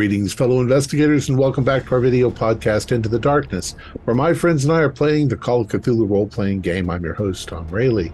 [0.00, 3.72] Greetings, fellow investigators, and welcome back to our video podcast, Into the Darkness,
[4.04, 6.88] where my friends and I are playing the Call of Cthulhu role playing game.
[6.88, 8.10] I'm your host, Tom Rayleigh.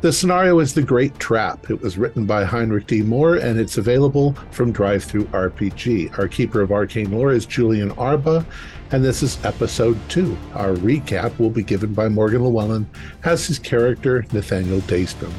[0.00, 1.68] The scenario is The Great Trap.
[1.68, 3.02] It was written by Heinrich D.
[3.02, 6.18] Moore and it's available from Drive-Thru RPG.
[6.18, 8.46] Our keeper of arcane lore is Julian Arba,
[8.90, 10.34] and this is episode two.
[10.54, 12.88] Our recap will be given by Morgan Llewellyn
[13.24, 15.34] as his character, Nathaniel Daystrom.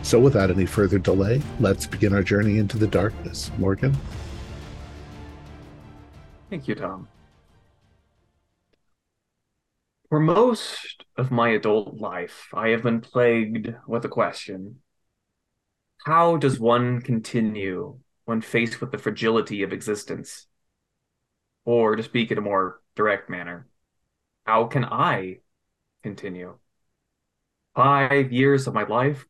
[0.00, 3.50] So, without any further delay, let's begin our journey into the darkness.
[3.58, 3.94] Morgan?
[6.48, 7.08] Thank you, Tom.
[10.08, 14.80] For most of my adult life, I have been plagued with a question
[16.04, 20.46] How does one continue when faced with the fragility of existence?
[21.64, 23.66] Or, to speak in a more direct manner,
[24.44, 25.40] how can I
[26.04, 26.58] continue?
[27.74, 29.26] Five years of my life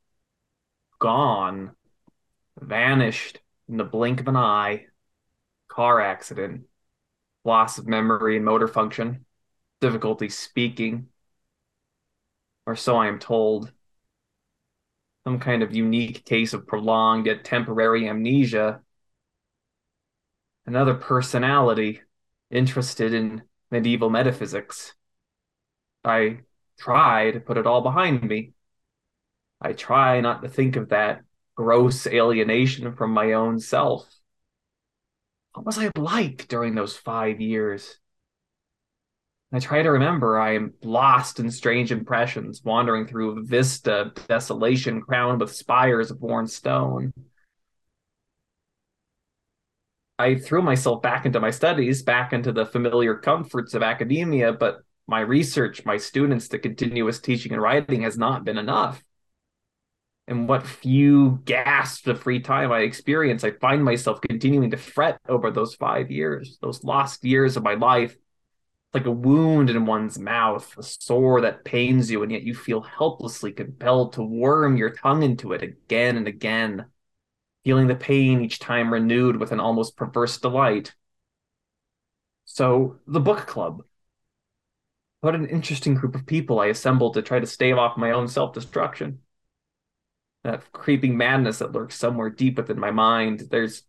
[0.98, 1.74] gone,
[2.60, 4.86] vanished in the blink of an eye,
[5.68, 6.66] car accident,
[7.46, 9.24] loss of memory and motor function,
[9.80, 11.08] difficulty speaking,
[12.66, 13.72] or so I am told.
[15.24, 18.80] Some kind of unique case of prolonged yet temporary amnesia.
[20.66, 22.02] Another personality
[22.50, 24.94] interested in medieval metaphysics.
[26.04, 26.40] I
[26.78, 28.52] try to put it all behind me.
[29.60, 31.22] I try not to think of that
[31.56, 34.06] gross alienation from my own self.
[35.56, 37.96] What was I like during those five years?
[39.50, 44.14] I try to remember I am lost in strange impressions, wandering through a vista of
[44.28, 47.14] desolation crowned with spires of worn stone.
[50.18, 54.80] I threw myself back into my studies, back into the familiar comforts of academia, but
[55.06, 59.02] my research, my students, the continuous teaching and writing has not been enough
[60.28, 65.20] and what few gasps of free time I experience, I find myself continuing to fret
[65.28, 68.16] over those five years, those lost years of my life.
[68.92, 72.80] Like a wound in one's mouth, a sore that pains you, and yet you feel
[72.80, 76.86] helplessly compelled to worm your tongue into it again and again,
[77.62, 80.94] feeling the pain each time renewed with an almost perverse delight.
[82.46, 83.82] So, the book club.
[85.20, 88.28] What an interesting group of people I assembled to try to stave off my own
[88.28, 89.20] self destruction
[90.46, 93.48] that creeping madness that lurks somewhere deep within my mind.
[93.50, 93.82] There's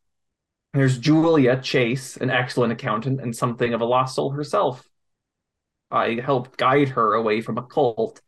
[0.73, 4.88] there's Julia Chase, an excellent accountant and something of a lost soul herself.
[5.90, 8.22] I helped guide her away from a cult,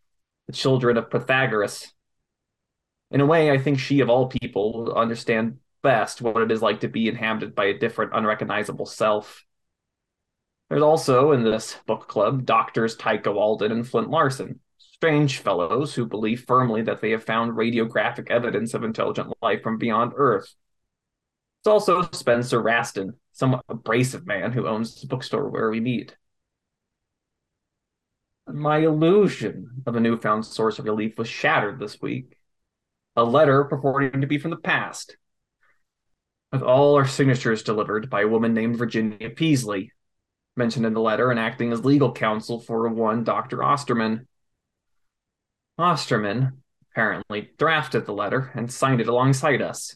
[0.48, 1.94] the children of Pythagoras.
[3.12, 6.62] In a way, I think she, of all people, will understand best what it is
[6.62, 9.44] like to be inhabited by a different, unrecognizable self.
[10.70, 14.60] There's also in this book club doctors Tycho Alden and Flint Larson
[15.00, 19.78] strange fellows who believe firmly that they have found radiographic evidence of intelligent life from
[19.78, 20.54] beyond Earth.
[21.62, 26.18] It's also Spencer Raston, somewhat abrasive man who owns the bookstore where we meet.
[28.46, 32.36] My illusion of a newfound source of relief was shattered this week.
[33.16, 35.16] A letter purporting to be from the past,
[36.52, 39.94] with all our signatures delivered by a woman named Virginia Peasley,
[40.58, 43.64] mentioned in the letter and acting as legal counsel for one Dr.
[43.64, 44.28] Osterman.
[45.80, 49.96] Osterman apparently drafted the letter and signed it alongside us.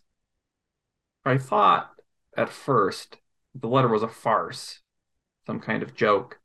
[1.25, 1.91] I thought
[2.37, 3.17] at first
[3.53, 4.79] the letter was a farce,
[5.45, 6.39] some kind of joke.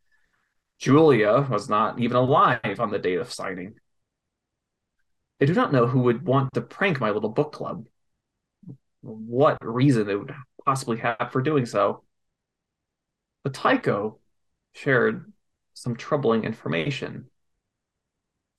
[0.79, 3.75] Julia was not even alive on the date of signing.
[5.41, 7.87] I do not know who would want to prank my little book club.
[9.03, 10.35] What reason they would
[10.65, 12.03] possibly have for doing so.
[13.45, 14.19] But Tycho
[14.75, 15.33] shared
[15.75, 17.31] some troubling information.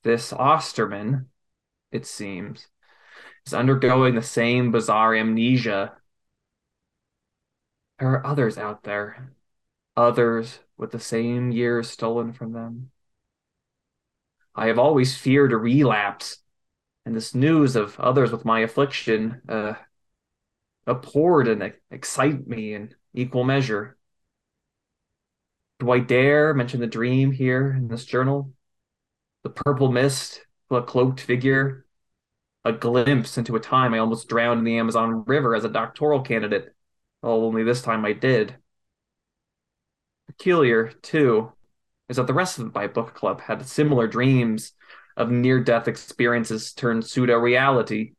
[0.02, 1.26] This Osterman,
[1.92, 2.68] it seems,
[3.46, 5.96] is undergoing the same bizarre amnesia.
[7.98, 9.32] There are others out there,
[9.96, 12.90] others with the same years stolen from them.
[14.54, 16.38] I have always feared a relapse,
[17.04, 19.74] and this news of others with my affliction uh,
[20.86, 23.96] abhorred and excite me in equal measure.
[25.78, 28.52] Do I dare mention the dream here in this journal?
[29.42, 31.86] The purple mist, a cloaked figure,
[32.64, 36.20] a glimpse into a time I almost drowned in the Amazon River as a doctoral
[36.20, 36.74] candidate.
[37.22, 38.56] Oh, only this time I did.
[40.26, 41.52] Peculiar, too,
[42.08, 44.72] is that the rest of my book club had similar dreams
[45.16, 48.12] of near death experiences turned pseudo reality.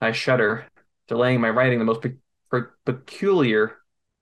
[0.00, 0.66] I shudder,
[1.08, 2.14] delaying my writing the most pe-
[2.50, 3.78] pe- peculiar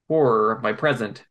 [0.08, 1.25] horror of my present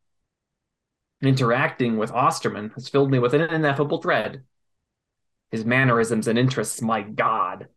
[1.27, 4.43] interacting with Osterman has filled me with an ineffable dread.
[5.51, 7.67] His mannerisms and interests, my God.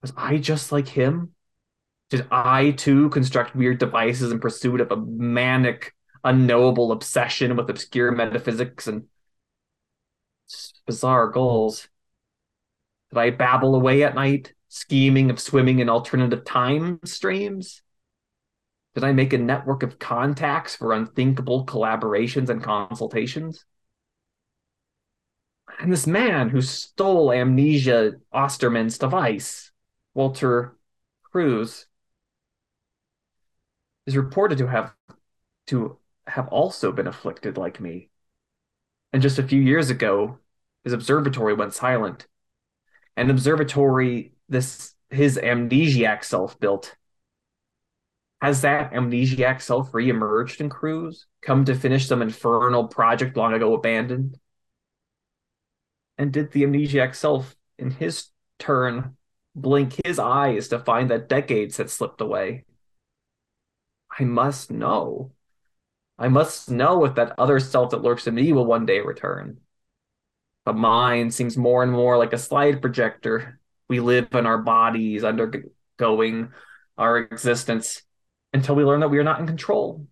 [0.00, 1.34] Was I just like him?
[2.10, 5.94] Did I too construct weird devices in pursuit of a manic,
[6.24, 9.04] unknowable obsession with obscure metaphysics and
[10.86, 11.88] bizarre goals?
[13.10, 17.82] Did I babble away at night, scheming of swimming in alternative time streams?
[18.94, 23.64] Did I make a network of contacts for unthinkable collaborations and consultations?
[25.78, 29.72] And this man who stole Amnesia Osterman's device,
[30.14, 30.76] Walter
[31.22, 31.86] Cruz,
[34.06, 34.94] is reported to have
[35.68, 38.10] to have also been afflicted like me.
[39.12, 40.38] And just a few years ago,
[40.84, 42.26] his observatory went silent.
[43.16, 46.96] An observatory this his amnesiac self built
[48.42, 53.72] has that amnesiac self re-emerged in Cruz, come to finish some infernal project long ago
[53.72, 54.36] abandoned?
[56.18, 59.16] And did the amnesiac self, in his turn,
[59.54, 62.64] blink his eyes to find that decades had slipped away?
[64.18, 65.30] I must know.
[66.18, 69.58] I must know if that other self that lurks in me will one day return.
[70.66, 73.60] The mind seems more and more like a slide projector.
[73.88, 76.50] We live in our bodies, undergoing
[76.98, 78.02] our existence
[78.52, 80.06] until we learn that we are not in control,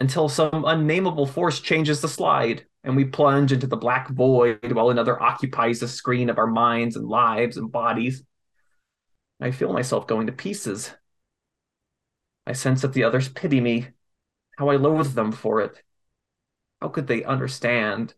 [0.00, 4.90] until some unnameable force changes the slide and we plunge into the black void while
[4.90, 8.22] another occupies the screen of our minds and lives and bodies.
[9.40, 10.92] I feel myself going to pieces.
[12.46, 13.88] I sense that the others pity me,
[14.58, 15.82] how I loathe them for it.
[16.80, 18.14] How could they understand?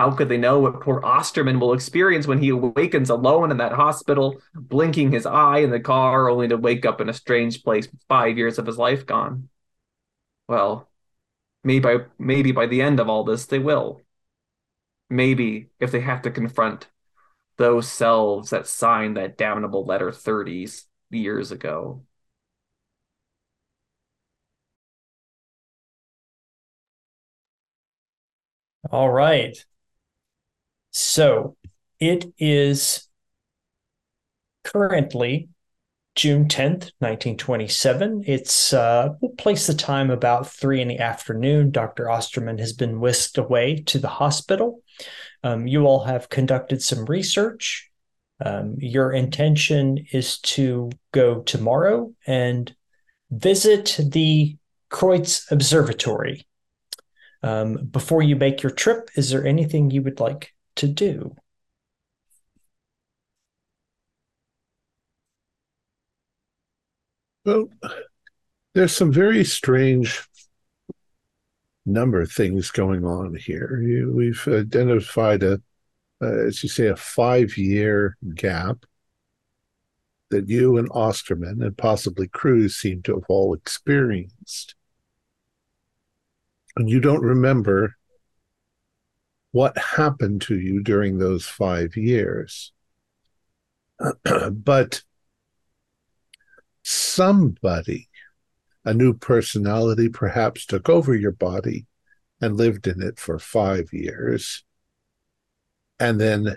[0.00, 3.72] How could they know what poor Osterman will experience when he awakens alone in that
[3.72, 7.86] hospital, blinking his eye in the car, only to wake up in a strange place
[8.08, 9.50] five years of his life gone?
[10.48, 10.88] Well,
[11.64, 14.02] maybe by, maybe by the end of all this, they will.
[15.10, 16.88] Maybe if they have to confront
[17.58, 20.68] those selves that signed that damnable letter 30
[21.10, 22.04] years ago.
[28.92, 29.56] All right.
[30.90, 31.56] So
[31.98, 33.08] it is
[34.64, 35.48] currently
[36.16, 38.24] June 10th, 1927.
[38.26, 41.70] It's, uh, we'll place the time about three in the afternoon.
[41.70, 42.10] Dr.
[42.10, 44.82] Osterman has been whisked away to the hospital.
[45.44, 47.88] Um, you all have conducted some research.
[48.44, 52.74] Um, your intention is to go tomorrow and
[53.30, 54.56] visit the
[54.90, 56.46] Kreutz Observatory.
[57.42, 61.34] Um, before you make your trip, is there anything you would like to do.
[67.44, 67.68] Well,
[68.74, 70.28] there's some very strange
[71.86, 73.80] number of things going on here.
[74.12, 75.60] we've identified a,
[76.22, 78.84] uh, as you say, a five-year gap
[80.30, 84.74] that you and Osterman and possibly Cruz seem to have all experienced.
[86.76, 87.96] And you don't remember
[89.52, 92.72] what happened to you during those five years.
[94.50, 95.02] but
[96.82, 98.08] somebody,
[98.84, 101.86] a new personality, perhaps took over your body
[102.40, 104.64] and lived in it for five years
[105.98, 106.56] and then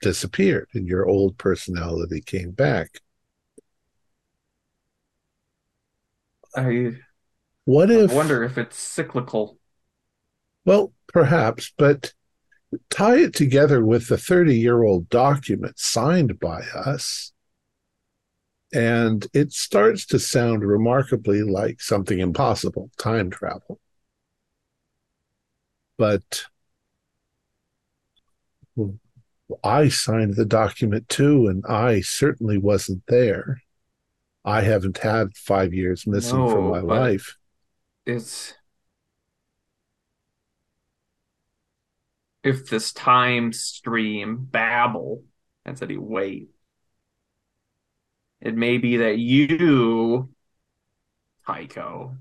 [0.00, 3.00] disappeared, and your old personality came back.
[6.54, 6.92] I
[7.64, 9.57] what if I wonder if it's cyclical.
[10.68, 12.12] Well, perhaps, but
[12.90, 17.32] tie it together with the 30 year old document signed by us.
[18.74, 23.80] And it starts to sound remarkably like something impossible time travel.
[25.96, 26.44] But
[29.64, 33.62] I signed the document too, and I certainly wasn't there.
[34.44, 37.38] I haven't had five years missing no, from my life.
[38.04, 38.52] It's
[42.42, 45.24] if this time stream babble
[45.64, 46.48] and said he wait.
[48.40, 50.30] It may be that you,
[51.46, 52.16] Tycho,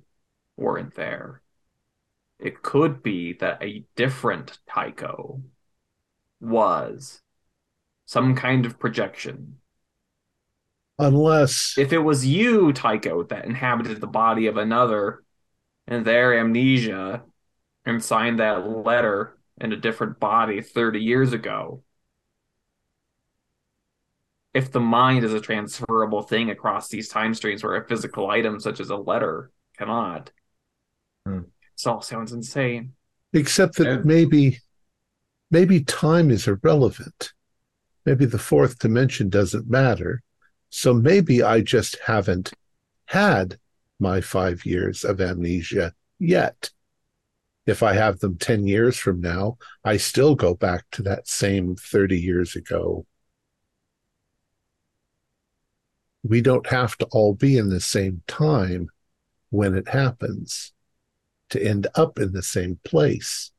[0.55, 1.41] weren't there.
[2.39, 5.41] It could be that a different Tycho
[6.39, 7.21] was
[8.05, 9.57] some kind of projection.
[10.99, 15.23] Unless if it was you, Tycho, that inhabited the body of another
[15.87, 17.23] and their amnesia
[17.85, 21.83] and signed that letter in a different body 30 years ago.
[24.53, 28.59] If the mind is a transferable thing across these time streams where a physical item
[28.59, 30.31] such as a letter cannot,
[31.25, 31.41] hmm.
[31.75, 32.93] this all sounds insane.
[33.33, 34.59] Except that and, maybe
[35.51, 37.33] maybe time is irrelevant.
[38.05, 40.23] Maybe the fourth dimension doesn't matter.
[40.69, 42.53] So maybe I just haven't
[43.05, 43.59] had
[43.99, 46.71] my five years of amnesia yet.
[47.67, 51.75] If I have them 10 years from now, I still go back to that same
[51.75, 53.05] 30 years ago.
[56.23, 58.87] We don't have to all be in the same time
[59.49, 60.71] when it happens
[61.49, 63.51] to end up in the same place.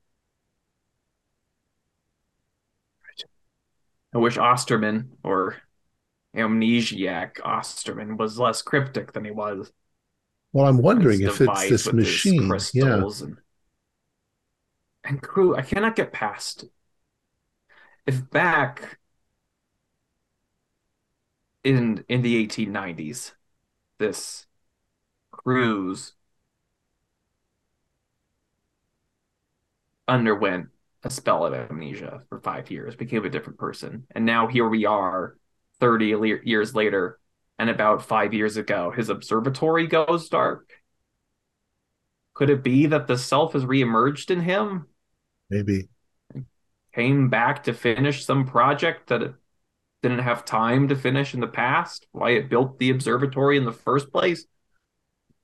[4.15, 5.57] I wish Osterman or
[6.35, 9.71] amnesiac Osterman was less cryptic than he was.
[10.55, 12.50] Well, I'm wondering if it's this machine.
[12.73, 13.05] Yeah.
[13.05, 13.37] And,
[15.09, 16.67] and crew, I cannot get past
[18.09, 18.99] if back
[21.62, 23.33] in in the 1890s,
[23.99, 24.47] this
[25.31, 26.15] Cruz
[30.09, 30.69] underwent
[31.05, 34.07] a spell of amnesia for five years, became a different person.
[34.15, 35.37] And now here we are
[35.81, 37.21] 30 le- years later.
[37.59, 40.71] And about five years ago, his observatory goes dark.
[42.35, 44.87] Could it be that the self has reemerged in him?
[45.50, 45.88] Maybe.
[46.95, 49.35] Came back to finish some project that it
[50.02, 52.07] didn't have time to finish in the past?
[52.12, 54.47] Why it built the observatory in the first place?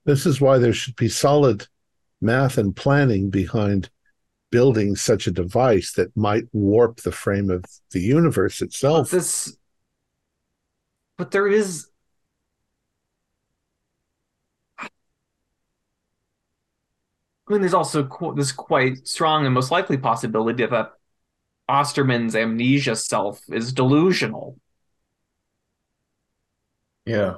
[0.05, 1.67] This is why there should be solid
[2.21, 3.89] math and planning behind
[4.51, 9.11] building such a device that might warp the frame of the universe itself.
[9.11, 9.57] But this,
[11.17, 11.87] but there is.
[17.51, 20.93] Mean, there's also this quite strong and most likely possibility that
[21.69, 24.59] Osterman's amnesia self is delusional.
[27.05, 27.35] Yeah.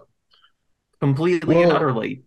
[1.02, 2.24] Completely well, and utterly.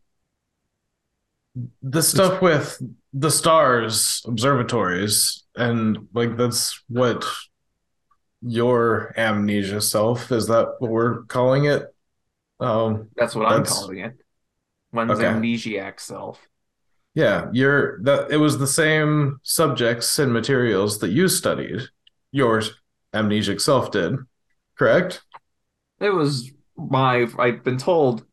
[1.83, 2.81] The stuff with
[3.13, 7.25] the stars observatories and like that's what
[8.41, 11.93] your amnesia self is that what we're calling it
[12.61, 14.17] um that's what that's, i'm calling it
[14.93, 15.25] one's okay.
[15.25, 16.41] amnesiac self
[17.15, 21.81] yeah you're that it was the same subjects and materials that you studied
[22.33, 22.63] your
[23.15, 24.15] amnesiac self did
[24.79, 25.23] correct
[26.01, 28.25] it was my i've been told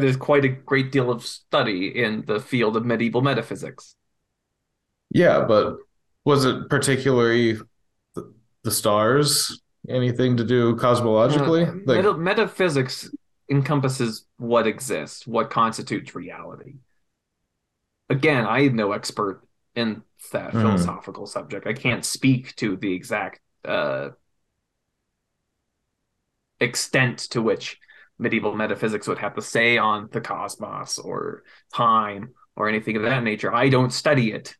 [0.00, 3.94] there's quite a great deal of study in the field of medieval metaphysics.
[5.10, 5.76] Yeah, but
[6.24, 7.58] was it particularly
[8.14, 8.32] the,
[8.62, 9.60] the stars?
[9.88, 11.68] Anything to do cosmologically?
[11.68, 12.18] Uh, like...
[12.18, 13.10] Metaphysics
[13.50, 16.74] encompasses what exists, what constitutes reality.
[18.12, 19.42] Again, I am no expert
[19.74, 20.02] in
[20.32, 20.60] that mm.
[20.60, 21.66] philosophical subject.
[21.66, 24.10] I can't speak to the exact uh,
[26.60, 27.78] extent to which
[28.18, 31.42] medieval metaphysics would have to say on the cosmos or
[31.74, 33.52] time or anything of that nature.
[33.52, 34.54] I don't study it.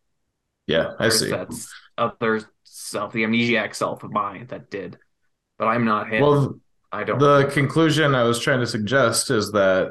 [0.66, 1.30] Yeah, I see.
[1.30, 4.98] That's other self, the amnesiac self of mine that did,
[5.58, 6.22] but I'm not him.
[6.22, 7.18] Well, I don't.
[7.18, 9.90] The conclusion I was trying to suggest is that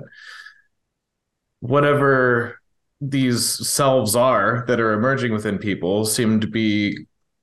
[1.60, 2.61] whatever
[3.01, 6.98] these selves are that are emerging within people seem to be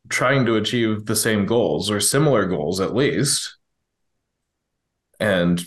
[0.08, 3.58] trying to achieve the same goals or similar goals at least
[5.20, 5.62] and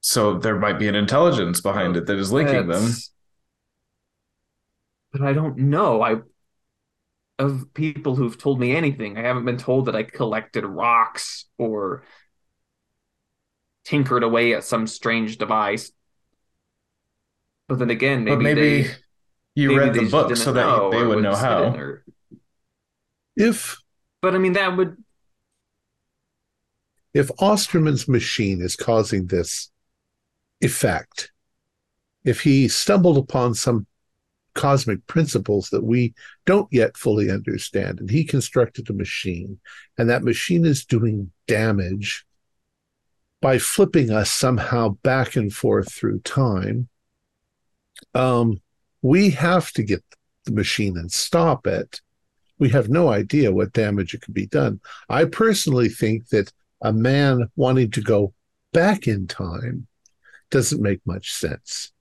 [0.00, 2.96] so there might be an intelligence behind it that is linking That's, them.
[5.12, 6.02] But I don't know.
[6.02, 6.16] I
[7.38, 9.16] of people who've told me anything.
[9.16, 12.02] I haven't been told that I collected rocks or
[13.84, 15.92] tinkered away at some strange device.
[17.68, 18.90] But then again, maybe, but maybe they,
[19.58, 21.74] you maybe read the book so that they would know how.
[21.74, 22.04] Or...
[23.36, 23.76] If,
[24.22, 24.96] but I mean, that would.
[27.12, 29.70] If Osterman's machine is causing this
[30.60, 31.32] effect.
[32.24, 33.86] If he stumbled upon some
[34.54, 39.58] cosmic principles that we don't yet fully understand, and he constructed a machine,
[39.96, 42.26] and that machine is doing damage
[43.40, 46.88] by flipping us somehow back and forth through time,
[48.14, 48.60] um,
[49.02, 50.02] we have to get
[50.44, 52.00] the machine and stop it.
[52.58, 54.80] We have no idea what damage it could be done.
[55.08, 58.34] I personally think that a man wanting to go
[58.72, 59.86] back in time
[60.50, 61.92] doesn't make much sense.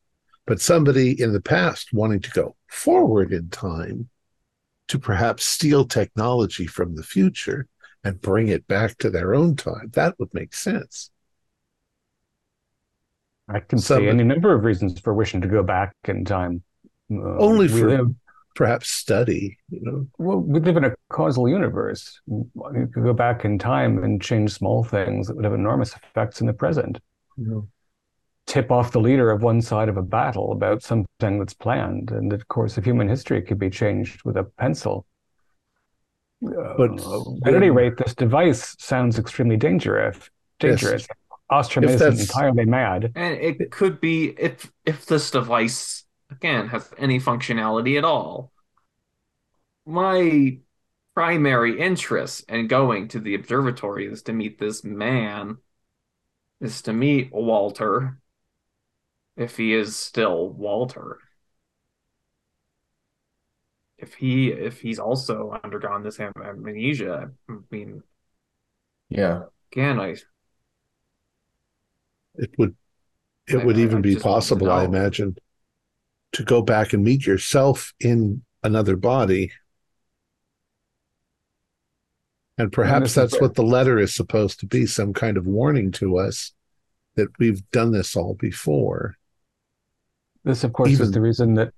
[0.46, 4.10] But somebody in the past wanting to go forward in time
[4.88, 7.68] to perhaps steal technology from the future
[8.04, 11.12] and bring it back to their own time, that would make sense.
[13.50, 16.64] I can see any number of reasons for wishing to go back in time.
[17.12, 18.16] Uh, only for live,
[18.56, 20.08] perhaps study, you know.
[20.18, 22.20] Well, we live in a causal universe.
[22.28, 26.42] You could go back in time and change small things that would have enormous effects
[26.42, 27.00] in the present.
[27.38, 27.68] You know
[28.48, 32.32] tip off the leader of one side of a battle about something that's planned, and
[32.32, 35.06] the course of human history could be changed with a pencil.
[36.42, 40.18] But uh, at any rate, this device sounds extremely dangerous.
[40.60, 41.04] Dangerous.
[41.04, 41.18] Yes.
[41.50, 43.12] Ostrom If isn't entirely mad.
[43.16, 48.52] And it could be if if this device again has any functionality at all.
[49.88, 50.60] My
[51.16, 55.58] primary interest in going to the observatory is to meet this man,
[56.62, 58.20] is to meet Walter,
[59.38, 61.20] if he is still Walter.
[64.00, 68.04] If he if he's also undergone this am- amnesia, I mean,
[69.10, 69.46] Yeah.
[69.72, 70.16] again, I
[72.36, 72.76] It would
[73.48, 75.38] it I- would even I be just want to possible, I imagine,
[76.34, 79.52] to go back and meet yourself in another body.
[82.58, 86.18] And perhaps that's what the letter is supposed to be, some kind of warning to
[86.18, 86.54] us
[87.16, 89.16] that we've done this all before.
[90.44, 91.74] This, of course, Even- is the reason that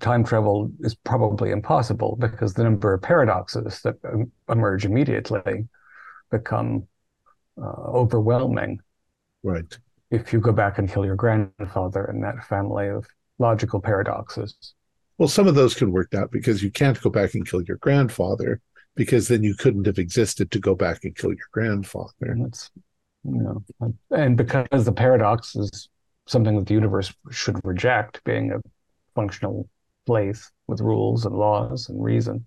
[0.00, 5.66] time travel is probably impossible because the number of paradoxes that um, emerge immediately
[6.30, 6.86] become
[7.60, 8.80] uh, overwhelming.
[9.42, 9.76] Right.
[10.10, 13.06] If you go back and kill your grandfather and that family of
[13.38, 14.74] logical paradoxes,
[15.18, 17.76] Well, some of those can work out because you can't go back and kill your
[17.78, 18.60] grandfather
[18.94, 22.12] because then you couldn't have existed to go back and kill your grandfather.
[22.20, 22.70] and that's
[23.24, 25.88] you know, and because the paradox is
[26.26, 28.60] something that the universe should reject, being a
[29.14, 29.68] functional
[30.06, 32.46] place with rules and laws and reason.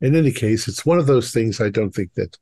[0.00, 2.38] In any case, it's one of those things I don't think that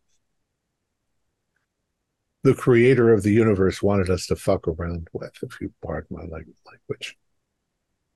[2.43, 6.25] the creator of the universe wanted us to fuck around with, if you pardon my
[6.25, 7.17] language.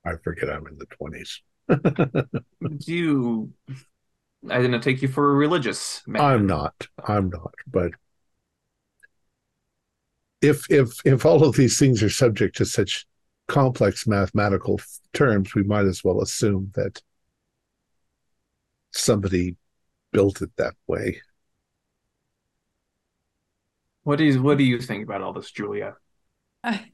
[0.06, 1.40] I forget I'm in the 20s.
[2.86, 3.52] you
[4.50, 6.22] I didn't take you for a religious man.
[6.22, 6.86] I'm not.
[7.06, 7.54] I'm not.
[7.66, 7.92] But
[10.42, 13.06] if if if all of these things are subject to such
[13.48, 14.80] complex mathematical
[15.12, 17.00] terms, we might as well assume that
[18.92, 19.56] somebody
[20.12, 21.20] built it that way.
[24.04, 25.96] What is what do you think about all this, Julia?
[26.62, 26.92] I,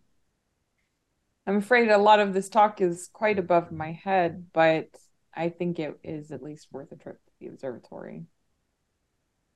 [1.46, 4.88] I'm afraid a lot of this talk is quite above my head, but
[5.34, 8.24] I think it is at least worth a trip to the observatory.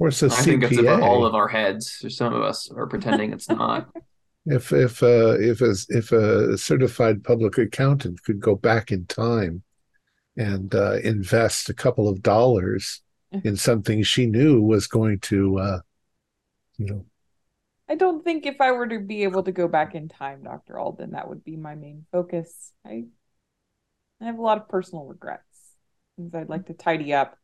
[0.00, 2.04] Or it's a I think it's above all of our heads.
[2.08, 3.88] Some of us are pretending it's not.
[4.46, 9.62] If if uh, if a if a certified public accountant could go back in time
[10.36, 13.00] and uh, invest a couple of dollars
[13.32, 15.78] in something she knew was going to, uh,
[16.76, 17.06] you know,
[17.94, 20.80] I don't think if I were to be able to go back in time, Dr.
[20.80, 22.72] Alden, that would be my main focus.
[22.84, 23.04] I
[24.20, 25.76] I have a lot of personal regrets.
[26.16, 27.38] Things I'd like to tidy up.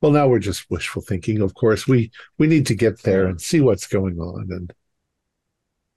[0.00, 1.40] well, now we're just wishful thinking.
[1.40, 4.48] Of course, we we need to get there and see what's going on.
[4.50, 4.72] And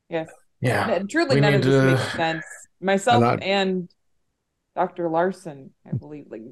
[0.07, 0.29] Yes.
[0.59, 0.91] Yeah.
[0.91, 2.45] N- Truly, we none of this to- makes sense.
[2.79, 3.89] Myself And I- and
[4.75, 5.09] Dr.
[5.09, 6.43] Larson, I believe, like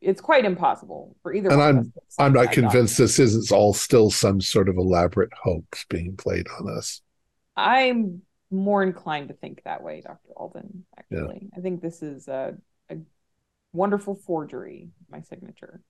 [0.00, 2.96] it's quite impossible for either And one I'm- us I'm not convinced document.
[2.98, 7.02] this isn't all still some sort of elaborate hoax being played on us.
[7.56, 10.30] I'm more inclined to think that way, Dr.
[10.36, 11.50] Alden, actually.
[11.56, 12.56] I think this is a,
[12.90, 12.96] a
[13.72, 15.80] wonderful forgery, my signature.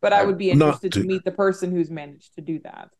[0.00, 2.90] But I would be interested to to- meet the person who's managed to do that.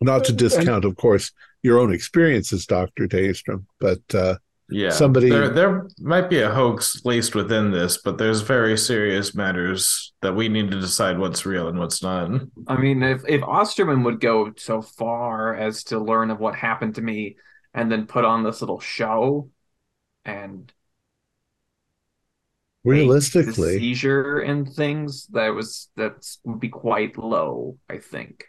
[0.00, 4.36] Not to discount, of course, your own experiences, Doctor Daystrom, but uh,
[4.70, 4.90] Yeah.
[4.90, 10.14] Somebody- there there might be a hoax laced within this, but there's very serious matters
[10.22, 12.30] that we need to decide what's real and what's not.
[12.66, 16.94] I mean, if if Osterman would go so far as to learn of what happened
[16.94, 17.36] to me
[17.74, 19.50] and then put on this little show
[20.24, 20.74] and fake
[22.84, 28.44] the realistically, seizure and things, that was that would be quite low, I think.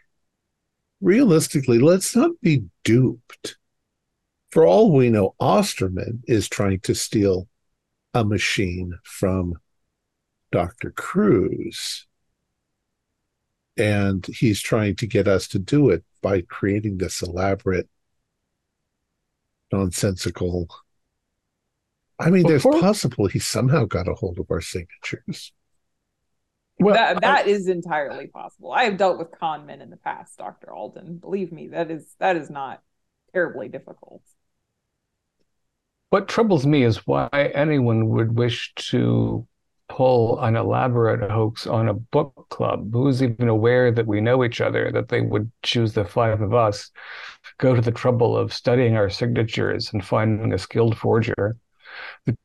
[1.02, 3.58] realistically, let's not be duped.
[4.50, 7.48] For all we know, Osterman is trying to steal
[8.14, 9.54] a machine from
[10.52, 10.90] Dr.
[10.90, 12.06] Cruz.
[13.76, 17.88] And he's trying to get us to do it by creating this elaborate,
[19.70, 20.68] nonsensical.
[22.18, 25.52] I mean, there's possible he somehow got a hold of our signatures.
[26.78, 28.72] Well, that that is entirely possible.
[28.72, 30.72] I have dealt with con men in the past, Dr.
[30.72, 31.18] Alden.
[31.18, 32.82] Believe me, that is that is not
[33.32, 34.22] terribly difficult.
[36.10, 39.46] What troubles me is why anyone would wish to
[39.88, 42.92] pull an elaborate hoax on a book club.
[42.92, 46.54] Who's even aware that we know each other, that they would choose the five of
[46.54, 46.90] us,
[47.58, 51.56] go to the trouble of studying our signatures and finding a skilled forger?
[52.24, 52.36] The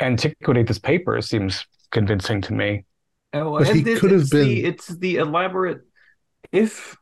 [0.00, 2.84] antiquity of this paper seems convincing to me.
[3.32, 5.80] Oh, But he and it- could have it's the, been- it's the elaborate.
[6.52, 6.96] If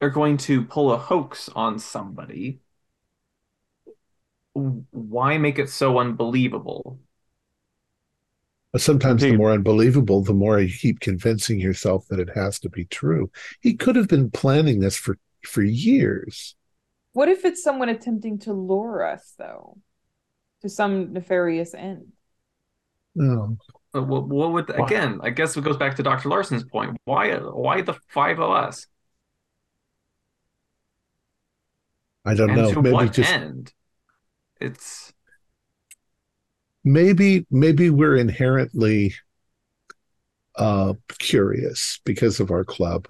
[0.00, 2.60] they're going to pull a hoax on somebody,
[4.90, 7.00] why make it so unbelievable?
[8.76, 12.84] Sometimes the more unbelievable, the more you keep convincing yourself that it has to be
[12.84, 13.30] true.
[13.60, 16.54] He could have been planning this for for years.
[17.12, 19.78] What if it's someone attempting to lure us, though,
[20.62, 22.12] to some nefarious end?
[23.14, 23.58] No,
[23.92, 24.90] But what, what would Wow.
[24.90, 25.20] again?
[25.22, 26.28] I guess it goes back to Dr.
[26.28, 26.96] Larson's point.
[27.04, 28.86] Why why the five of us?
[32.26, 32.74] I don't and know.
[32.74, 33.72] to Maybe what just end?
[34.60, 35.12] It's
[36.84, 39.14] maybe maybe we're inherently
[40.56, 43.06] uh curious because of our club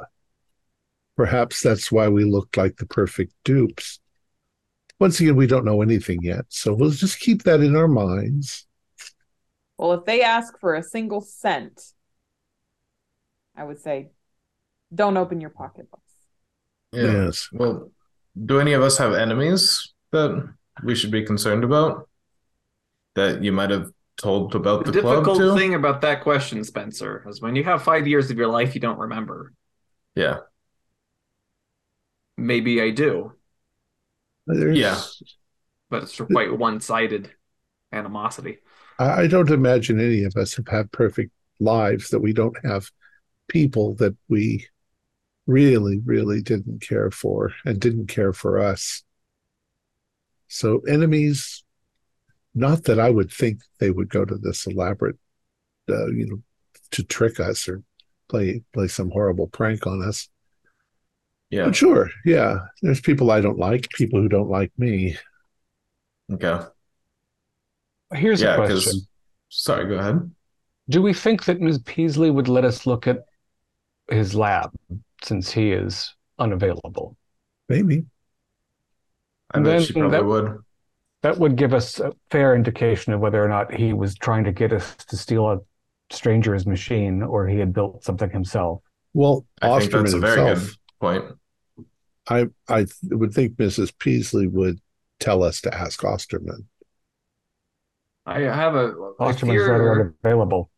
[1.17, 4.01] perhaps that's why we look like the perfect dupes
[4.99, 8.67] once again we don't know anything yet so we'll just keep that in our minds
[9.79, 11.93] Well, if they ask for a single cent,
[13.55, 14.11] I would say,
[14.95, 16.13] don't open your pocketbooks.
[16.93, 17.27] Yeah.
[17.27, 17.91] yes Well,
[18.45, 22.09] do any of us have enemies that we should be concerned about?
[23.15, 25.55] That you might have told about the the club difficult to?
[25.57, 28.81] thing about that question, Spencer, is when you have five years of your life you
[28.81, 29.53] don't remember.
[30.15, 30.39] Yeah.
[32.37, 33.33] Maybe I do,
[34.47, 35.01] There's- Yeah.
[35.89, 37.31] but it's quite one-sided
[37.93, 38.59] animosity.
[38.99, 42.91] I, I don't imagine any of us have had perfect lives that we don't have
[43.49, 44.67] people that we
[45.47, 49.05] really really didn't care for and didn't care for us
[50.49, 51.65] so enemies
[52.55, 55.19] not that i would think they would go to this elaborate
[55.89, 56.43] uh, you know
[56.91, 57.83] to trick us or
[58.29, 60.29] play play some horrible prank on us
[61.51, 61.67] Yeah.
[61.67, 65.17] but sure yeah there's people i don't like people who don't like me
[66.33, 66.59] Okay.
[68.13, 68.79] Here's Yeah, a question.
[68.79, 69.09] because
[69.49, 70.29] sorry, go ahead.
[70.89, 71.79] Do we think that Ms.
[71.85, 73.19] Peasley would let us look at
[74.11, 74.73] his lab
[75.23, 77.17] since he is unavailable?
[77.69, 78.05] maybe
[79.53, 80.59] I bet Then she probably that- would.
[81.23, 84.53] That would give us a fair indication of whether or not he was trying to
[84.53, 85.59] get us to steal a
[86.11, 88.83] stranger's machine or he had built something himself.
[89.13, 91.25] well I think osterman that's a very himself good point.
[92.29, 93.97] I I th- would think Mrs.
[93.99, 94.79] Peasley would
[95.19, 96.69] tell us to ask Osterman.
[98.25, 100.71] I have a Osterman's fear, rather unavailable.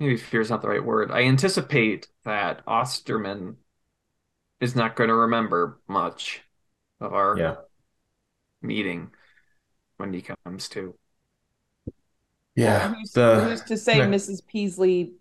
[0.00, 1.10] maybe fear is not the right word.
[1.12, 3.58] I anticipate that Osterman
[4.60, 6.42] is not going to remember much
[7.00, 7.54] of our Yeah.
[8.62, 9.10] meeting
[9.96, 10.94] when he comes to.
[12.54, 12.94] Yeah.
[12.94, 14.06] Who's, The who's to say yeah.
[14.06, 14.46] Mrs.
[14.46, 15.12] Peasley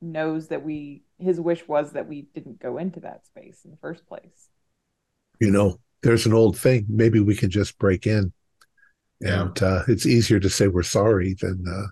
[0.00, 3.76] knows that we, his wish was that we didn't go into that space in the
[3.78, 4.48] first place?
[5.40, 6.86] You know, there's an old thing.
[6.88, 8.32] Maybe we can just break in.
[9.20, 9.42] Yeah.
[9.42, 11.86] And uh, it's easier to say we're sorry than uh,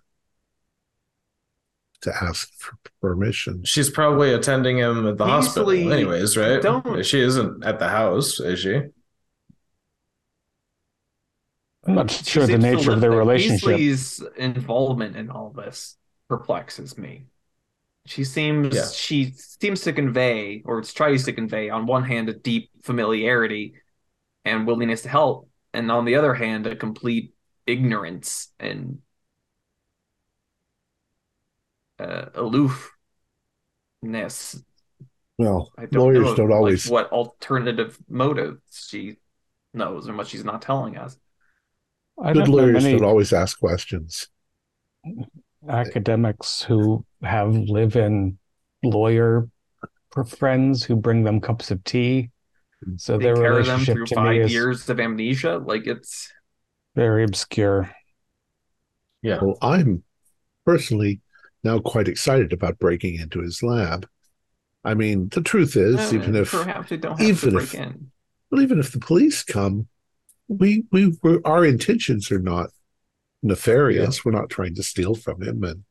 [2.03, 3.63] to ask for permission.
[3.65, 6.61] she's probably attending him at the hospital anyways, right?
[6.61, 8.81] don't- She isn't at the house, is she?
[11.91, 13.19] I'm not sure the nature of their there.
[13.19, 13.77] relationship.
[13.77, 15.97] Peasley's involvement in all this
[16.29, 17.27] perplexes me.
[18.07, 18.89] She seems Yeah.
[18.89, 23.75] she seems to convey, or tries to convey, on one hand a deep familiarity
[24.45, 27.35] and willingness to help, and on the other hand a complete
[27.67, 29.03] ignorance and
[31.99, 32.93] uh, aloofness.
[35.39, 36.87] Well, I don't lawyers know don't like, always.
[36.89, 39.17] what alternative motives she
[39.73, 41.17] knows and what she's not telling us.
[42.23, 44.29] I Good lawyers many don't always ask questions.
[45.69, 48.39] academics who have live-in
[48.83, 49.49] lawyer
[50.27, 52.31] friends who bring them cups of tea.
[52.97, 55.59] So They their carry them relationship through to me five is years of amnesia.
[55.59, 56.33] Like it's
[56.95, 57.91] very obscure.
[59.23, 59.39] Yeah.
[59.41, 60.03] Well, I'm
[60.65, 61.21] personally
[61.63, 64.09] now quite excited about breaking into his lab.
[64.83, 67.75] I mean, the truth is, uh, even if perhaps they don't have even to break
[67.75, 68.11] if- in.
[68.51, 69.89] well, even if the police come,
[70.51, 72.71] we we we're, our intentions are not
[73.43, 74.25] nefarious.
[74.25, 75.85] We're not trying to steal from him, and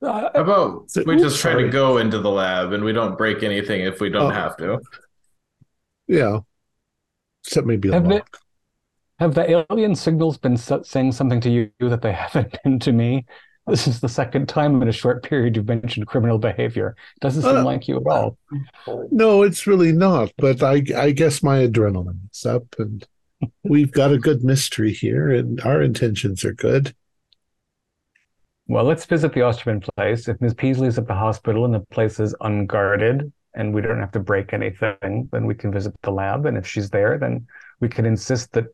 [0.00, 1.64] Uh, How about So- we Ooh, just try sorry.
[1.64, 4.34] to go into the lab and we don't break anything if we don't Oh.
[4.34, 4.80] have to?
[6.06, 6.38] yeah,
[7.44, 8.22] except maybe a Have they-
[9.18, 13.26] have the alien signals been saying something to you that they haven't been to me?
[13.68, 16.96] This is the second time in a short period you've mentioned criminal behavior.
[17.20, 18.38] Doesn't seem Uh, like you at all.
[19.10, 20.32] No, it's really not.
[20.38, 23.06] But I I guess my adrenaline's up, and
[23.62, 26.94] we've got a good mystery here, and our intentions are good.
[28.66, 30.28] Well, let's visit the Osterman place.
[30.28, 30.54] If Ms.
[30.54, 34.52] Peasley's at the hospital and the place is unguarded and we don't have to break
[34.52, 36.44] anything, then we can visit the lab.
[36.44, 37.46] And if she's there, then
[37.80, 38.66] we can insist that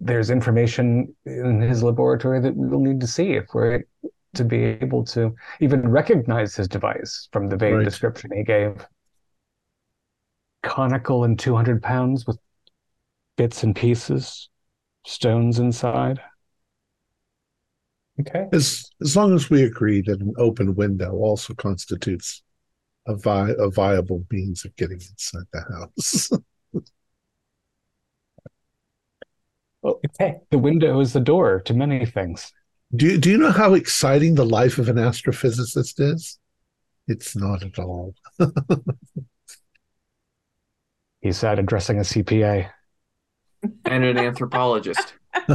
[0.00, 3.84] there's information in his laboratory that we'll need to see if we're
[4.34, 7.84] to be able to even recognize his device from the vague Right.
[7.84, 8.86] description he gave.
[10.62, 12.38] Conical and 200 pounds with
[13.36, 14.50] bits and pieces,
[15.06, 16.20] stones inside.
[18.20, 18.46] Okay.
[18.52, 22.42] As as long as we agree that an open window also constitutes
[23.06, 26.30] a vi- a viable means of getting inside the house.
[29.84, 30.36] Okay.
[30.50, 32.52] The window is the door to many things.
[32.94, 36.38] do you, do you know how exciting the life of an astrophysicist is?
[37.06, 38.14] It's not at all.
[41.20, 42.70] He said, addressing a CPA.
[43.84, 45.14] and an anthropologist,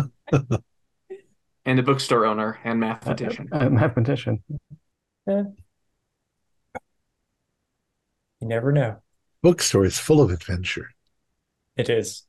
[1.66, 3.48] and a bookstore owner and mathematician.
[3.52, 4.44] A mathematician.
[5.26, 5.56] You
[8.42, 8.98] never know.
[9.42, 10.90] Bookstore is full of adventure.
[11.78, 12.24] It is.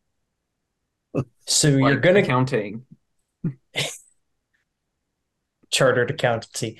[1.47, 2.87] So Like you're gonna accounting.
[5.71, 6.79] chartered accountancy.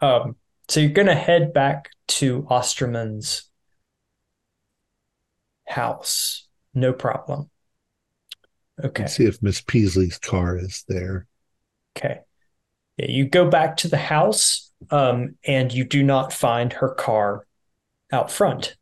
[0.00, 0.36] Um,
[0.68, 3.50] so you're gonna head back to Osterman's
[5.66, 6.48] house.
[6.74, 7.50] No problem.
[8.82, 9.04] Okay.
[9.04, 11.26] Let's see if Miss Peasley's car is there.
[11.96, 12.20] Okay.
[12.96, 17.46] Yeah, you go back to the house, um, and you do not find her car
[18.10, 18.76] out front.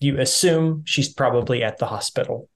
[0.00, 2.48] You assume she's probably at the hospital.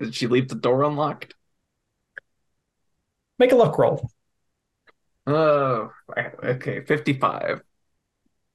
[0.00, 1.34] Did she leave the door unlocked?
[3.38, 4.10] Make a luck roll.
[5.26, 5.92] Oh,
[6.42, 7.62] okay, 55.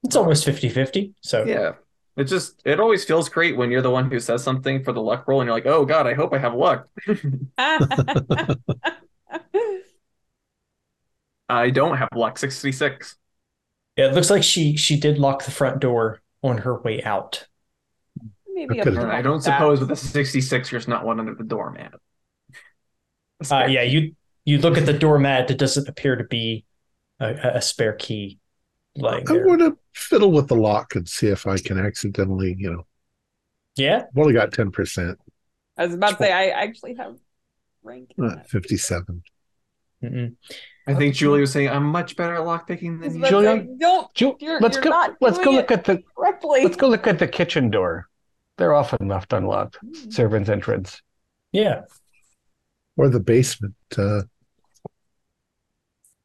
[0.04, 1.14] It's almost 50 50.
[1.22, 1.72] So, Yeah.
[2.16, 5.02] It just, it always feels great when you're the one who says something for the
[5.02, 6.88] luck roll and you're like, oh God, I hope I have luck.
[11.48, 13.16] I don't have luck, 66.
[13.96, 17.46] yeah, it looks like she she did lock the front door on her way out.
[18.56, 18.96] Maybe Okay.
[18.96, 21.92] a I don't suppose with a 66, there's not one under the doormat.
[23.50, 24.16] Uh, yeah, you
[24.46, 25.50] you look at the doormat.
[25.50, 26.64] It doesn't appear to be
[27.20, 28.38] a, a spare key
[28.96, 29.44] lying I'm there.
[29.44, 32.86] going to fiddle with the lock and see if I can accidentally, you know,
[33.76, 35.16] Yeah, Well I've only got 10%,
[35.76, 37.16] I was about to say I actually have
[37.82, 38.12] rank.
[38.16, 39.22] in not 57.
[40.02, 40.34] Mm-mm.
[40.86, 43.20] I think Julie was saying, I'm much better at lockpicking I than you.
[43.22, 44.90] to say, don't Ju- You're- let's you're go.
[44.90, 46.02] not Let's go look at the.
[46.16, 46.62] correctly.
[46.64, 48.08] Let's go look at the kitchen door.
[48.58, 49.78] They're often left unlocked.
[50.10, 51.02] Servants' entrance.
[51.52, 51.82] yeah.
[52.96, 53.74] Or the basement.
[53.96, 54.22] Uh,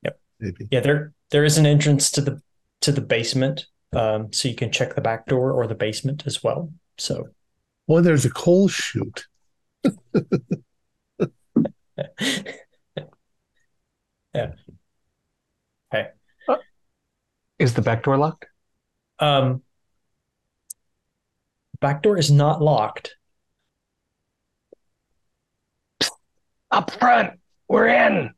[0.04, 0.20] Yep.
[0.40, 0.68] Maybe.
[0.72, 2.42] Yeah, there there is an entrance to the
[2.82, 3.66] to the basement.
[3.94, 6.72] Um, so you can check the back door or the basement as well.
[6.98, 7.28] So
[7.88, 9.26] Well, there's a coal chute.
[14.34, 14.52] yeah.
[15.92, 16.08] Hey.
[17.60, 18.46] Is the back door locked?
[19.20, 19.62] Um
[21.82, 23.16] back door is not locked.
[26.72, 27.40] Up front.
[27.68, 28.32] We're in.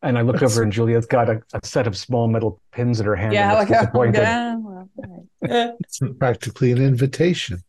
[0.00, 3.06] And I look over, and Julia's got a, a set of small metal pins in
[3.06, 3.32] her hand.
[3.32, 4.20] yeah, and like looks disappointed.
[4.20, 5.50] yeah, well, all right.
[5.50, 7.64] Eh, It's practically an invitation.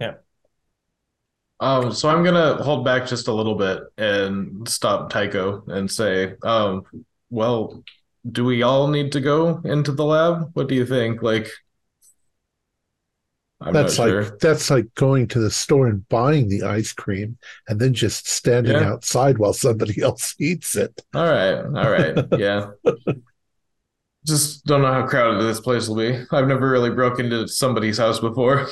[0.00, 0.14] Yeah.
[1.60, 6.34] Um, so I'm gonna hold back just a little bit and stop Tycho and say,
[6.42, 6.82] um,
[7.30, 7.84] well,
[8.30, 10.50] do we all need to go into the lab?
[10.54, 11.22] What do you think?
[11.22, 11.48] Like,
[13.60, 14.38] I'm that's not like sure.
[14.40, 18.72] that's like going to the store and buying the ice cream and then just standing
[18.74, 18.90] Yeah.
[18.92, 21.02] outside while somebody else eats it.
[21.14, 22.70] All right, all right, yeah.
[24.26, 26.20] Just don't know how crowded this place will be.
[26.30, 28.68] I've never really broken into somebody's house before.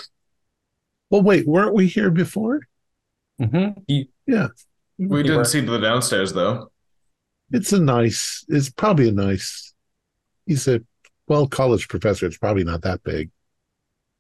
[1.10, 2.60] Well, wait, weren't we here before?
[3.40, 3.82] Mhm.
[4.26, 4.48] Yeah.
[4.98, 5.44] We You didn't were.
[5.44, 6.70] see the downstairs though.
[7.52, 8.44] It's a nice.
[8.48, 9.72] It's probably a nice.
[10.46, 10.80] He's a
[11.28, 12.26] well college professor.
[12.26, 13.30] It's probably not that big.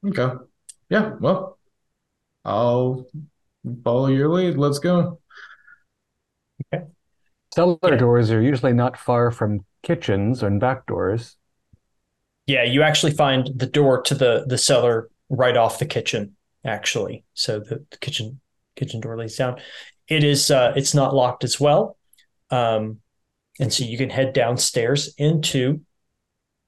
[0.06, 0.28] Okay.
[0.88, 1.58] Yeah, well,
[2.44, 3.06] I'll
[3.84, 4.56] follow your lead.
[4.56, 5.20] Let's go.
[6.72, 6.84] Okay.
[7.54, 7.96] Cellar Yeah.
[7.96, 11.36] doors are usually not far from kitchens and back doors.
[12.46, 17.24] Yeah, you actually find the door to the the cellar right off the kitchen, actually.
[17.34, 18.40] So the, the kitchen
[18.76, 19.60] kitchen door leads down.
[20.08, 21.96] It is uh it's not locked as well.
[22.50, 23.00] Um
[23.60, 25.80] and so you can head downstairs into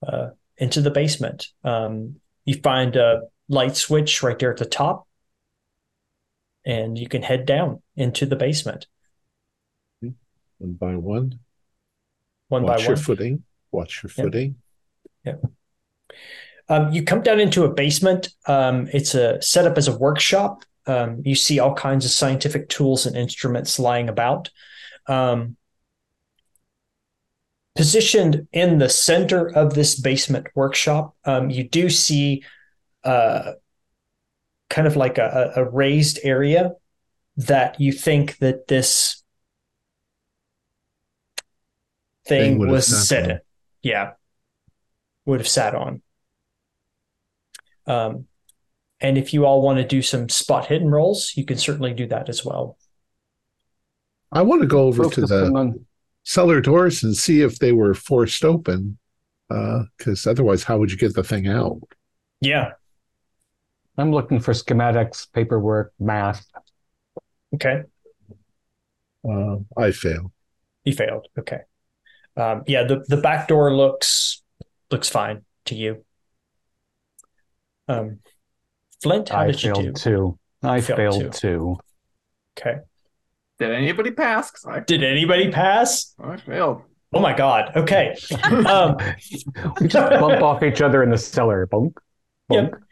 [0.06, 1.48] uh into the basement.
[1.64, 5.06] Um you find a light switch right there at the top
[6.64, 8.86] and you can head down into the basement
[10.58, 11.38] One by one.
[12.48, 12.96] one Watch by your one.
[12.96, 13.44] footing.
[13.70, 14.24] Watch your Yeah.
[14.24, 14.56] footing.
[16.68, 18.30] Um, you come down into a basement.
[18.46, 20.64] Um, it's a set up as a workshop.
[20.86, 24.50] Um, you see all kinds of scientific tools and instruments lying about.
[25.06, 25.56] Um,
[27.78, 32.42] positioned in the center of this basement workshop, um, you do see
[33.04, 33.52] uh,
[34.68, 36.72] kind of like a, a a raised area
[37.36, 39.22] that you think that this
[42.26, 43.40] Thing thing was sat set in.
[43.82, 44.10] Yeah,
[45.24, 46.02] would have sat on.
[47.86, 48.26] Um,
[49.00, 52.08] and if you all want to do some spot hidden rolls, you can certainly do
[52.08, 52.76] that as well.
[54.32, 55.86] I want to go over to the on-
[56.28, 58.98] cellar doors and see if they were forced open.
[59.48, 61.80] Because otherwise, how would you get the thing out?
[62.42, 62.72] Yeah.
[63.96, 66.44] I'm looking for schematics, paperwork, math.
[67.54, 67.84] Okay.
[69.26, 70.30] Uh, I fail.
[70.84, 71.28] You failed.
[71.38, 71.60] Okay.
[72.36, 74.42] Um, yeah, the, the back door looks
[74.90, 76.04] looks fine to you.
[77.88, 78.18] Um,
[79.02, 79.80] Flint, how I did you do?
[79.82, 80.38] failed too.
[80.62, 81.40] I Failed failed too.
[81.40, 81.78] too.
[82.58, 82.80] Okay.
[83.58, 84.52] Did anybody pass?
[84.66, 86.14] I, Did anybody pass?
[86.22, 86.82] I failed.
[87.12, 87.72] Oh my god.
[87.76, 88.16] Okay.
[88.44, 88.96] Um,
[89.80, 91.66] We just bump off each other in the cellar.
[91.66, 91.98] Bunk.
[92.50, 92.70] Yep.
[92.70, 92.84] Bunk.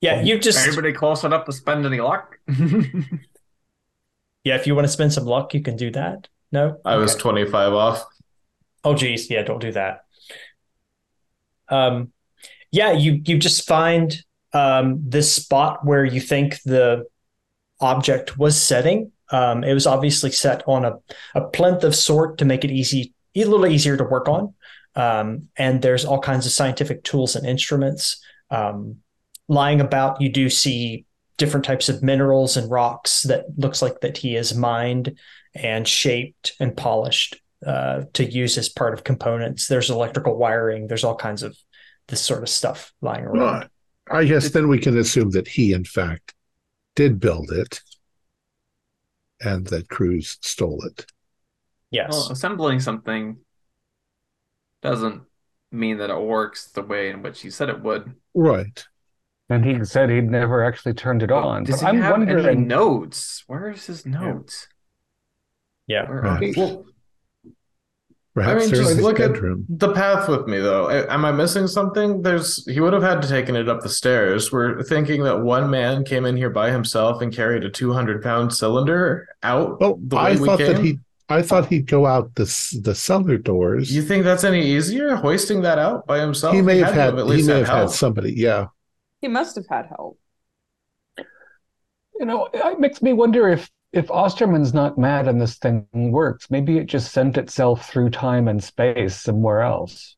[0.00, 2.38] yeah, you just Anybody close enough to spend any luck?
[4.44, 4.54] yeah.
[4.54, 6.28] If you want to spend some luck, you can do that.
[6.52, 8.04] No, I was 25 off.
[8.84, 10.04] Oh geez, yeah, don't do that.
[11.68, 12.12] Um,
[12.70, 14.16] yeah, you you just find
[14.52, 17.06] um this spot where you think the
[17.80, 19.10] object was setting.
[19.34, 20.92] Um, it was obviously set on a,
[21.34, 24.54] a plinth of sort to make it easy, a little easier to work on.
[24.94, 28.98] Um, and there's all kinds of scientific tools and instruments um,
[29.48, 30.20] lying about.
[30.20, 31.04] You do see
[31.36, 35.18] different types of minerals and rocks that looks like that he is mined
[35.52, 39.66] and shaped and polished uh, to use as part of components.
[39.66, 40.86] There's electrical wiring.
[40.86, 41.56] There's all kinds of
[42.06, 43.40] this sort of stuff lying around.
[43.40, 43.64] Well,
[44.12, 46.34] I guess then we can assume that he, in fact,
[46.94, 47.80] did build it
[49.44, 51.06] and that Cruz stole it.
[51.90, 52.10] Yes.
[52.10, 53.38] Well, assembling something
[54.82, 55.22] doesn't
[55.70, 58.14] mean that it works the way in which you said it would.
[58.34, 58.84] Right.
[59.50, 61.64] And he said he'd never actually turned it on.
[61.64, 63.44] Does But he I'm have any notes?
[63.46, 64.68] Where is his notes?
[65.86, 66.08] yeah.
[66.08, 66.56] Where are Right.
[66.56, 66.86] Well,
[68.34, 69.64] Perhaps I mean, just look bedroom.
[69.72, 70.90] at the path with me, though.
[70.90, 72.20] Am I missing something?
[72.20, 74.50] There's he would have had to taken it up the stairs.
[74.50, 78.52] We're thinking that one man came in here by himself and carried a 200 pound
[78.52, 79.80] cylinder out.
[79.80, 82.44] Well, the way I we thought that he, I thought he'd go out the
[82.82, 83.94] the cellar doors.
[83.94, 86.56] You think that's any easier hoisting that out by himself?
[86.56, 88.32] he may have to had, at he least may have had somebody.
[88.32, 88.66] Yeah.
[89.20, 90.18] He must have had help.
[92.18, 96.50] You know, it makes me wonder if if Osterman's not mad and this thing works,
[96.50, 100.16] maybe it just sent itself through time and space somewhere else.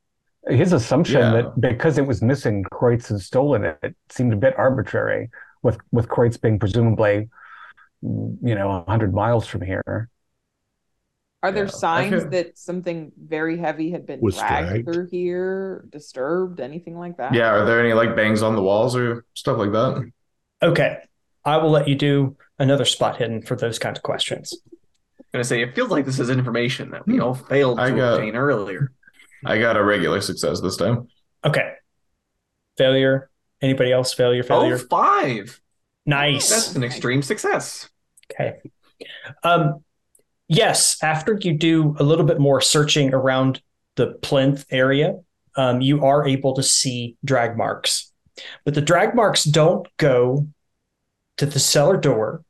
[0.49, 1.33] His assumption Yeah.
[1.33, 5.31] that because it was missing, Kreutz had stolen it, it seemed a bit arbitrary,
[5.63, 7.29] with with Kreutz being presumably,
[8.03, 10.09] you know, a hundred miles from here.
[11.43, 14.85] Are there Yeah, signs feel- that something very heavy had been dragged, dragged.
[14.87, 17.35] through here, disturbed, anything like that?
[17.35, 20.11] Yeah, are there any like bangs on the walls or stuff like that?
[20.63, 20.99] Okay.
[21.45, 24.55] I will let you do another spot hidden for those kinds of questions.
[25.19, 28.15] I'm gonna say it feels like this is information that we all failed to got-
[28.15, 28.93] obtain earlier.
[29.45, 31.09] I got a regular success this time.
[31.45, 31.73] Okay.
[32.77, 33.31] Failure.
[33.63, 34.13] Anybody else?
[34.13, 34.79] Failure, failure.
[34.81, 35.61] Oh, five.
[36.05, 36.49] nice.
[36.49, 37.89] That's an extreme success.
[38.31, 38.57] Okay.
[39.43, 39.85] Um,
[40.49, 43.63] yes, after you do a little bit more searching around
[43.97, 45.21] the plinth area,
[45.57, 48.13] um, you are able to see drag marks.
[48.65, 50.49] But the drag marks don't go
[51.39, 52.45] to the cellar door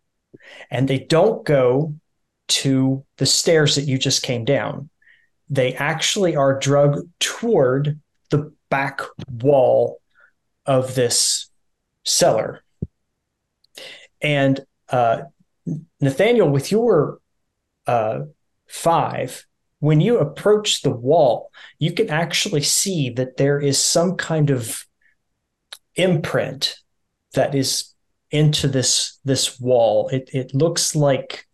[0.71, 1.95] and they don't go
[2.49, 4.89] to the stairs that you just came down.
[5.49, 10.01] They actually are drug toward the back wall
[10.65, 11.49] of this
[12.05, 12.63] cellar.
[14.21, 15.23] And uh,
[16.01, 17.19] Nathaniel, with your
[17.87, 18.21] uh,
[18.69, 19.47] five,
[19.81, 24.87] when you approach the wall, you can actually see that there is some kind of
[25.95, 26.77] imprint
[27.35, 27.95] that is
[28.31, 30.09] into this this wall.
[30.09, 31.47] It it looks like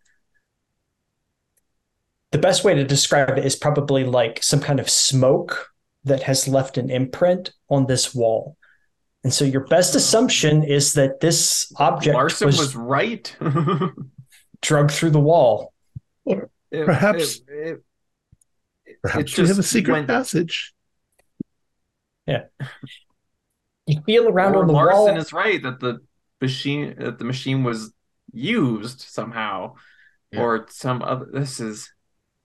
[2.31, 5.67] the best way to describe it is probably like some kind of smoke
[6.03, 8.57] that has left an imprint on this wall.
[9.23, 13.33] And so your best assumption is that this object Larson was, was, right.
[14.61, 15.73] drugged through the wall.
[16.25, 17.83] It- Perhaps- it-
[18.85, 20.73] it- Perhaps it we have a secret went- passage.
[22.25, 22.45] Yeah.
[23.85, 25.17] You feel around or on the Larson wall.
[25.17, 25.99] is right that the
[26.47, 27.79] machine that the machine was
[28.31, 29.75] used somehow,
[30.31, 30.41] Yeah.
[30.41, 31.27] or some other.
[31.39, 31.77] This is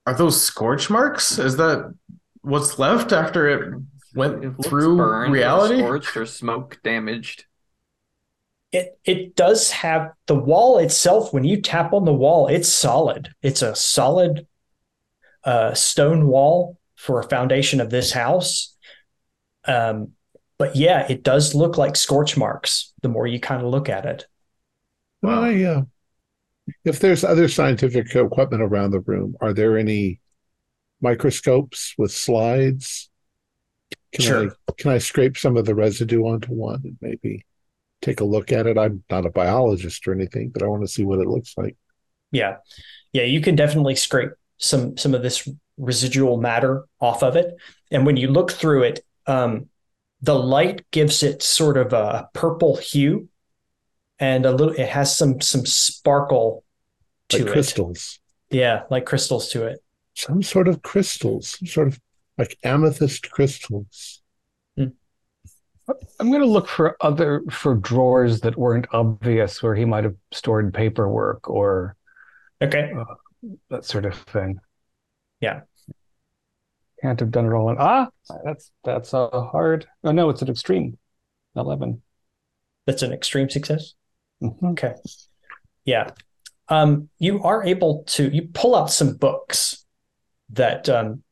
[0.07, 1.39] Are those scorch marks?
[1.39, 1.79] Is that
[2.43, 3.61] what's left after it
[4.15, 5.79] went it through burned or reality?
[5.79, 7.45] scorched or smoke damaged.
[8.73, 13.23] it it does have the wall itself when you tap on the wall it's solid
[13.43, 14.47] it's a solid
[15.45, 18.77] uh, stone wall for a foundation of this house
[19.65, 20.13] um,
[20.59, 24.07] but yeah it does look like scorch marks the more you kind of look at
[24.07, 24.27] it
[25.23, 25.83] Well, I, uh,
[26.85, 30.21] if there's other scientific equipment around the room, are there any
[31.03, 33.11] microscopes with slides?
[34.13, 34.47] Can Sure.
[34.69, 37.47] I can I scrape some of the residue onto one and maybe
[38.03, 38.79] take a look at it.
[38.79, 41.77] I'm not a biologist or anything, but I want to see what it looks like.
[42.31, 42.57] Yeah.
[43.13, 45.49] Yeah, you can definitely scrape some some of this
[45.79, 47.55] residual matter off of it.
[47.91, 49.69] And when you look through it, um,
[50.21, 53.29] the light gives it sort of a purple hue
[54.19, 56.65] and a little it has some some sparkle
[57.31, 57.53] to Like it.
[57.53, 58.21] crystals.
[58.51, 59.81] Yeah, like crystals to it.
[60.15, 62.01] Some sort of crystals, some sort of
[62.37, 64.23] like amethyst crystals.
[64.77, 64.89] Hmm.
[66.21, 70.17] I'm going to look for other for drawers that weren't obvious where he might have
[70.33, 71.97] stored paperwork or
[72.61, 72.93] Okay.
[72.97, 73.05] Uh,
[73.71, 74.59] that sort of thing.
[75.41, 75.61] Yeah.
[77.03, 78.09] Can't have done it all in ah.
[78.45, 79.87] That's that's a hard.
[80.03, 80.99] Oh no, it's an extreme.
[81.55, 82.03] Eleven.
[82.87, 83.95] That's an extreme success.
[84.43, 84.73] Mhm.
[84.73, 84.95] Okay.
[85.85, 86.11] Yeah.
[86.69, 89.85] Um, you are able to you pull out some books
[90.51, 91.23] that um,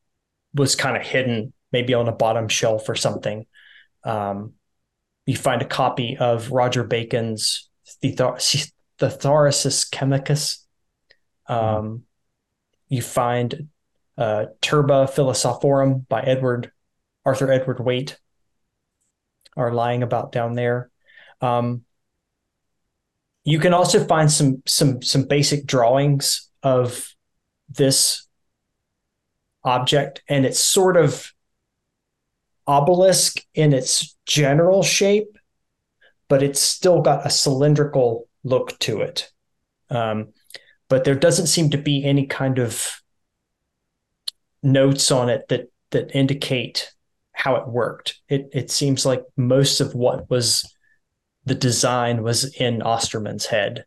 [0.53, 3.45] was kind of hidden, maybe on a bottom shelf or something.
[4.03, 4.53] Um,
[5.25, 7.69] you find a copy of Roger Bacon's
[8.01, 8.11] The,
[8.99, 10.65] the Thesaurus Chemicus.
[11.47, 12.03] Um,
[12.89, 13.67] you find
[14.17, 16.71] uh, Turba Philosophorum by Edward
[17.25, 18.17] Arthur Edward Waite
[19.55, 20.89] are lying about down there.
[21.41, 21.83] Um,
[23.43, 27.13] you can also find some some some basic drawings of
[27.69, 28.27] this
[29.63, 31.31] object, and it's sort of
[32.65, 35.37] obelisk in its general shape,
[36.27, 39.31] but it's still got a cylindrical look to it.
[39.89, 40.33] Um,
[40.89, 43.01] but there doesn't seem to be any kind of
[44.63, 46.91] notes on it that that indicate
[47.33, 48.19] how it worked.
[48.29, 50.71] It it seems like most of what was
[51.45, 53.85] the design was in Osterman's head.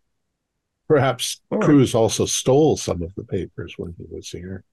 [0.88, 4.64] Perhaps Or- Cruz also stole some of the papers when he was here.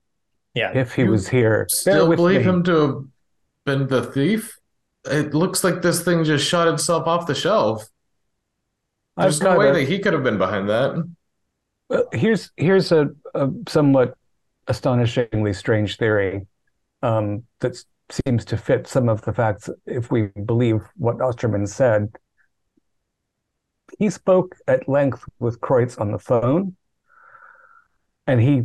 [0.53, 0.71] Yeah.
[0.75, 2.43] If he You was here, Still with believe me.
[2.43, 3.03] him to have
[3.65, 4.57] been the thief?
[5.05, 7.87] It looks like this thing just shot itself off the shelf.
[9.17, 11.03] There's I've no way a- that he could have been behind that.
[11.89, 14.17] Well, here's here's a, a somewhat
[14.67, 16.45] astonishingly strange theory
[17.01, 17.77] um, that
[18.09, 22.09] seems to fit some of the facts if we believe what Osterman said.
[23.99, 26.75] He spoke at length with Kreutz on the phone,
[28.25, 28.63] and he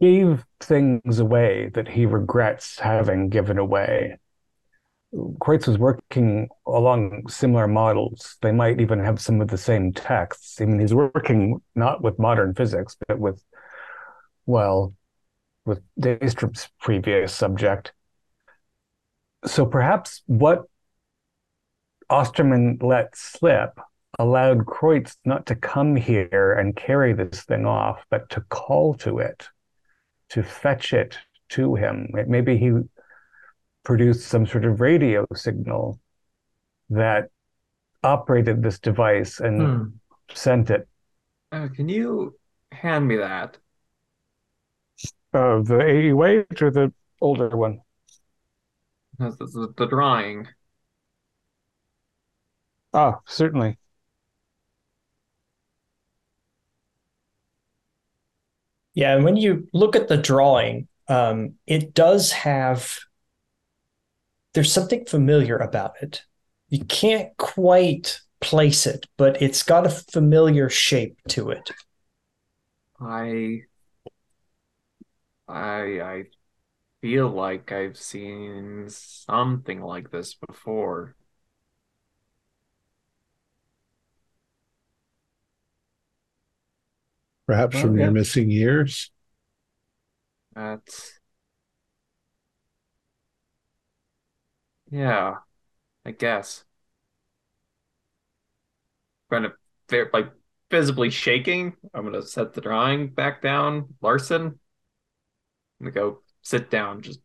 [0.00, 4.18] gave things away that he regrets having given away.
[5.14, 8.36] Kreutz was working along similar models.
[8.42, 10.60] They might even have some of the same texts.
[10.60, 13.42] I mean, he's working not with modern physics, but with,
[14.44, 14.94] well,
[15.66, 17.92] with Daystrom's previous subject.
[19.44, 20.64] So perhaps what
[22.08, 23.78] Osterman let slip
[24.18, 29.18] allowed Kreutz not to come here and carry this thing off, but to call to
[29.18, 29.48] it,
[30.30, 31.18] to fetch it
[31.50, 32.08] to him.
[32.12, 32.72] Maybe he
[33.84, 36.00] produced some sort of radio signal
[36.90, 37.28] that
[38.02, 39.84] operated this device and Hmm.
[40.34, 40.88] sent it.
[41.52, 42.38] Uh, can you
[42.72, 43.58] hand me that?
[45.36, 47.82] Uh, the 80 weight or the older one?
[49.18, 50.48] That's the, the, the drawing.
[52.94, 53.76] Ah, certainly.
[58.94, 62.98] Yeah, and when you look at the drawing, um, it does have
[64.54, 66.22] there's something familiar about it.
[66.70, 71.72] You can't quite place it, but it's got a familiar shape to it.
[72.98, 73.66] I
[75.48, 76.24] I I
[77.02, 81.16] feel like I've seen something like this before.
[87.46, 88.04] Perhaps from yeah.
[88.04, 89.10] your missing years.
[90.54, 91.20] That's
[94.90, 95.38] yeah,
[96.06, 96.64] I guess.
[99.30, 99.52] Kind of
[99.88, 100.30] ver- like
[100.70, 101.74] visibly shaking.
[101.94, 103.94] I'm gonna set the drawing back down.
[104.00, 104.58] Larson,
[105.80, 107.20] I'm gonna go sit down, just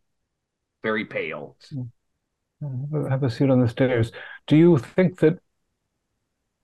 [0.84, 1.58] very pale.
[3.10, 4.12] Have a- seat on the stairs.
[4.48, 5.40] Do you think that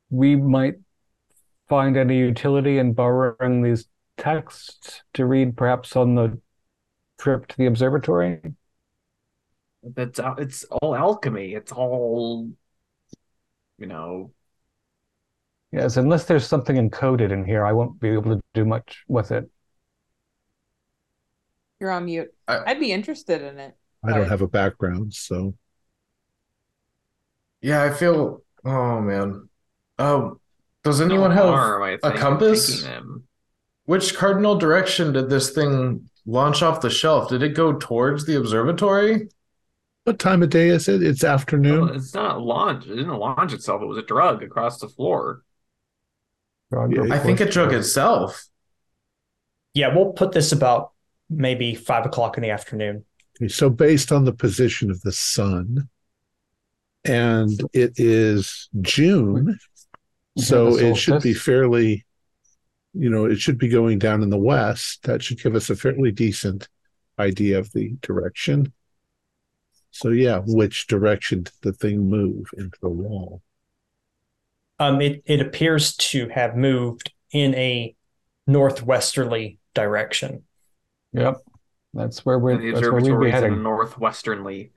[0.09, 0.75] we might
[1.69, 6.39] find any utility in borrowing these texts to read perhaps on the
[7.17, 8.41] trip to the observatory?
[9.83, 11.53] That's uh, it's all alchemy.
[11.53, 12.49] It's all
[13.77, 14.31] you know.
[15.71, 19.31] Yes, unless there's something encoded in here, I won't be able to do much with
[19.31, 19.49] it.
[21.79, 22.33] You're on mute.
[22.47, 23.75] I- I'd be interested in it.
[24.03, 25.53] I don't have a background, so
[27.61, 28.43] Yeah, I feel.
[28.63, 29.49] Oh man.
[29.97, 30.39] Um,
[30.83, 32.87] does anyone no have harm, I a think, compass?
[33.85, 37.29] Which cardinal direction did this thing launch off the shelf?
[37.29, 39.29] Did it go towards the observatory?
[40.03, 41.01] What time of day is it?
[41.03, 41.85] It's afternoon.
[41.85, 42.85] Well, it's not a launch.
[42.85, 43.81] It didn't launch itself.
[43.81, 45.41] It was a drug across the floor.
[46.71, 47.73] Yeah, I think it drug drug.
[47.79, 48.45] itself.
[49.73, 50.91] Yeah, we'll put this about
[51.29, 53.05] maybe five o'clock in the afternoon.
[53.37, 55.89] Okay, so based on the position of the sun,
[57.03, 59.57] and it is June,
[60.37, 62.05] so it should be fairly,
[62.93, 65.03] you know, it should be going down in the west.
[65.03, 66.67] That should give us a fairly decent
[67.19, 68.73] idea of the direction.
[69.91, 73.41] So yeah, which direction did the thing move into the wall?
[74.79, 77.95] Um, it it appears to have moved in a
[78.45, 80.43] northwesterly direction.
[81.13, 81.37] Yep.
[81.93, 83.63] That's where we're And the that's where we'd observatory is in a heading.
[83.63, 84.71] northwesternly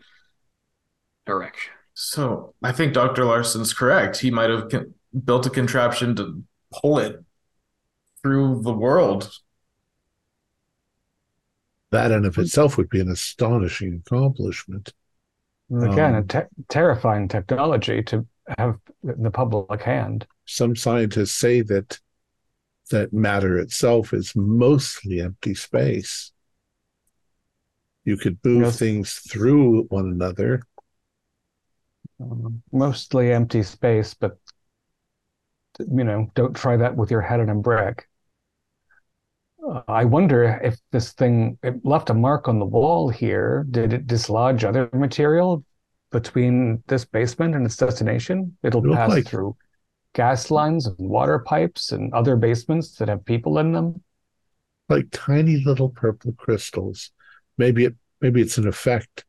[1.26, 1.72] direction.
[1.94, 3.24] So I think Dr.
[3.24, 4.18] Larson's correct.
[4.18, 7.22] He might have con- built a contraption to pull it
[8.22, 9.30] through the world.
[11.90, 14.92] That in of itself would be an astonishing accomplishment.
[15.70, 18.26] Again, a Um, te- terrifying technology to
[18.58, 20.26] have in the public hand.
[20.46, 21.98] Some scientists say that
[22.90, 26.32] that matter itself is mostly empty space.
[28.04, 28.78] You could move Yes.
[28.78, 30.62] things through one another.
[32.20, 34.38] Um, mostly empty space, but
[35.78, 38.06] you know, don't try that with your head on a brick.
[39.66, 43.66] Uh, I wonder if this thing it left a mark on the wall here.
[43.70, 45.64] Did it dislodge other material
[46.10, 48.56] between this basement and its destination?
[48.62, 49.56] It'll It pass like- through
[50.14, 54.02] gas lines and water pipes and other basements that have people in them.
[54.88, 57.12] like tiny little purple crystals.
[57.56, 59.24] Maybe it maybe it's an effect.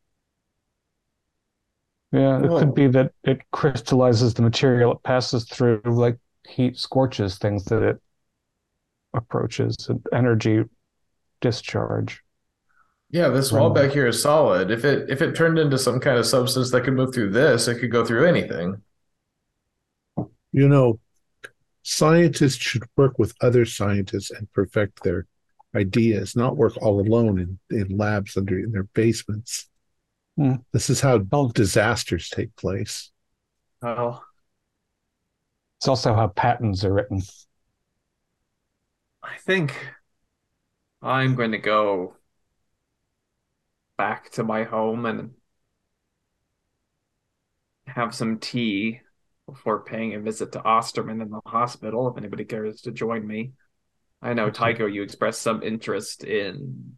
[2.11, 2.59] Yeah, it Oh.
[2.59, 6.17] could be that it crystallizes the material it passes through, like
[6.47, 8.01] heat scorches things that it
[9.13, 10.63] approaches, an energy
[11.41, 12.23] discharge.
[13.11, 14.71] Yeah, this wall back here is solid.
[14.71, 17.67] If it if it turned into some kind of substance that could move through this,
[17.67, 18.81] it could go through anything.
[20.51, 20.99] You know,
[21.83, 25.25] scientists should work with other scientists and perfect their
[25.75, 29.69] ideas, not work all alone in, in labs under in their basements.
[30.37, 30.55] Hmm.
[30.73, 33.11] This is how Well- disasters take place.
[33.81, 34.23] Well,
[35.79, 37.21] It's also how patents are written.
[39.23, 39.75] I think
[41.01, 42.15] I'm going to go
[43.97, 45.31] back to my home and
[47.87, 49.01] have some tea
[49.47, 53.53] before paying a visit to Osterman in the hospital if anybody cares to join me.
[54.21, 56.97] I know, Tycho, you expressed some interest in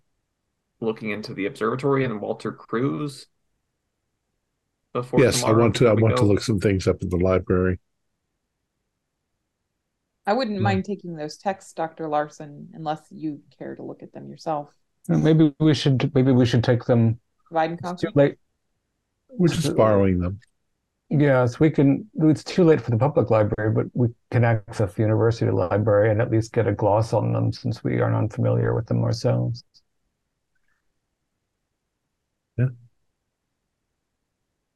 [0.82, 3.28] looking into the observatory and Walter Cruz
[4.94, 7.10] before yes, I want to I before we want to look some things up in
[7.10, 7.80] the library.
[10.26, 10.64] I wouldn't Hmm.
[10.64, 12.08] mind taking those texts, Dr.
[12.08, 14.74] Larson, unless you care to look at them yourself.
[15.10, 17.20] Maybe we should maybe we should take them.
[17.50, 18.38] Divide and too late.
[19.30, 20.40] We're just borrowing them.
[21.16, 22.10] Yes, we can.
[22.16, 26.20] It's too late for the public library, but we can access the university library and
[26.20, 29.64] at least get a gloss on them since we aren't unfamiliar with them ourselves.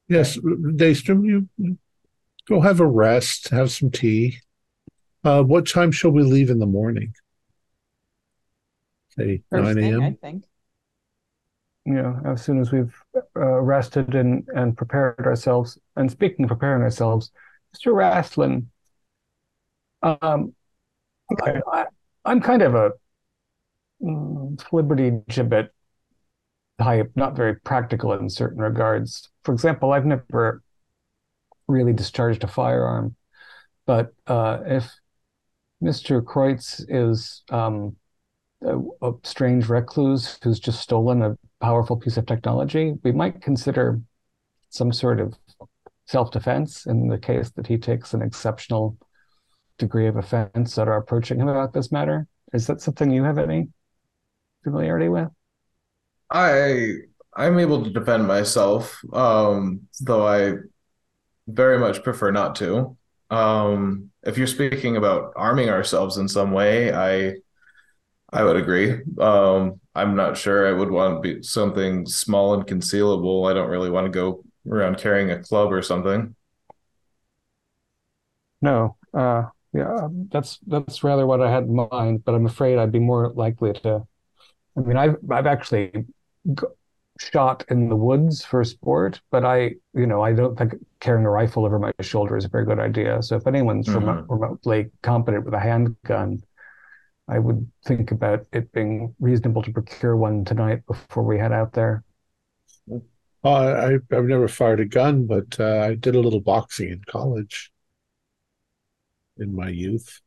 [0.07, 1.77] Yes, Daystrom, you you
[2.47, 4.39] go have a rest, have some tea.
[5.23, 7.13] Uh, what time shall we leave in the morning?
[9.17, 10.43] Say First 9 thing, I think.
[11.85, 12.95] Yeah, as soon as we've
[13.35, 15.77] uh, rested and, and prepared ourselves.
[15.97, 17.31] And speaking of preparing ourselves,
[17.75, 17.93] Mr.
[17.93, 18.67] Rastlin,
[20.01, 20.53] um,
[21.41, 21.85] I,
[22.23, 22.91] I'm kind of a
[24.01, 25.69] mm, Gibbet
[26.79, 29.29] type, not very practical in certain regards.
[29.43, 30.61] For example, I've never
[31.67, 33.15] really discharged a firearm,
[33.85, 34.91] but uh, if
[35.83, 36.21] Mr.
[36.21, 37.95] Kreutz is um,
[38.61, 44.01] a, a strange recluse who's just stolen a powerful piece of technology, we might consider
[44.69, 45.35] some sort of
[46.07, 48.97] self-defense in the case that he takes an exceptional
[49.77, 52.27] degree of offense that are approaching him about this matter.
[52.53, 53.67] Is that something you have any
[54.63, 55.27] familiarity with?
[56.29, 56.93] I
[57.35, 60.55] I'm able to defend myself, um, though I
[61.47, 62.97] very much prefer not to.
[63.29, 67.35] Um, if you're speaking about arming ourselves in some way, I
[68.31, 69.01] I would agree.
[69.19, 73.49] Um, I'm not sure I would want to be something small and concealable.
[73.49, 76.35] I don't really want to go around carrying a club or something.
[78.61, 78.97] No.
[79.13, 79.43] Uh,
[79.73, 83.29] yeah, that's that's rather what I had in mind, but I'm afraid I'd be more
[83.33, 84.07] likely to.
[84.77, 85.91] I mean, I've I've actually
[87.19, 91.29] shot in the woods for sport, but I, you know, I don't think carrying a
[91.29, 93.21] rifle over my shoulder is a very good idea.
[93.23, 94.29] So if anyone's remo Mhm.
[94.29, 96.43] remotely competent with a handgun,
[97.29, 101.73] I would think about it being reasonable to procure one tonight before we head out
[101.73, 102.03] there.
[103.43, 107.01] Uh, I, I've never fired a gun, but uh, I did a little boxing in
[107.07, 107.71] college
[109.37, 110.21] in my youth.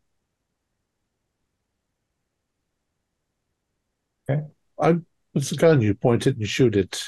[4.28, 4.42] Okay.
[4.78, 4.96] I,
[5.34, 5.80] it's a gun.
[5.80, 7.02] You point it and shoot it.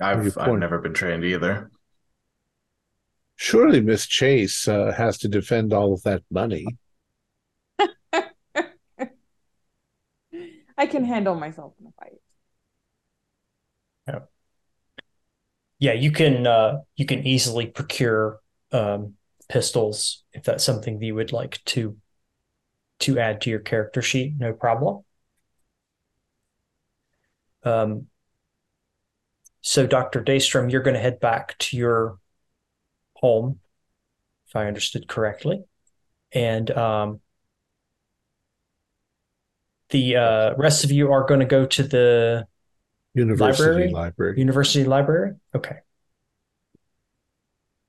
[0.00, 1.70] I've I've never been trained either.
[3.36, 6.66] Surely Miss Chase uh, has to defend all of that money.
[10.78, 12.20] I can handle myself in a fight.
[15.82, 18.38] Yeah, you can uh, you can easily procure
[18.70, 19.14] um,
[19.48, 21.96] pistols if that's something that you would like to
[23.00, 24.34] to add to your character sheet.
[24.38, 25.02] No problem.
[27.64, 28.06] Um,
[29.60, 30.22] so, Dr.
[30.22, 32.18] Daystrom, you're going to head back to your
[33.16, 33.58] home,
[34.46, 35.64] if I understood correctly,
[36.30, 37.20] and um,
[39.90, 42.46] the uh, rest of you are going to go to the
[43.14, 43.90] University Library?
[43.90, 44.38] library.
[44.38, 45.32] university library.
[45.54, 45.76] Okay.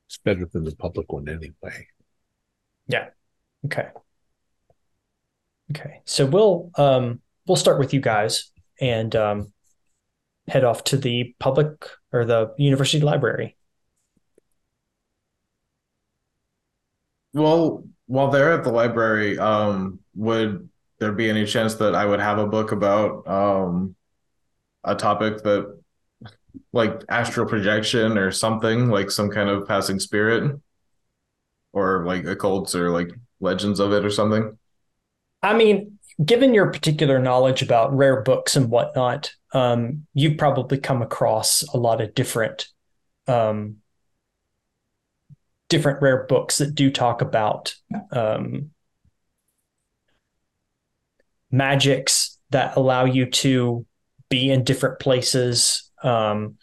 [0.08, 1.88] It's better than the public one anyway.
[2.88, 3.10] Yeah.
[3.66, 3.88] Okay.
[5.72, 6.02] Okay.
[6.06, 8.52] So we'll um we'll start with you guys
[8.82, 9.54] and um
[10.48, 13.56] head off to the public or the university library.
[17.34, 20.70] Well, while they're at the library, um, would
[21.00, 23.96] there be any chance that I would have a book about um
[24.84, 25.80] a topic that
[26.72, 30.60] like astral projection or something, like some kind of passing spirit?
[31.72, 33.10] Or like occults or like
[33.40, 34.58] legends of it or something?
[35.42, 41.02] I mean, given your particular knowledge about rare books and whatnot, um, you've probably come
[41.02, 42.68] across a lot of different
[43.28, 43.78] um
[45.70, 47.74] different rare books that do talk about
[48.12, 48.72] um
[51.50, 53.86] magics that allow you to
[54.36, 56.56] be in different places um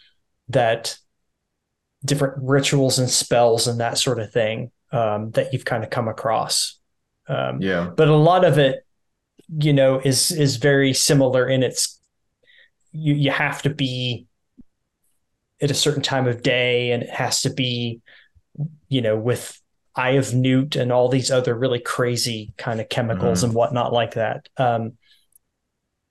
[0.48, 0.96] that
[2.04, 6.08] different rituals and spells and that sort of thing um that you've kind of come
[6.08, 6.78] across
[7.28, 7.90] um Yeah.
[7.98, 8.74] but a lot of it
[9.66, 11.80] you know is is very similar in its
[12.92, 14.26] you you have to be
[15.62, 18.00] at a certain time of day and it has to be
[18.88, 19.44] you know with
[19.94, 23.44] eye of newt and all these other really crazy kind of chemicals Mhm.
[23.44, 24.96] and whatnot like that um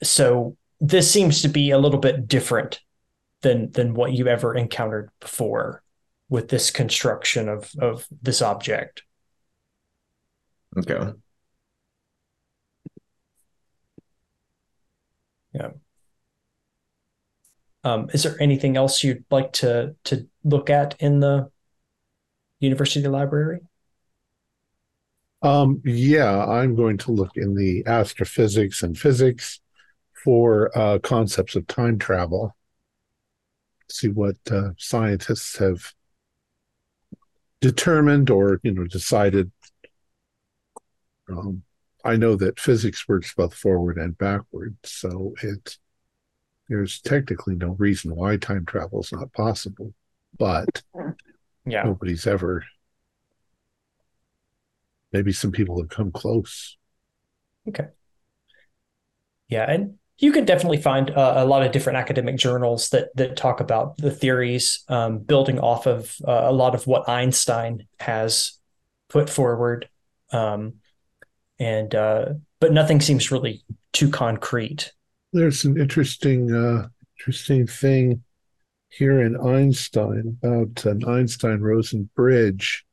[0.03, 2.79] so this seems to be a little bit different
[3.41, 5.83] than than what you ever encountered before
[6.29, 9.03] with this construction of of this object
[10.77, 11.13] Okay.
[15.53, 15.71] Yeah.
[17.83, 21.49] Um, is there anything else you'd like to to look at in the
[22.59, 23.61] university library?
[25.41, 29.61] Um, yeah, I'm going to look in the astrophysics and physics
[30.23, 32.55] for uh, concepts of time travel.
[33.89, 35.93] See what uh, scientists have
[37.61, 39.51] determined or you know decided.
[41.29, 41.63] Um,
[42.03, 45.77] I know that physics works both forward and backward, so it
[46.69, 49.93] there's technically no reason why time travel is not possible,
[50.37, 50.83] but
[51.65, 51.83] Yeah.
[51.83, 52.63] nobody's ever.
[55.11, 56.77] Maybe some people have come close.
[57.67, 57.87] Okay.
[59.47, 63.37] Yeah, and you can definitely find uh, a lot of different academic journals that that
[63.37, 68.59] talk about the theories, um, building off of uh, a lot of what Einstein has
[69.07, 69.89] put forward,
[70.31, 70.75] um,
[71.57, 73.63] and uh, but nothing seems really
[73.93, 74.91] too concrete.
[75.31, 78.23] There's an interesting, uh, interesting thing
[78.89, 82.83] here in Einstein about an Einstein-Rosen bridge,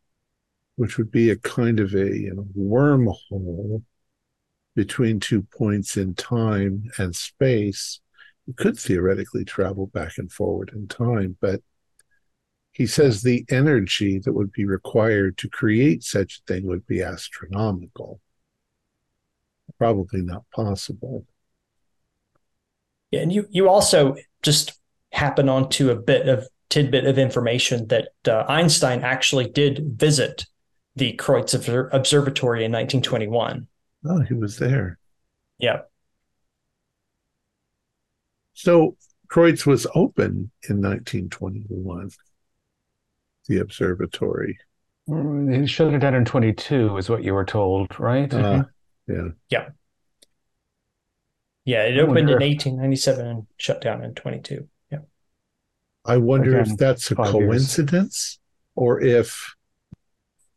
[0.76, 3.82] which would be a kind of a you know, wormhole
[4.76, 8.00] between two points in time and space.
[8.46, 11.62] You could theoretically travel back and forward in time, but
[12.70, 17.02] he says the energy that would be required to create such a thing would be
[17.02, 18.20] astronomical.
[19.78, 21.26] Probably not possible.
[23.10, 24.78] Yeah, and you you also just
[25.10, 30.44] happen onto a bit of tidbit of information that uh, Einstein actually did visit
[30.94, 33.68] the Kreutz Observatory in 1921.
[34.08, 34.98] Oh, he was there.
[35.58, 35.82] Yeah.
[38.54, 38.96] So
[39.28, 42.10] Kreutz was open in 1921,
[43.48, 44.58] the observatory.
[45.08, 48.32] Mm, He shut it down in 22, is what you were told, right?
[48.32, 48.64] Uh,
[49.08, 49.68] yeah.
[51.64, 54.68] Yeah, it I opened wonder in if- 1897 and shut down in 22.
[54.90, 54.98] Yeah.
[56.04, 57.46] I wonder Again, if that's a five years.
[57.48, 58.38] coincidence
[58.76, 59.54] or if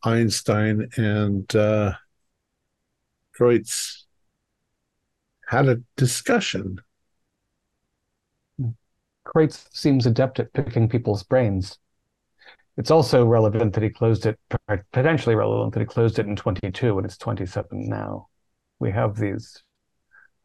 [0.03, 1.93] Einstein and uh,
[3.39, 4.03] Kreutz
[5.47, 6.79] had a discussion.
[9.25, 11.77] Kreutz seems adept at picking people's brains.
[12.77, 14.39] It's also relevant that he closed it,
[14.91, 18.27] potentially relevant that he closed it in 22 and it's 27 now.
[18.79, 19.63] We have these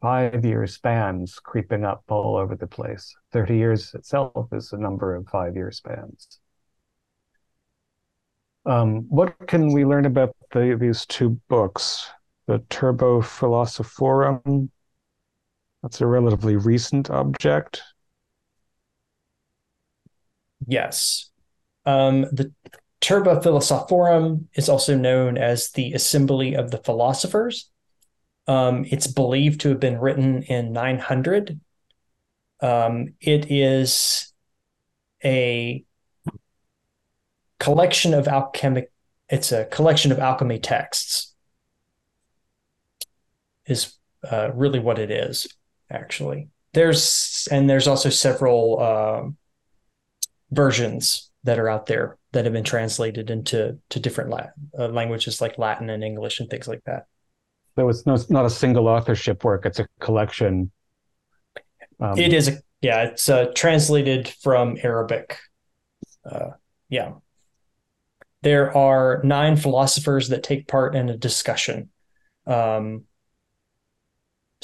[0.01, 3.15] five year spans creeping up all over the place.
[3.31, 6.39] 30 years itself is a number of five year spans.
[8.65, 12.09] Um, what can we learn about the, these two books?
[12.47, 14.69] The Turba Philosophorum,
[15.81, 17.81] that's a relatively recent object.
[20.67, 21.29] Yes.
[21.85, 22.51] Um, the
[23.01, 27.69] Turba Philosophorum is also known as the Assembly of the Philosophers.
[28.47, 31.59] Um, it's believed to have been written in 900.
[32.61, 34.33] Um, it is
[35.23, 35.83] a
[37.59, 38.91] collection of alchemic.
[39.29, 41.34] It's a collection of alchemy texts.
[43.67, 43.93] Is
[44.29, 45.47] uh, really what it is,
[45.89, 46.49] actually.
[46.73, 49.23] There's and there's also several uh,
[50.51, 55.41] versions that are out there that have been translated into to different la- uh, languages
[55.41, 57.05] like Latin and English and things like that.
[57.77, 60.71] So it's no, not a single authorship work; it's a collection.
[61.99, 63.03] Um, it is a yeah.
[63.03, 65.37] It's uh, translated from Arabic.
[66.29, 66.51] Uh,
[66.89, 67.13] yeah,
[68.41, 71.89] there are nine philosophers that take part in a discussion.
[72.45, 73.05] Um,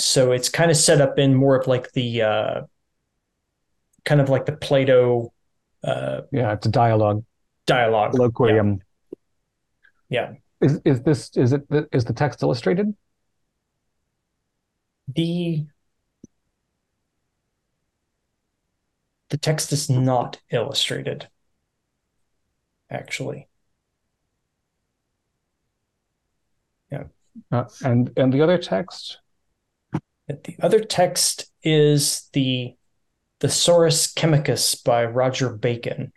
[0.01, 2.61] so it's kind of set up in more of like the uh,
[4.03, 5.33] kind of like the Plato.
[5.83, 7.23] Uh, yeah, it's a dialogue.
[7.65, 8.13] Dialogue.
[8.13, 8.79] Colloquium.
[10.09, 10.31] Yeah.
[10.31, 10.67] yeah.
[10.67, 12.95] Is is this is it is the text illustrated?
[15.07, 15.65] The
[19.29, 21.27] the text is not illustrated
[22.91, 23.47] actually.
[26.91, 27.05] Yeah.
[27.51, 29.20] Uh, and and the other text?
[30.43, 32.75] The other text is the
[33.39, 36.13] Thesaurus Chemicus by Roger Bacon.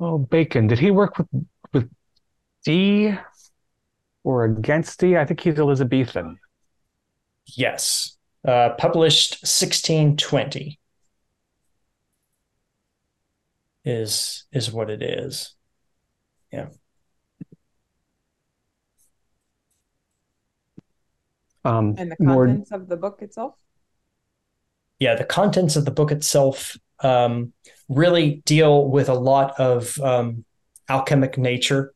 [0.00, 0.66] Oh, Bacon.
[0.66, 1.28] Did he work with
[1.72, 1.90] with
[2.64, 3.14] Dee
[4.22, 5.16] or against Dee?
[5.16, 6.38] I think he's Elizabethan.
[7.46, 8.16] Yes.
[8.46, 10.78] Uh, published 1620
[13.84, 15.54] is is what it is.
[16.52, 16.68] Yeah.
[21.64, 22.80] Um, and the contents more...
[22.80, 23.54] of the book itself?
[24.98, 27.52] Yeah, the contents of the book itself um,
[27.88, 30.44] really deal with a lot of um,
[30.88, 31.94] alchemic nature.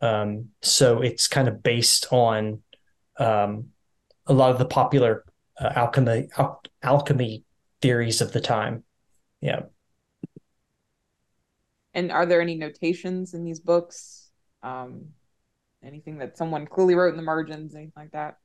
[0.00, 2.62] Um, so it's kind of based on
[3.18, 3.68] um,
[4.26, 5.24] a lot of the popular
[5.58, 7.44] uh, alchemy al- alchemy
[7.80, 8.84] theories of the time.
[9.40, 9.62] Yeah.
[11.94, 14.30] And are there any notations in these books?
[14.62, 15.06] Um,
[15.82, 18.38] anything that someone clearly wrote in the margins, anything like that?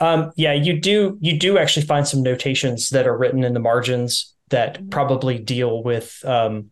[0.00, 1.18] Um, yeah, you do.
[1.20, 4.88] You do actually find some notations that are written in the margins that mm-hmm.
[4.90, 6.70] probably deal with um,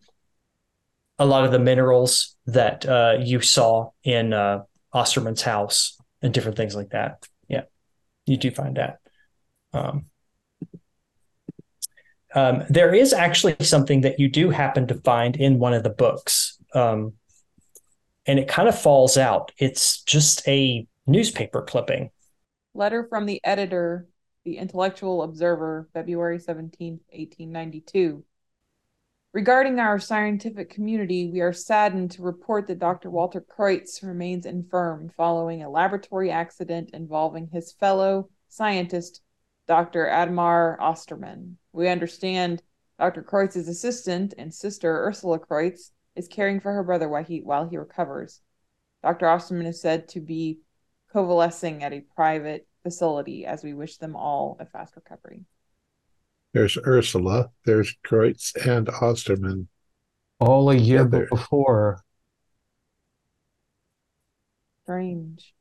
[1.19, 4.63] a lot of the minerals that uh, you saw in uh,
[4.93, 7.27] Osterman's house and different things like that.
[7.47, 7.63] Yeah,
[8.25, 8.99] you do find that.
[9.73, 10.05] Um,
[12.33, 15.89] um, there is actually something that you do happen to find in one of the
[15.89, 17.13] books, um,
[18.27, 19.51] and it kind of falls out.
[19.57, 22.11] It's just a newspaper clipping.
[22.73, 24.07] Letter from the editor,
[24.43, 28.23] the Intellectual Observer, February 17, 1892.
[29.33, 33.09] Regarding our scientific community, we are saddened to report that Dr.
[33.09, 39.21] Walter Kreutz remains infirm following a laboratory accident involving his fellow scientist,
[39.67, 40.07] Dr.
[40.07, 41.57] Admar Osterman.
[41.71, 42.63] We understand
[42.99, 43.21] Dr.
[43.21, 47.77] Kreutz's assistant and sister, Ursula Kreutz, is caring for her brother while he, while he
[47.77, 48.41] recovers.
[49.03, 49.27] Dr.
[49.27, 50.59] Osterman is said to be
[51.11, 55.45] convalescing at a private facility as we wish them all a fast recovery.
[56.53, 59.67] There's Ursula, there's Kreutz and Osterman.
[60.39, 61.27] All a year together.
[61.29, 62.01] before.
[64.83, 65.53] Strange.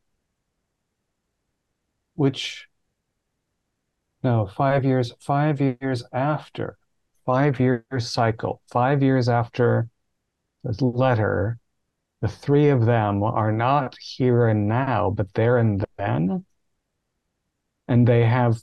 [2.15, 2.69] Which,
[4.23, 6.79] no, five years, five years after,
[7.27, 9.96] five years cycle, five years after this
[10.81, 11.59] letter,
[12.21, 16.45] the three of them are not here and now, but there and then.
[17.89, 18.59] And they have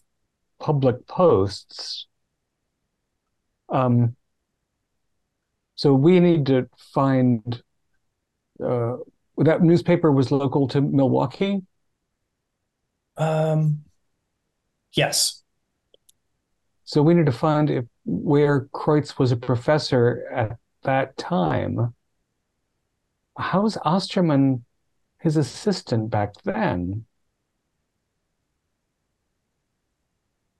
[0.59, 2.07] public posts
[3.73, 4.15] um,
[5.75, 7.61] so we need to find
[8.63, 8.97] uh,
[9.37, 11.63] that newspaper was local to Milwaukee.
[13.17, 13.79] Um,
[14.93, 15.41] yes.
[16.85, 21.93] So we need to find if where Kreutz was a professor at that time.
[23.37, 24.65] How's Osterman
[25.19, 27.05] his assistant back then?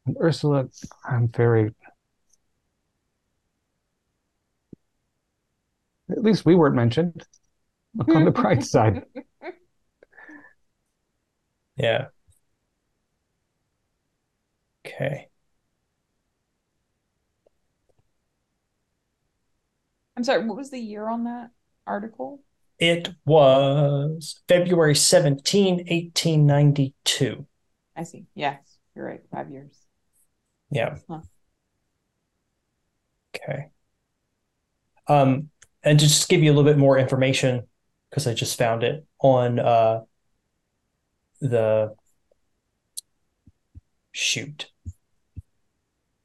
[0.06, 0.68] And Ursula,
[1.06, 1.74] I'm very.
[6.10, 7.24] At least we weren't mentioned.
[7.96, 9.04] Look on the bright side.
[11.76, 12.08] Yeah.
[14.86, 15.30] Okay.
[20.16, 21.50] I'm sorry, what was the year on that
[21.88, 22.42] article?
[22.80, 27.46] It was February 17, 1892.
[27.96, 28.26] I see.
[28.36, 29.22] Yes, you're right.
[29.32, 29.76] Five years.
[30.72, 30.98] Yeah.
[31.10, 31.22] Huh.
[33.36, 33.70] Okay.
[35.08, 35.50] Um,
[35.84, 37.68] and to just give you a little bit more information,
[38.10, 40.02] because I just found it on uh
[41.42, 41.94] the
[44.12, 44.72] shoot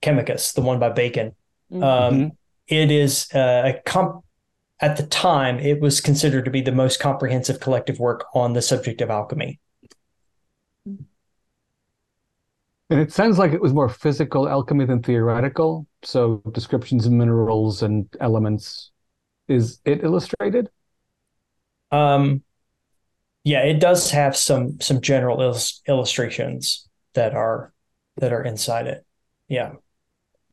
[0.00, 1.34] Chemicus, the one by Bacon.
[1.72, 1.82] Mhm.
[1.82, 2.37] Um,
[2.68, 4.24] it is uh, a comp.
[4.80, 8.62] At the time, it was considered to be the most comprehensive collective work on the
[8.62, 9.58] subject of alchemy.
[12.90, 15.86] And it sounds like it was more physical alchemy than theoretical.
[16.02, 18.92] So descriptions of minerals and elements.
[19.48, 20.70] Is it illustrated?
[21.90, 22.42] Um,
[23.44, 27.72] yeah, it does have some some general illus- illustrations that are
[28.16, 29.04] that are inside it.
[29.48, 29.72] Yeah.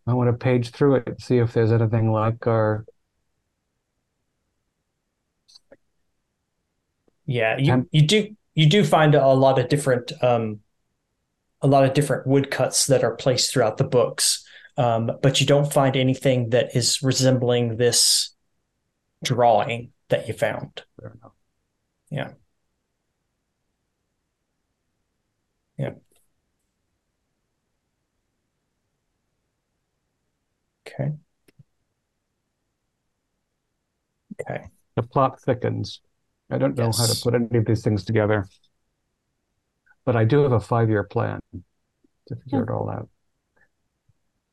[0.08, 2.86] I want to page through it, and see if there's anything like our.
[7.26, 10.60] Yeah, you, you do you do find a lot of different um
[11.62, 14.46] a lot of different woodcuts that are placed throughout the books.
[14.78, 18.36] Um, but you don't find anything that is resembling this
[19.24, 20.84] drawing that you found.
[21.00, 21.32] Fair enough.
[22.12, 22.28] Yeah.
[22.28, 22.34] Yeah.
[31.00, 31.12] Okay.
[34.42, 34.66] Okay.
[34.96, 36.02] The plot thickens.
[36.50, 38.48] I don't know how to put any of these things together.
[40.06, 41.40] But I do have a five-year plan
[42.28, 42.74] to figure it hmm.
[42.74, 43.10] all out.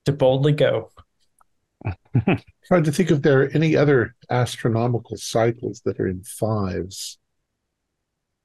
[0.07, 0.91] To boldly go.
[2.67, 7.19] Trying to think if there are any other astronomical cycles that are in fives,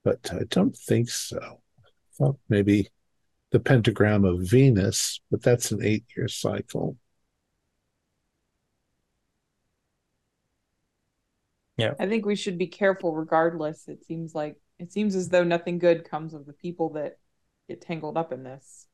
[0.04, 1.62] but I don't think so.
[2.18, 2.90] Thought maybe
[3.52, 6.98] the pentagram of Venus, but that's an eight-year cycle.
[12.00, 13.88] I think we should be careful regardless.
[13.88, 17.18] It seems like it seems as though nothing good comes of the people that
[17.68, 18.88] get tangled up in this.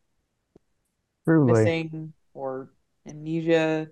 [1.26, 1.54] Truly.
[1.54, 2.70] Missing or
[3.08, 3.88] amnesia,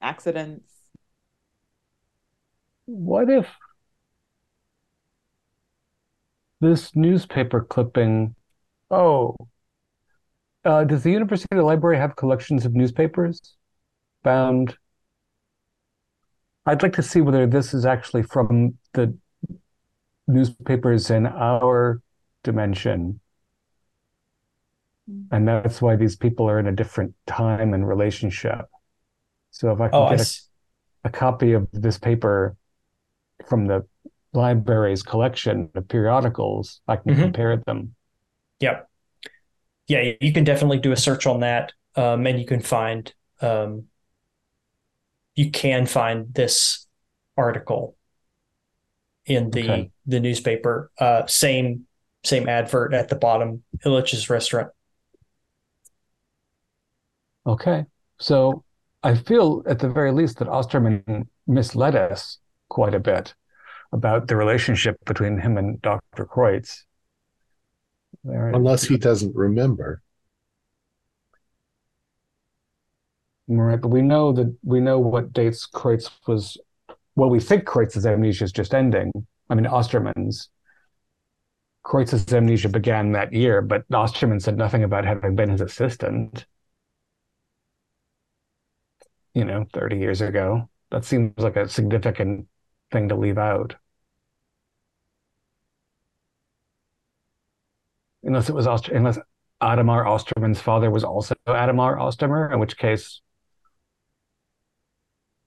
[0.00, 0.72] accidents.
[2.86, 3.48] What if
[6.60, 8.34] this newspaper clipping?
[8.90, 9.36] Oh,
[10.64, 13.40] uh, does the university library have collections of newspapers
[14.22, 14.76] bound?
[16.66, 19.16] I'd like to see whether this is actually from the
[20.26, 22.00] newspapers in our
[22.42, 23.20] dimension.
[25.30, 28.66] And that's why these people are in a different time and relationship.
[29.52, 30.48] So if I can Oh, get a s-
[31.04, 32.56] a copy of this paper
[33.46, 33.86] from the
[34.32, 37.22] library's collection of periodicals, I can Mhm.
[37.22, 37.94] compare them.
[38.60, 38.88] Yep.
[39.86, 43.84] Yeah, you can definitely do a search on that, um, and you can find um,
[45.36, 46.86] you can find this
[47.36, 47.94] article
[49.26, 49.90] in the Okay.
[50.06, 50.90] the newspaper.
[50.98, 51.86] Uh, same
[52.24, 54.70] same advert at the bottom, Illich's restaurant.
[57.46, 57.84] Okay.
[58.18, 58.64] So
[59.02, 63.34] I feel at the very least that Osterman misled us quite a bit
[63.92, 66.26] about the relationship between him and Dr.
[66.26, 66.82] Kreutz.
[68.24, 70.02] There- Unless he doesn't remember.
[73.48, 76.56] Right, but we know that we know what dates Kreutz was.
[77.14, 79.12] Well, we think Kreutz's amnesia is just ending.
[79.48, 80.48] I mean, Osterman's.
[81.84, 86.44] Kreutz's amnesia began that year, but Osterman said nothing about having been his assistant.
[89.34, 90.68] You know, 30 years ago.
[90.90, 92.48] That seems like a significant
[92.90, 93.76] thing to leave out.
[98.24, 99.18] Unless it was Oster, unless
[99.60, 103.20] Adamar Osterman's father was also Adamar Ostermer, in which case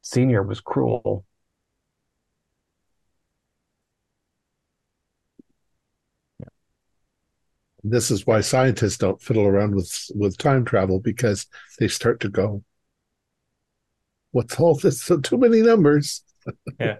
[0.10, 1.24] Senior was cruel.
[7.84, 11.45] This is why scientists don't fiddle around with with time travel because
[11.78, 12.64] they start to go,
[14.32, 15.03] "What's all this?
[15.03, 16.24] So too many numbers."
[16.80, 16.97] Yeah,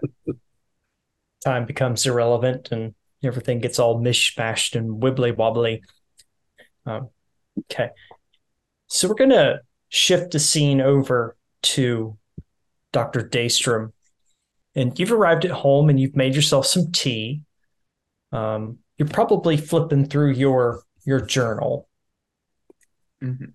[1.44, 2.94] time becomes irrelevant, and
[3.24, 5.82] everything gets all mishmashed and wibbly wobbly.
[6.86, 7.08] Um,
[7.62, 7.90] okay,
[8.86, 12.16] so we're gonna shift the scene over to
[12.92, 13.28] Dr.
[13.28, 13.92] Daystrom.
[14.74, 17.42] And you've arrived at home and you've made yourself some tea.
[18.32, 21.88] Um, you're probably flipping through your your journal.
[23.22, 23.54] Mhm.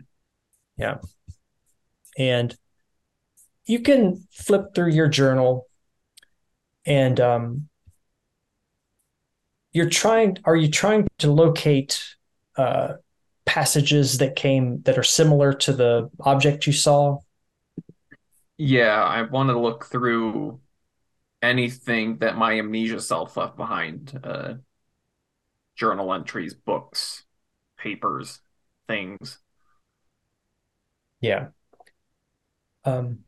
[0.78, 0.98] Yeah.
[2.18, 2.56] And
[3.66, 5.68] you can flip through your journal
[6.86, 7.70] and um,
[9.72, 12.04] you're trying are you trying to locate
[12.58, 12.94] uh,
[13.46, 17.20] passages that came that are similar to the object you saw
[18.58, 20.62] Yeah, I want to look through
[21.42, 24.20] anything that my amnesia self left behind.
[24.24, 24.56] Uh,
[25.76, 27.24] journal entries, books,
[27.78, 28.42] papers,
[28.88, 29.40] things.
[31.22, 31.48] Yeah.
[32.86, 33.26] Um,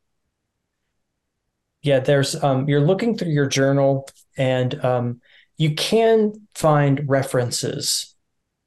[1.82, 4.08] yeah, there's um, you're looking through your journal
[4.38, 5.22] and um,
[5.58, 8.16] you can find references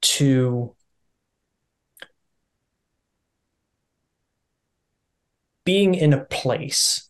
[0.01, 0.75] to
[5.71, 7.09] being in a place,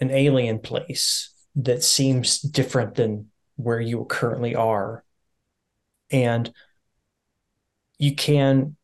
[0.00, 5.04] an alien place that seems different than where you currently are.
[6.10, 6.52] And
[7.98, 8.74] you can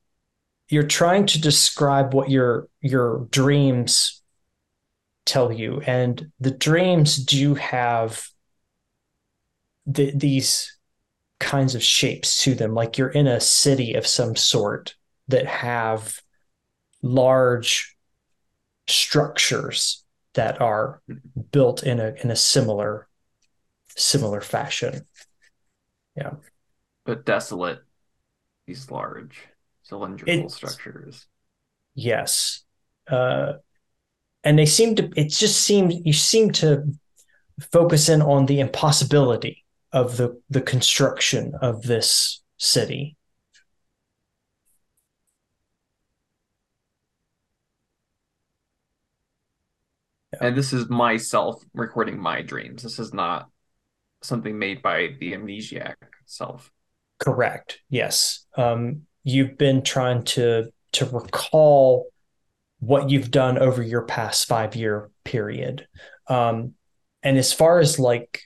[0.69, 4.23] you're trying to describe what your your dreams
[5.27, 8.25] tell you and the dreams do have
[9.87, 10.79] the, these
[11.41, 14.95] kinds of shapes to them like you're in a city of some sort
[15.27, 16.21] that have
[17.03, 17.97] large
[18.87, 21.03] structures that are
[21.53, 23.09] built in a in a similar
[23.97, 25.03] similar fashion
[26.17, 26.33] yeah
[27.05, 27.81] but desolate.
[28.67, 29.41] These large
[29.83, 31.27] cylindrical It's- structures.
[31.95, 32.63] Yes.
[33.09, 33.55] Uh,
[34.45, 36.85] and they seem to, it just seems, you seem to
[37.73, 43.17] focus in on the impossibility of the, the construction of this city.
[50.41, 52.83] And this is myself recording my dreams.
[52.83, 53.49] This is not
[54.23, 56.71] something made by the amnesiac self.
[57.19, 57.81] Correct.
[57.89, 58.47] Yes.
[58.57, 62.07] Um, you've been trying to, to recall
[62.79, 65.87] what you've done over your past five year period.
[66.27, 66.75] Um,
[67.23, 68.43] and as far as like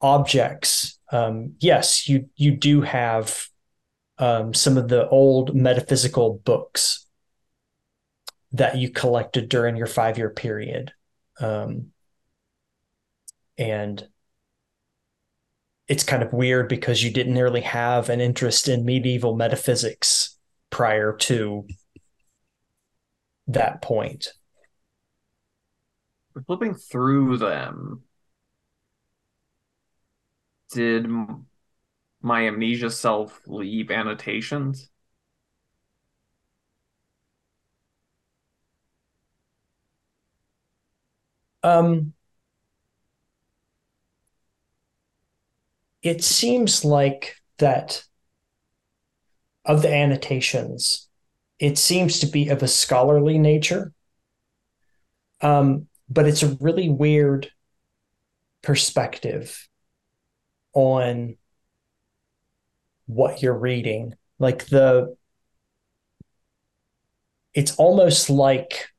[0.00, 3.46] objects, um, yes, you you do have
[4.18, 7.06] um, some of the old metaphysical books
[8.52, 10.92] that you collected during your five year period,
[11.42, 11.92] um,
[13.58, 14.06] and
[15.88, 20.38] it's kind of weird because you didn't really have an interest in medieval metaphysics
[20.70, 21.66] prior to
[23.48, 24.28] that point.
[26.46, 28.02] Flipping through them,
[30.72, 31.06] did
[32.22, 34.88] my amnesia self leave annotations?
[41.62, 42.14] Um,
[46.02, 48.04] it seems like that
[49.64, 51.08] of the annotations,
[51.58, 53.92] it seems to be of a scholarly nature.
[55.40, 57.50] Um, but it's a really weird
[58.62, 59.68] perspective
[60.72, 61.36] on
[63.06, 64.14] what you're reading.
[64.38, 65.16] Like the,
[67.54, 68.91] it's almost like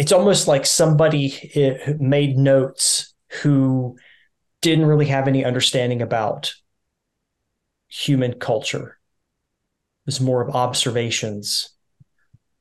[0.00, 1.24] it's almost like somebody
[1.54, 3.96] eh, made notes who
[4.62, 6.54] didn't really have any understanding about
[7.88, 8.98] human culture.
[10.02, 11.74] It was more of observations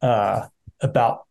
[0.02, 0.48] uh,
[0.82, 1.26] about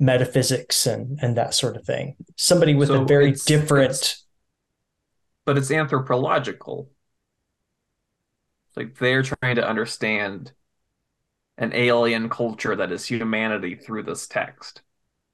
[0.00, 2.16] metaphysics and and that sort of thing.
[2.36, 3.90] Somebody with So a very it's- different.
[3.90, 4.24] it's-
[5.44, 6.90] But it's anthropological.
[8.76, 10.52] Like they're trying to understand
[11.56, 14.82] an alien culture that is humanity through this text.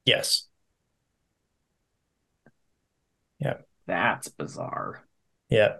[0.04, 0.46] Yes.
[3.38, 3.58] Yeah.
[3.86, 5.04] That's bizarre.
[5.48, 5.76] Yeah.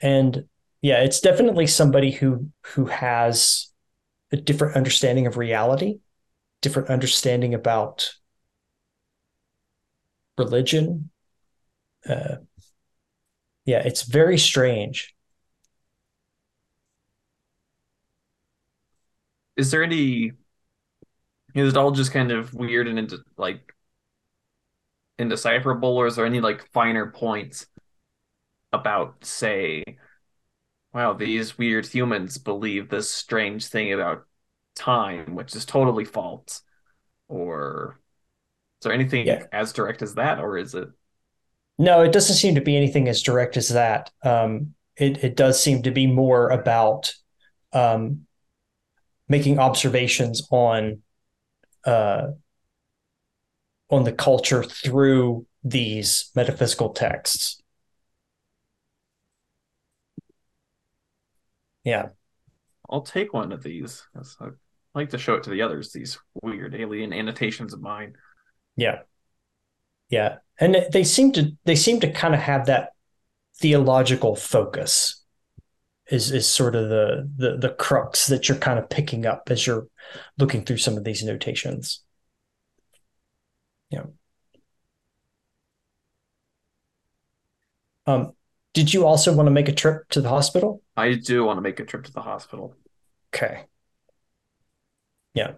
[0.00, 0.44] And
[0.82, 3.72] yeah, it's definitely somebody who who has
[4.32, 6.00] a different understanding of reality,
[6.62, 8.10] different understanding about
[10.38, 11.10] religion.
[12.08, 12.36] Uh,
[13.64, 15.14] yeah, it's very strange.
[19.56, 20.32] Is there any
[21.56, 23.74] is it all just kind of weird and into like
[25.18, 27.66] indecipherable, or is there any like finer points
[28.72, 29.84] about, say,
[30.92, 34.26] wow, these weird humans believe this strange thing about
[34.74, 36.62] time, which is totally false?
[37.28, 38.00] Or
[38.80, 39.44] is there anything Yeah.
[39.52, 40.88] as direct as that, or is it
[41.78, 44.10] No, it doesn't seem to be anything as direct as that.
[44.22, 47.12] Um, it it does seem to be more about
[47.72, 48.26] um,
[49.28, 51.02] making observations on
[51.86, 52.32] uh,
[53.88, 57.62] on the culture through these metaphysical texts.
[61.84, 62.08] Yeah,
[62.90, 64.02] I'll take one of these.
[64.40, 64.50] I'd
[64.94, 65.92] like to show it to the others.
[65.92, 68.16] These weird alien annotations of mine.
[68.76, 69.00] Yeah,
[70.08, 72.90] yeah, and they seem to they seem to kind of have that
[73.58, 75.24] theological focus.
[76.10, 79.66] Is is sort of the the the crux that you're kind of picking up as
[79.66, 79.88] you're
[80.38, 82.02] looking through some of these notations.
[83.90, 84.04] Yeah.
[88.06, 88.32] Um,
[88.72, 90.82] did you also want to make a trip to the hospital?
[90.96, 92.74] I do want to make a trip to the hospital.
[93.34, 93.64] Okay.
[95.34, 95.52] Yeah.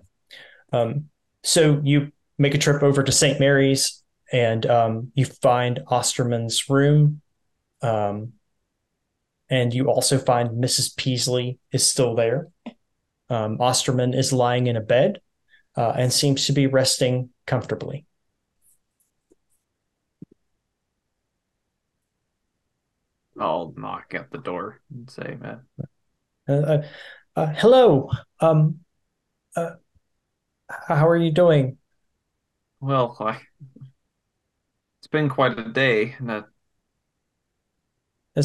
[0.72, 1.10] Um,
[1.42, 3.40] so you make a trip over to St.
[3.40, 7.20] Mary's and um, you find Osterman's room.
[7.82, 8.34] Um,
[9.50, 10.96] and you also find Mrs.
[10.96, 12.48] Peasley is still there.
[13.30, 15.20] Um, Osterman is lying in a bed
[15.76, 18.06] uh, and seems to be resting comfortably.
[23.38, 25.60] I'll knock at the door and say, "Man,
[26.48, 26.82] uh, uh,
[27.36, 28.10] uh, hello.
[28.40, 28.80] Um,
[29.54, 29.76] uh,
[30.68, 31.78] how are you doing?"
[32.80, 33.40] Well, I,
[35.00, 36.16] it's been quite a day,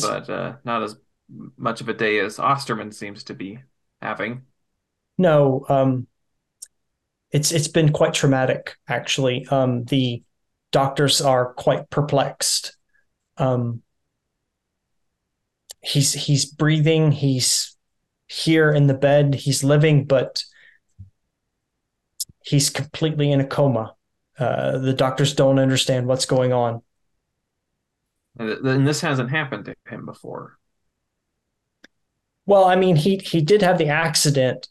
[0.01, 0.95] but uh, not as
[1.57, 3.59] much of a day as Osterman seems to be
[4.01, 4.43] having.
[5.17, 6.07] No, um,
[7.31, 9.45] it's it's been quite traumatic, actually.
[9.47, 10.23] Um, the
[10.71, 12.75] doctors are quite perplexed.
[13.37, 13.83] Um,
[15.83, 17.75] he's he's breathing he's
[18.27, 20.43] here in the bed he's living but
[22.43, 23.93] he's completely in a coma
[24.39, 26.81] uh, the doctors don't understand what's going on
[28.37, 30.57] and this hasn't happened to him before.
[32.45, 34.67] Well i mean he he did have the accident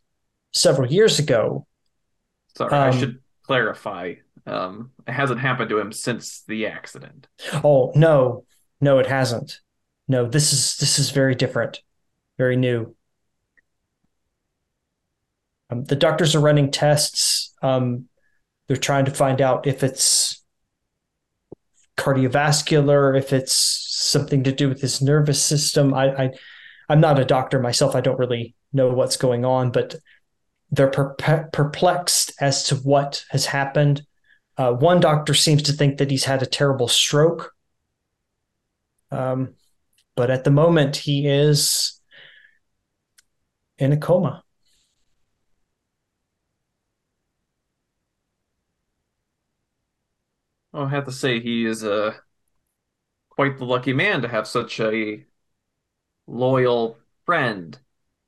[0.53, 1.67] several years ago.
[2.57, 4.15] Sorry um, i should clarify.
[4.45, 7.29] Um, it hasn't happened to him since the accident.
[7.65, 8.45] Oh no.
[8.83, 9.61] No it hasn't.
[10.09, 11.81] No, this is this is very different,
[12.37, 12.95] very new.
[15.71, 17.55] Um, the doctors are running tests.
[17.63, 18.09] Um,
[18.67, 20.42] they're trying to find out if it's
[21.97, 23.53] cardiovascular, if it's
[23.91, 25.95] something to do with his nervous system.
[25.95, 26.31] I, I
[26.89, 27.95] I'm not a doctor myself.
[27.95, 29.95] I don't really know what's going on, but
[30.71, 34.03] they're perplexed as to what has happened.
[34.57, 37.53] Uh, one doctor seems to think that he's had a terrible stroke.
[39.11, 39.55] Um,
[40.17, 42.01] but at the moment, he is
[43.79, 44.43] in a coma.
[50.75, 52.15] I have to say he is a uh,
[53.31, 55.25] quite the lucky man to have such a
[56.27, 57.79] loyal friend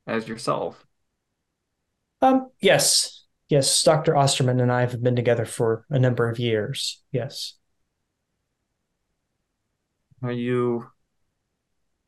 [0.06, 0.84] as yourself.
[2.20, 3.82] Um, yes, yes.
[3.82, 7.02] Doctor Osterman and I have been together for a number of years.
[7.12, 7.54] Yes.
[10.22, 10.86] Are you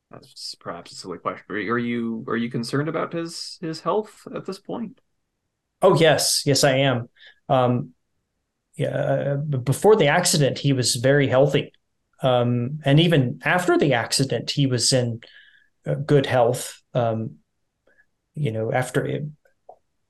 [0.09, 1.45] that's perhaps a silly question.
[1.49, 5.01] Are you are you concerned about his his health at this point?
[5.81, 7.09] Oh yes, yes I am.
[7.49, 7.93] Um,
[8.85, 11.73] uh, before the accident, he was very healthy,
[12.21, 15.21] um, and even after the accident, he was in
[15.85, 16.81] uh, good health.
[16.93, 17.37] Um,
[18.33, 19.27] you know, after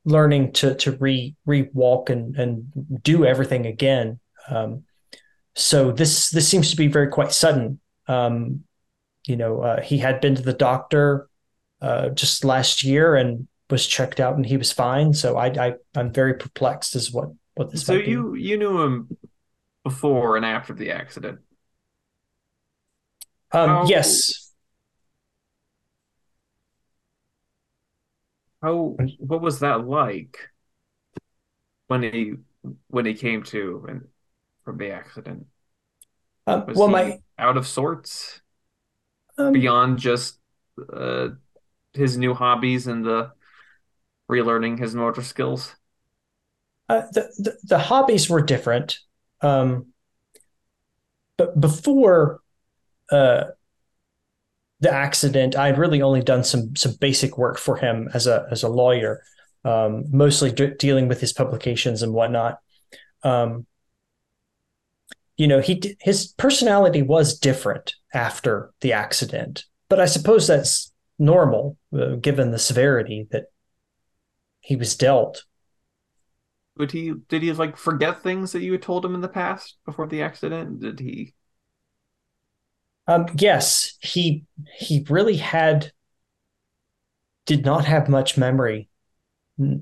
[0.08, 4.20] learning to to re re walk and and do everything again.
[4.50, 4.84] Um,
[5.56, 7.80] so this this seems to be very quite sudden.
[8.08, 8.64] Um,
[9.28, 11.30] you know, uh, he had been to the doctor
[11.82, 15.14] uh, just last year and was checked out and he was fine.
[15.14, 17.30] So I, I, I am very perplexed as what
[17.76, 18.42] So you be.
[18.42, 19.18] you knew him
[19.84, 21.40] before and after the accident.
[23.52, 23.70] Um.
[23.70, 24.52] How, yes.
[28.62, 30.38] How what was that like
[31.88, 32.34] when he
[32.88, 34.08] when he came to and
[34.66, 35.46] from the accident?
[36.48, 38.42] Um, well, my out of sorts
[39.38, 40.40] um, beyond just
[40.92, 41.30] uh,
[41.94, 43.32] his new hobbies and the
[44.30, 45.76] relearning his motor skills?
[46.90, 49.00] Uh, the, the, the hobbies were different,
[49.42, 49.88] um,
[51.38, 52.40] but before
[53.12, 53.46] uh,
[54.80, 58.48] the accident, I had really only done some some basic work for him as a
[58.52, 59.22] as a lawyer,
[59.66, 62.60] um, mostly dealing with his publications and whatnot.
[63.24, 63.66] Um,
[65.36, 71.78] you know, he his personality was different after the accident, but I suppose that's normal
[71.98, 73.46] uh, given the severity that
[74.62, 75.44] he was dealt.
[76.78, 79.78] Would he did he like forget things that you had told him in the past
[79.86, 80.80] before the accident?
[80.80, 81.34] Did he?
[83.08, 84.44] Um, yes, he
[84.78, 85.92] he really had
[87.46, 88.90] did not have much memory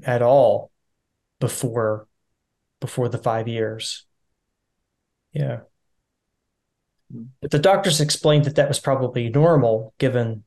[0.04, 0.72] at all
[1.40, 2.08] before
[2.80, 4.06] before the five years.
[5.34, 5.62] Yeah.
[7.42, 10.44] But the doctors explained that that was probably normal given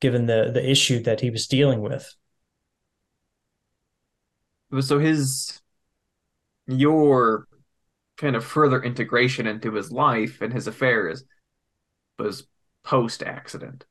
[0.00, 2.14] given the the issue that he was dealing with.
[4.80, 5.60] so his
[6.66, 7.46] your
[8.16, 11.24] kind of further integration into his life and his affairs
[12.18, 12.46] was
[12.82, 13.84] post accident.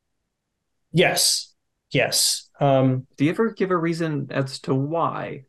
[0.91, 1.53] Yes.
[1.91, 2.49] Yes.
[2.59, 5.43] Um, do you ever give a reason as to why?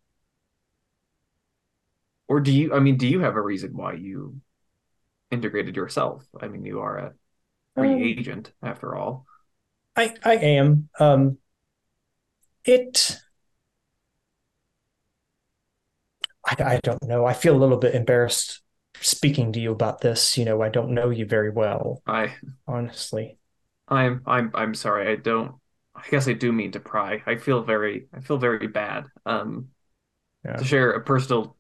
[2.29, 4.41] Or do you I mean, do you have a reason why you
[5.31, 6.27] integrated yourself?
[6.41, 7.13] I mean, you are a
[7.75, 9.27] free um, agent after all.
[9.95, 10.89] I I am.
[10.99, 11.39] Um
[12.65, 13.19] it
[16.47, 17.25] I, I don't know.
[17.25, 18.63] I feel a little bit embarrassed
[19.01, 20.39] speaking to you about this.
[20.39, 22.03] You know, I don't know you very well.
[22.07, 22.35] I
[22.67, 23.39] honestly.
[23.89, 25.09] I'm I'm I'm sorry.
[25.09, 25.57] I don't
[25.95, 27.23] I guess I do mean to pry.
[27.27, 29.07] I feel very I feel very bad.
[29.25, 29.69] Um
[30.45, 30.57] yeah.
[30.57, 31.57] to share a personal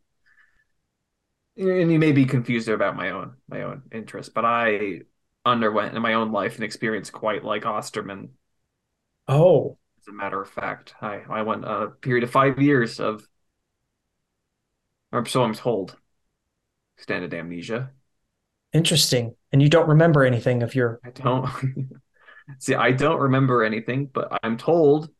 [1.56, 5.00] and you may be confused about my own my own interest, but I
[5.44, 8.30] underwent in my own life an experience quite like Osterman.
[9.28, 9.78] Oh.
[10.00, 10.94] As a matter of fact.
[11.00, 13.26] I, I went a period of five years of
[15.16, 15.96] or so I'm told.
[16.98, 17.90] Standard amnesia.
[18.72, 19.34] Interesting.
[19.52, 21.48] And you don't remember anything of your I don't
[22.58, 25.10] see I don't remember anything, but I'm told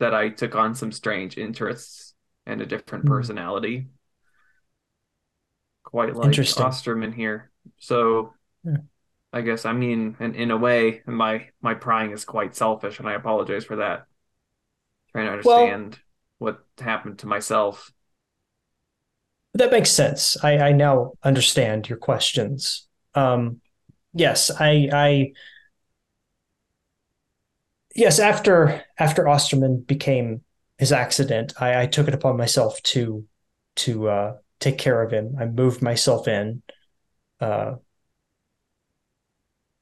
[0.00, 2.14] that I took on some strange interests
[2.46, 3.08] and a different mm.
[3.08, 3.86] personality.
[5.84, 7.52] Quite like Osterman here.
[7.78, 8.78] So yeah.
[9.32, 13.08] I guess I mean in, in a way my my prying is quite selfish and
[13.08, 14.06] I apologize for that.
[15.12, 16.00] Trying to understand
[16.40, 17.92] well, what happened to myself
[19.54, 20.36] that makes sense.
[20.42, 22.86] I, I now understand your questions.
[23.14, 23.60] Um,
[24.12, 25.32] yes, I, I,
[27.94, 30.42] yes, after after Osterman became
[30.78, 33.24] his accident, I, I took it upon myself to
[33.76, 35.36] to uh, take care of him.
[35.38, 36.62] I moved myself in
[37.40, 37.76] uh,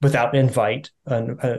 [0.03, 0.91] without invite.
[1.07, 1.57] Uh,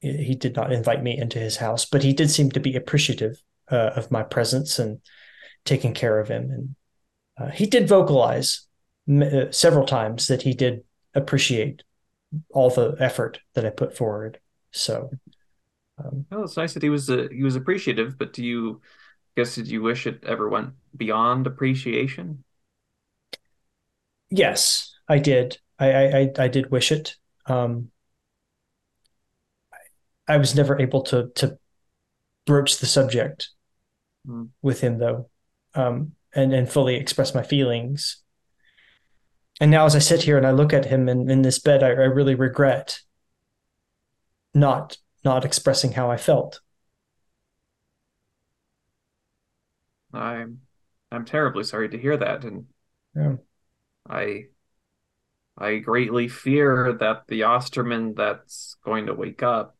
[0.00, 3.40] he did not invite me into his house, but he did seem to be appreciative
[3.70, 5.00] uh, of my presence and
[5.64, 6.50] taking care of him.
[6.50, 6.74] And
[7.42, 8.66] uh, he did vocalize
[9.10, 11.82] uh, several times that he did appreciate
[12.50, 14.38] all the effort that I put forward.
[14.70, 15.10] So,
[15.98, 18.16] um, well, it's nice that he was uh, he was appreciative.
[18.18, 18.80] But do you
[19.36, 22.44] I guess did you wish it ever went beyond appreciation?
[24.30, 25.58] Yes, I did.
[25.78, 27.16] I I, I did wish it.
[27.46, 27.90] Um,
[30.28, 31.58] I was never able to to
[32.46, 33.50] broach the subject
[34.26, 34.48] mm.
[34.62, 35.28] with him though.
[35.74, 38.18] Um, and and fully express my feelings.
[39.60, 41.82] And now, as I sit here and I look at him in, in this bed,
[41.82, 43.00] I, I really regret
[44.54, 46.60] not not expressing how I felt.
[50.12, 50.60] I'm
[51.10, 52.66] I'm terribly sorry to hear that, and
[53.14, 53.36] yeah.
[54.08, 54.46] I
[55.56, 59.76] I greatly fear that the Osterman that's going to wake up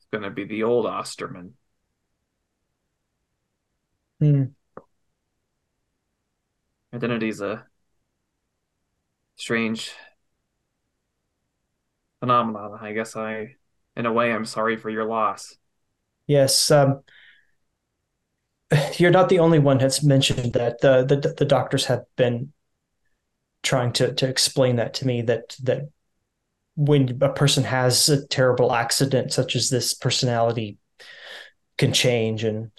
[0.00, 1.54] is going to be the old Osterman.
[4.20, 4.44] Hmm
[6.92, 7.66] identity is a
[9.36, 9.92] strange
[12.20, 12.78] phenomenon.
[12.80, 13.56] I guess I,
[13.96, 15.56] in a way, I'm sorry for your loss.
[16.26, 17.02] Yes, um,
[18.98, 20.80] you're not the only one that's mentioned that.
[20.80, 22.52] The, the the doctors have been
[23.62, 25.88] trying to to explain that to me that that
[26.74, 30.78] when a person has a terrible accident such as this, personality
[31.76, 32.70] can change, and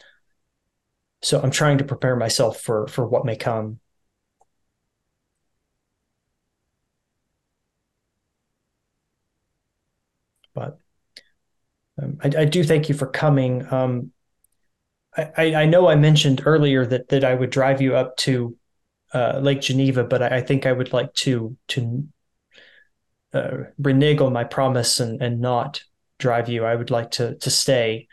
[1.22, 3.80] so I'm trying to prepare myself for for what may come.
[10.54, 10.78] But
[12.02, 13.66] um, I, I, do thank you for coming.
[13.72, 14.12] Um,
[15.16, 18.58] I, I, know I mentioned earlier that that I would drive you up to
[19.14, 22.08] uh, Lake Geneva, but I, I, think I would like to to
[23.34, 25.84] uh, renege on my promise and and not
[26.18, 26.66] drive you.
[26.66, 28.08] I would like to to stay,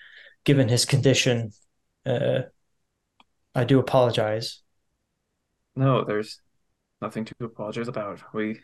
[0.44, 1.52] given his condition.
[2.04, 2.42] Uh,
[3.54, 4.60] I do apologize.
[5.74, 6.40] No, there's
[7.00, 8.20] nothing to apologize about.
[8.34, 8.60] We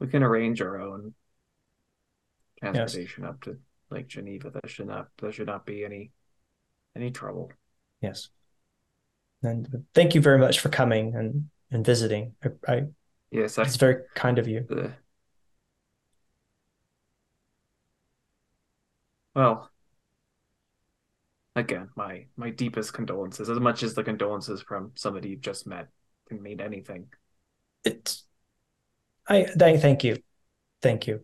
[0.00, 1.14] we can arrange our own
[2.60, 3.30] transportation yes.
[3.30, 3.56] up to
[3.90, 4.50] Lake Geneva.
[4.50, 6.10] There should not there should not be any
[6.96, 7.52] any trouble.
[8.00, 8.28] Yes.
[9.42, 12.34] And thank you very much for coming and and visiting.
[12.44, 12.82] I, I
[13.30, 14.66] yes, I, it's very kind of you.
[14.68, 14.92] The,
[19.34, 19.70] well,
[21.54, 23.48] again, my my deepest condolences.
[23.48, 25.88] As much as the condolences from somebody you've just met
[26.28, 27.06] can mean anything.
[27.84, 28.24] It's.
[29.30, 30.16] I thank you,
[30.80, 31.22] thank you.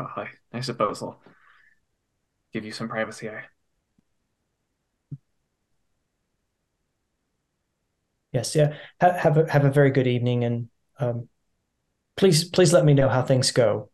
[0.00, 1.20] Oh, I, I suppose I'll
[2.54, 3.28] give you some privacy.
[3.28, 3.42] I...
[8.32, 8.74] Yes, yeah.
[9.00, 10.68] Have, have a have a very good evening, and
[10.98, 11.28] um,
[12.16, 13.90] please please let me know how things go.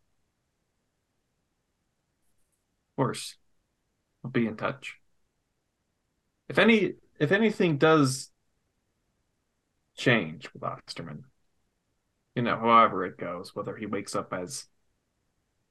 [2.91, 3.35] Of course.
[4.23, 4.95] I'll be in touch.
[6.47, 8.31] If any if anything does
[9.97, 11.25] change with Osterman,
[12.33, 14.67] you know, however it goes, whether he wakes up as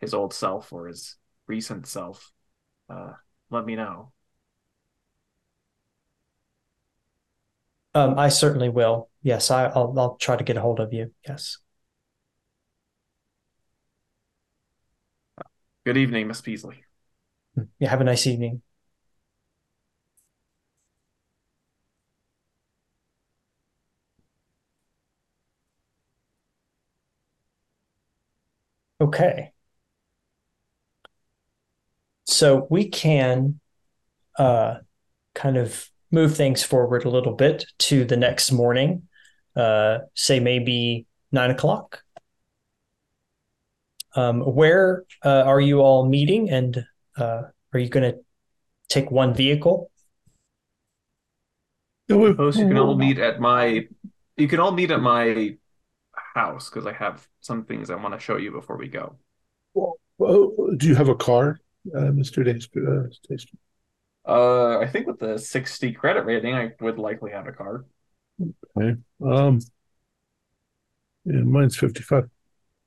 [0.00, 1.16] his old self or his
[1.46, 2.32] recent self,
[2.90, 3.12] uh,
[3.50, 4.12] let me know.
[7.94, 9.08] Um, I certainly will.
[9.22, 11.12] Yes, I, will I'll try to get a hold of you.
[11.26, 11.58] Yes.
[15.84, 16.84] Good evening, Miss Peasley.
[17.78, 18.62] Yeah, have a nice evening.
[29.00, 29.52] Okay.
[32.36, 33.60] So we can
[34.38, 34.80] uh,
[35.34, 39.08] kind of move things forward a little bit to the next morning,
[39.56, 42.02] uh, say maybe nine o'clock.
[44.14, 46.84] Um, where uh, are you all meeting, and
[47.16, 48.18] uh, are you going to
[48.90, 49.90] take one vehicle?
[52.10, 53.88] Suppose you can all meet at my.
[54.36, 55.56] You can all meet at my
[56.34, 59.16] house because I have some things I want to show you before we go.
[59.72, 61.60] Well, well, do you have a car,
[61.94, 62.44] uh, Mr.
[62.44, 62.68] Dace?
[64.26, 67.84] Uh, I think with the 60 credit rating, I would likely have a car.
[68.76, 68.96] Okay.
[69.24, 69.60] Um,
[71.24, 72.28] yeah, mine's 55.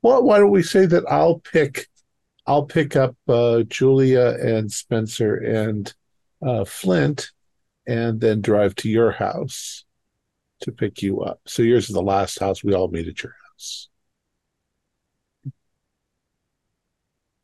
[0.01, 1.87] Well, why don't we say that I'll pick,
[2.45, 5.93] I'll pick up uh, Julia and Spencer and
[6.45, 7.31] uh, Flint,
[7.87, 9.83] and then drive to your house
[10.61, 11.41] to pick you up.
[11.47, 12.63] So yours is the last house.
[12.63, 13.89] We all meet at your house.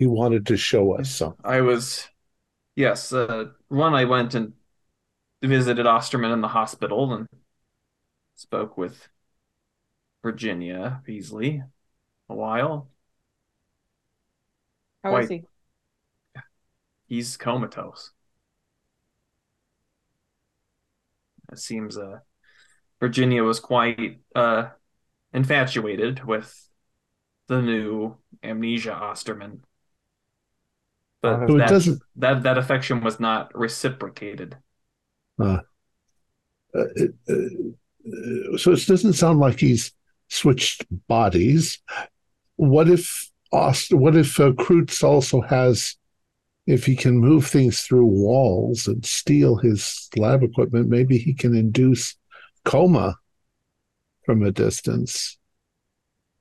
[0.06, 1.42] He wanted to show us something.
[1.44, 2.08] I was
[2.76, 4.54] yes, uh, one I went and
[5.42, 7.28] visited Osterman in the hospital and
[8.36, 9.10] spoke with
[10.22, 11.64] Virginia Peasley
[12.30, 12.92] a while.
[15.04, 15.44] How Quite, is he?
[17.08, 18.12] He's comatose.
[21.52, 22.20] It seems uh,
[23.00, 24.68] Virginia was quite uh,
[25.34, 26.70] infatuated with
[27.48, 29.64] the new amnesia Osterman
[31.22, 34.58] but so that, that that affection was not reciprocated.
[35.40, 35.60] Uh,
[36.74, 39.92] uh, it, uh, so it doesn't sound like he's
[40.30, 41.80] switched bodies.
[42.58, 45.96] What if Ost- What if uh, Kreutz also has?
[46.68, 51.56] If he can move things through walls and steal his lab equipment, maybe he can
[51.56, 52.16] induce
[52.64, 53.18] coma
[54.26, 55.38] from a distance.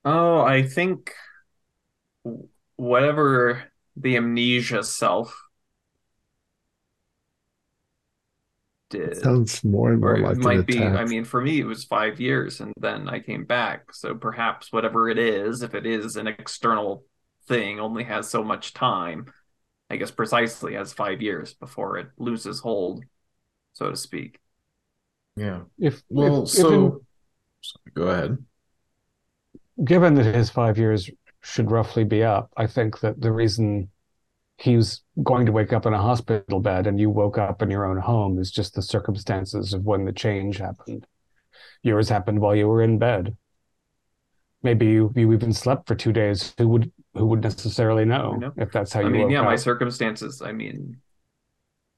[0.03, 1.13] Oh, I think
[2.77, 3.65] whatever
[3.97, 5.37] the amnesia self
[8.91, 9.17] did.
[9.17, 10.83] Sounds more and more like it might be.
[10.83, 13.93] I mean, for me, it was five years, and then I came back.
[13.93, 17.05] So perhaps whatever it is, if it is an external
[17.47, 19.33] thing, only has so much time.
[19.91, 23.05] I guess precisely has five years before it loses hold,
[23.75, 24.39] so to speak.
[25.37, 25.63] Yeah.
[25.79, 28.39] If well, if, so if in, go ahead.
[29.83, 31.11] Given that his five years
[31.45, 32.51] should roughly be up.
[32.57, 33.91] I think that the reason
[34.57, 37.71] he was going to wake up in a hospital bed and you woke up in
[37.71, 41.07] your own home is just the circumstances of when the change happened.
[41.83, 43.37] Yours happened while you were in bed.
[44.63, 46.55] Maybe you, you even slept for two days.
[46.57, 48.53] Who would who would necessarily know, know.
[48.57, 49.07] if that's how you?
[49.07, 49.45] I mean, yeah, up?
[49.45, 50.41] my circumstances.
[50.41, 50.97] I mean,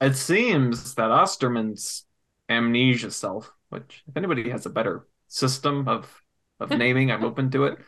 [0.00, 2.04] it seems that Osterman's
[2.48, 6.20] amnesia self, which if anybody has a better system of
[6.58, 7.78] of naming, I'm open to it.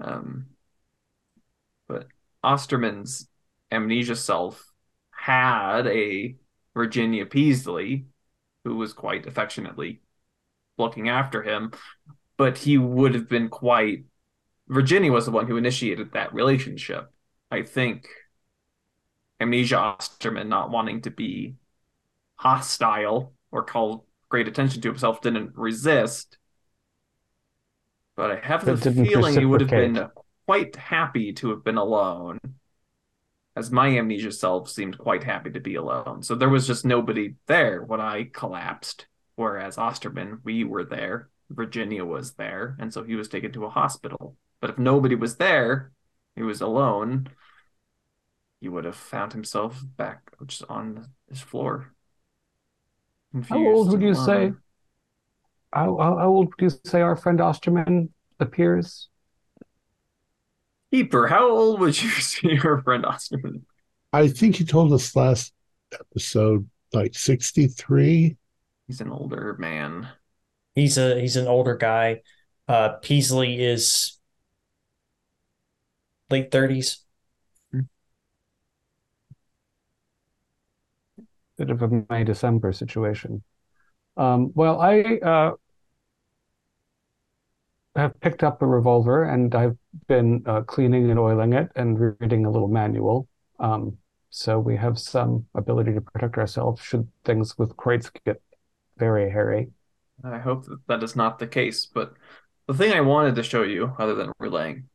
[0.00, 0.46] Um,
[1.88, 2.06] but
[2.42, 3.28] Osterman's
[3.70, 4.72] amnesia self
[5.10, 6.36] had a
[6.74, 8.06] Virginia Peasley
[8.64, 10.00] who was quite affectionately
[10.78, 11.72] looking after him,
[12.36, 14.04] but he would have been quite.
[14.68, 17.10] Virginia was the one who initiated that relationship.
[17.50, 18.08] I think
[19.40, 21.54] Amnesia Osterman not wanting to be
[22.36, 26.38] hostile or call great attention to himself didn't resist.
[28.16, 30.08] But I have the feeling he would have been
[30.46, 32.38] quite happy to have been alone,
[33.56, 36.22] as my amnesia self seemed quite happy to be alone.
[36.22, 39.06] So there was just nobody there when I collapsed.
[39.36, 43.70] Whereas Osterman, we were there, Virginia was there, and so he was taken to a
[43.70, 44.36] hospital.
[44.60, 45.92] But if nobody was there,
[46.36, 47.28] he was alone,
[48.60, 51.92] he would have found himself back just on his floor.
[53.48, 54.52] How old would you say?
[55.72, 59.08] How, how, how old would you say our friend Osterman appears?
[60.94, 63.66] Keeper, how old would you say your friend Osterman?
[64.12, 65.52] I think he told us last
[65.92, 68.36] episode like 63.
[68.86, 70.06] He's an older man.
[70.76, 72.20] He's a he's an older guy.
[72.68, 74.20] Uh Peasley is
[76.30, 76.98] late 30s.
[81.56, 83.42] bit of a May December situation.
[84.16, 85.52] Um, well, I uh,
[87.96, 89.76] have picked up a revolver and I've
[90.06, 93.28] been uh, cleaning and oiling it and reading a little manual.
[93.58, 93.98] Um,
[94.30, 98.42] so we have some ability to protect ourselves should things with Kreutz get
[98.96, 99.68] very hairy.
[100.22, 101.86] I hope that that is not the case.
[101.86, 102.14] But
[102.66, 104.88] the thing I wanted to show you, other than relaying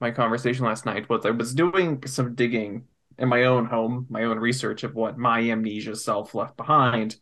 [0.00, 2.84] my conversation last night, was I was doing some digging
[3.18, 7.16] in my own home, my own research of what my amnesia self left behind,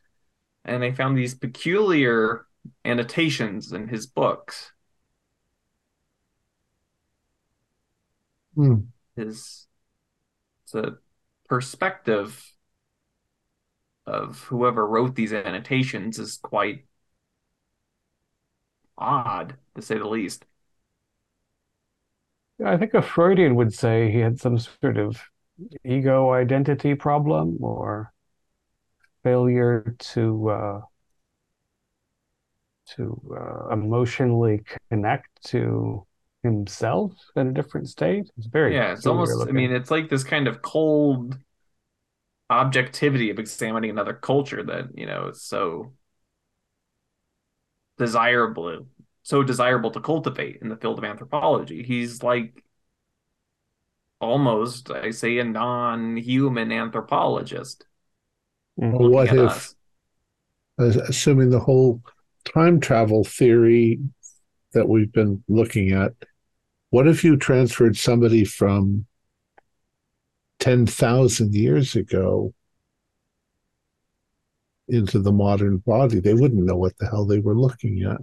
[0.65, 2.47] and I found these peculiar
[2.85, 4.73] annotations in his books.
[8.55, 8.75] Hmm.
[9.17, 9.67] His
[10.65, 10.97] it's a
[11.49, 12.43] perspective
[14.07, 16.85] of whoever wrote these annotations is quite
[18.97, 20.45] odd, to say the least.
[22.65, 25.21] I think a Freudian would say he had some sort of
[25.85, 28.13] ego identity problem or
[29.23, 30.81] failure to uh,
[32.97, 36.07] to uh, emotionally connect to
[36.45, 38.31] himself in a different state.
[38.39, 41.37] It's very Yeah, it's peculiar almost, I mean, it's like this kind of cold
[42.51, 45.93] objectivity of examining another culture that, you know, is so
[47.99, 48.87] desirable,
[49.23, 51.83] so desirable to cultivate in the field of anthropology.
[51.83, 52.63] He's like
[54.21, 57.87] almost, I say, a non-human anthropologist.
[58.81, 58.93] Mhm.
[58.99, 59.75] Well, what if, us.
[60.79, 62.03] assuming the whole
[62.45, 64.01] time travel theory
[64.73, 66.13] that we've been looking at,
[66.95, 69.05] what if you transferred somebody from
[70.61, 72.55] 10,000 years ago
[74.87, 76.21] into the modern body?
[76.21, 78.21] They wouldn't know what the hell they were looking at.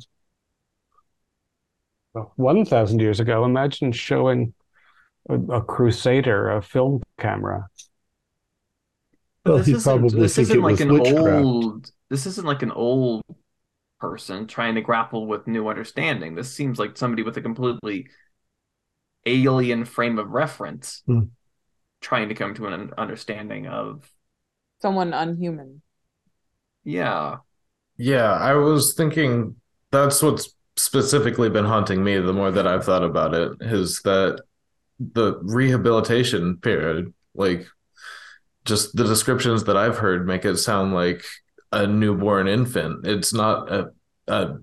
[2.13, 4.53] Well, 1,000 years ago, imagine showing
[5.27, 7.67] a, a crusader a film camera.
[9.45, 11.43] Well, this he'd isn't probably this think it isn't like was an witchcraft.
[11.43, 13.23] old this isn't like an old
[13.99, 16.35] person trying to grapple with new understanding.
[16.35, 18.07] This seems like somebody with a completely
[19.25, 21.21] alien frame of reference Hmm.
[22.01, 24.11] trying to come to an understanding of
[24.81, 25.81] Someone unhuman.
[26.83, 27.37] yeah.
[27.97, 29.55] Yeah, I was thinking
[29.91, 34.41] that's what's specifically been haunting me the more that I've thought about it is that
[34.99, 37.67] the rehabilitation period, like
[38.65, 41.23] just the descriptions that I've heard make it sound like
[41.71, 43.05] a newborn infant.
[43.05, 43.91] It's not a,
[44.27, 44.55] a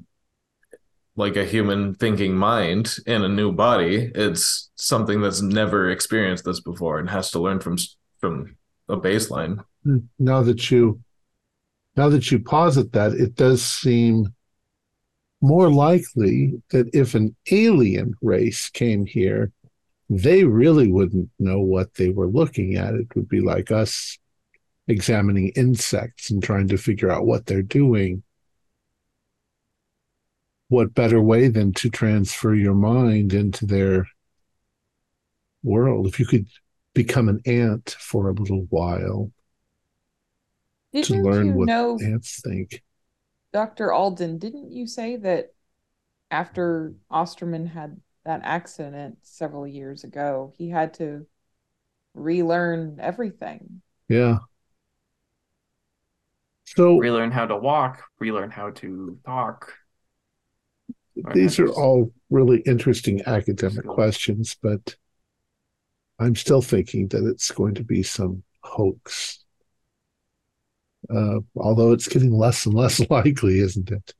[1.18, 4.10] like a human thinking mind in a new body.
[4.14, 7.76] It's something that's never experienced this before and has to learn from
[8.20, 8.56] from
[8.88, 9.64] a baseline.
[9.82, 9.98] Hmm.
[10.18, 11.00] Now that you
[11.96, 14.32] now that you posit that, it does seem
[15.40, 19.50] more likely that if an alien race came here,
[20.08, 22.94] they really wouldn't know what they were looking at.
[22.94, 24.16] It would be like us
[24.86, 28.22] examining insects and trying to figure out what they're doing.
[30.68, 34.06] What better way than to transfer your mind into their
[35.62, 36.06] world?
[36.06, 36.46] If you could
[36.94, 39.30] become an ant for a little while
[40.92, 42.82] to Didn't learn you what know, ants think.
[43.52, 43.92] Dr.
[43.92, 45.54] Alden, didn't you say that
[46.30, 51.26] after Osterman had that accident several years ago, he had to
[52.14, 53.82] relearn everything?
[54.08, 54.38] Yeah.
[56.64, 59.74] So Relearn how to walk, relearn how to talk.
[61.34, 64.96] These are all really interesting academic questions, but
[66.18, 69.44] I'm still thinking that it's going to be some hoax.
[71.08, 74.14] Uh, although it's getting less and less likely, isn't it?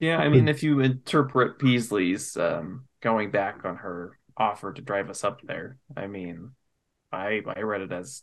[0.00, 5.10] Yeah, I mean, if you interpret Peasley's um, going back on her offer to drive
[5.10, 6.52] us up there, I mean,
[7.10, 8.22] I I read it as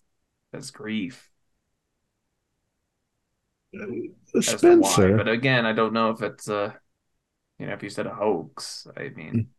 [0.53, 1.30] as grief
[4.47, 5.11] as to why.
[5.11, 6.80] Spencer, But again, I don't know if it's a,
[7.60, 8.88] you know, if you said a hoax.
[8.97, 9.49] I mean,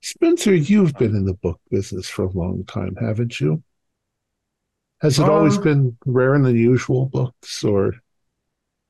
[0.00, 3.62] Spencer, you've been in the book business for a long time, haven't you?
[5.00, 7.94] Has it always Um, been rare and unusual books, or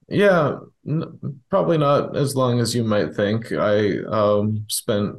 [0.09, 3.53] Yeah, n- probably not as long as you might think.
[3.53, 5.17] I um, spent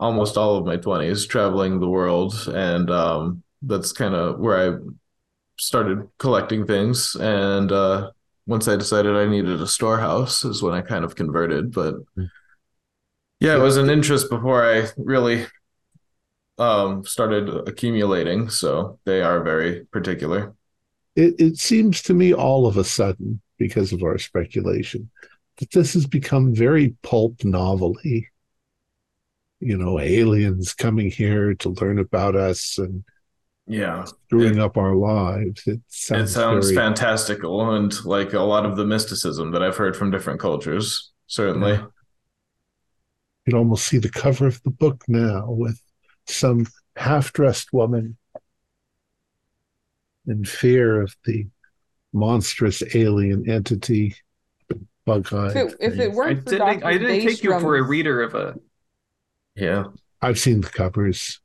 [0.00, 4.78] almost all of my 20s traveling the world, and um, that's kind of where I
[5.58, 7.14] started collecting things.
[7.16, 8.10] And uh,
[8.46, 11.72] once I decided I needed a storehouse, is when I kind of converted.
[11.72, 11.94] But
[13.40, 15.46] yeah, it was an interest before I really
[16.58, 18.48] um, started accumulating.
[18.48, 20.54] So they are very particular.
[21.16, 25.10] it, it seems to me all of a sudden, because of our speculation,
[25.56, 28.28] that this has become very pulp novelty.
[29.60, 33.02] You know, aliens coming here to learn about us and
[33.66, 34.04] Yeah.
[34.04, 35.66] screwing up our lives.
[35.66, 39.76] It sounds, it sounds very, fantastical and like a lot of the mysticism that I've
[39.76, 41.10] heard from different cultures.
[41.26, 41.72] Certainly.
[41.72, 41.86] Yeah.
[43.46, 45.80] You can almost see the cover of the book now with
[46.26, 46.66] some
[46.96, 48.16] half-dressed woman
[50.26, 51.46] in fear of the
[52.12, 54.14] monstrous alien entity,
[55.04, 55.56] bug-eyed.
[55.56, 56.86] If it, if it weren't for didn't, Dr.
[56.86, 58.54] I didn't take you for a reader of a.
[59.54, 59.84] Yeah.
[60.22, 61.40] I've seen the covers.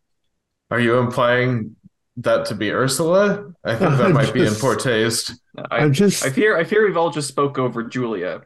[0.69, 1.75] Are you implying
[2.17, 3.53] that to be Ursula?
[3.63, 5.33] I think that I'm might be in poor taste.
[5.69, 8.41] I, I'm just, I fear I fear we've all just spoke over Julia.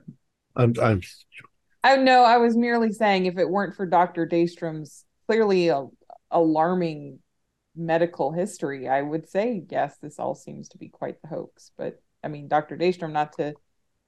[0.55, 1.47] I'm, I'm, oh,
[1.83, 2.23] I know.
[2.23, 4.25] I was merely saying if it weren't for Dr.
[4.27, 5.85] Daystrom's clearly a,
[6.31, 7.19] alarming
[7.75, 11.71] medical history, I would say yes, this all seems to be quite the hoax.
[11.77, 12.77] But I mean, Dr.
[12.77, 13.53] Daystrom, not to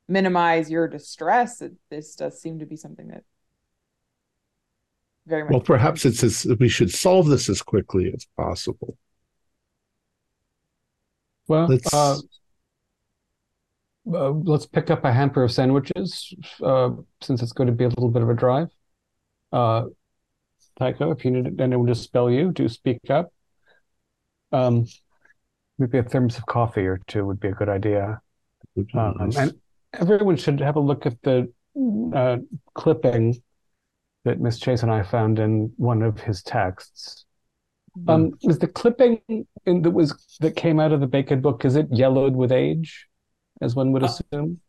[0.07, 3.23] minimize your distress, it, this does seem to be something that
[5.27, 5.51] very much.
[5.51, 8.97] well, perhaps it's as, we should solve this as quickly as possible.
[11.47, 12.17] Well, Let's, uh,
[14.13, 16.33] uh, let's pick up a hamper of sandwiches,
[16.63, 16.91] uh,
[17.21, 18.69] since it's going to be a little bit of a drive.
[19.51, 19.85] Uh,
[20.79, 23.31] Tycho, if you need anyone to spell you, do speak up.
[24.51, 24.85] Um,
[25.77, 28.21] maybe a thermos of coffee or two would be a good idea.
[28.93, 29.37] Um, nice.
[29.37, 29.53] and
[29.93, 31.51] everyone should have a look at the
[32.13, 32.37] uh,
[32.73, 33.41] clipping
[34.25, 37.25] that Miss Chase and I found in one of his texts.
[38.07, 39.21] Um, is the clipping
[39.65, 43.07] in, that was that came out of the Bacon book, is it yellowed with age,
[43.61, 44.61] as one would Uh, assume?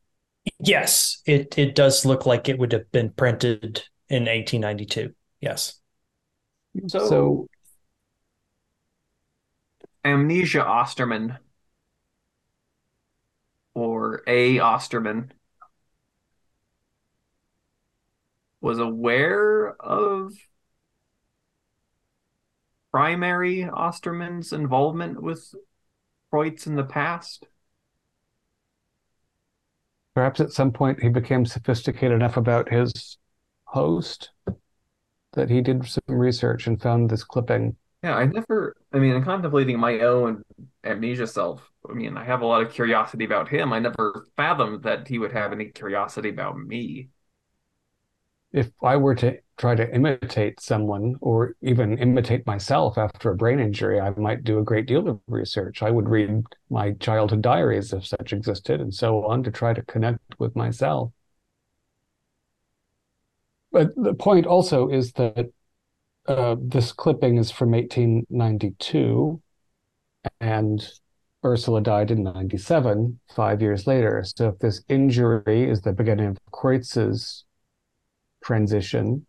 [0.61, 5.15] Yes, it it does look like it would have been printed in 1892.
[5.41, 5.81] Yes.
[6.87, 7.49] So, So,
[10.05, 11.39] Amnesia Osterman
[13.75, 14.59] or A.
[14.59, 15.33] Osterman
[18.61, 20.33] was aware of
[22.93, 25.55] primary Osterman's involvement with
[26.33, 27.47] Kreutz in the past.
[30.19, 33.19] perhaps at some point he became sophisticated enough about his
[33.63, 34.31] host
[35.35, 37.77] that he did some research and found this clipping.
[38.03, 40.43] Yeah, I never, I mean, in contemplating my own
[40.83, 43.73] amnesia self, I mean, I have a lot of curiosity about him.
[43.73, 47.11] I never fathomed that he would have any curiosity about me.
[48.51, 53.59] If I were to try to imitate someone or even imitate myself after a brain
[53.59, 55.83] injury, I might do a great deal of research.
[55.83, 59.83] I would read my childhood diaries if such existed and so on to try to
[59.83, 61.11] connect with myself.
[63.73, 65.53] But the point also is that
[66.27, 69.43] uh, this clipping is from 1892
[70.41, 70.89] and
[71.45, 74.25] Ursula died in 97, five years later.
[74.25, 77.45] So if this injury is the beginning of Kreutz's
[78.43, 79.27] transition,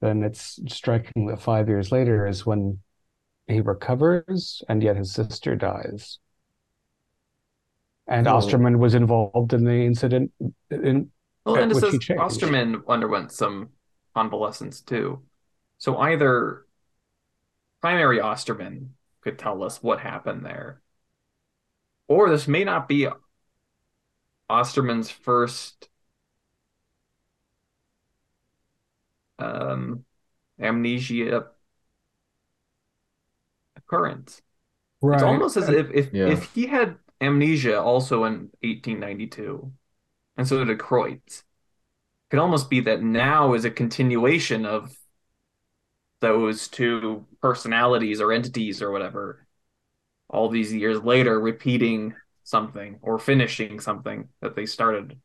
[0.00, 2.78] then it's striking that five years later is when
[3.46, 6.18] he recovers and yet his sister dies.
[8.06, 8.36] And Oh.
[8.36, 10.32] Osterman was involved in the incident
[10.70, 11.10] in
[11.44, 11.98] Well, and it says.
[12.18, 13.70] Osterman underwent some
[14.14, 15.22] convalescence too.
[15.78, 16.66] So either
[17.80, 20.80] primary Osterman could tell us what happened there,
[22.08, 23.06] or this may not be
[24.48, 25.89] Osterman's first
[29.40, 30.04] um,
[30.60, 31.46] amnesia
[33.76, 34.42] occurrence.
[35.12, 36.26] It's almost as if if, Yeah.
[36.28, 39.72] if he had amnesia also in 1892,
[40.36, 41.44] and so did Kreutz, it
[42.30, 44.96] could almost be that now is a continuation of
[46.20, 49.46] those two personalities or entities or whatever,
[50.28, 52.14] all these years later, repeating
[52.44, 55.18] something or finishing something that they started.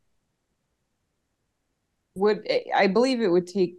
[2.14, 3.76] would I believe it would take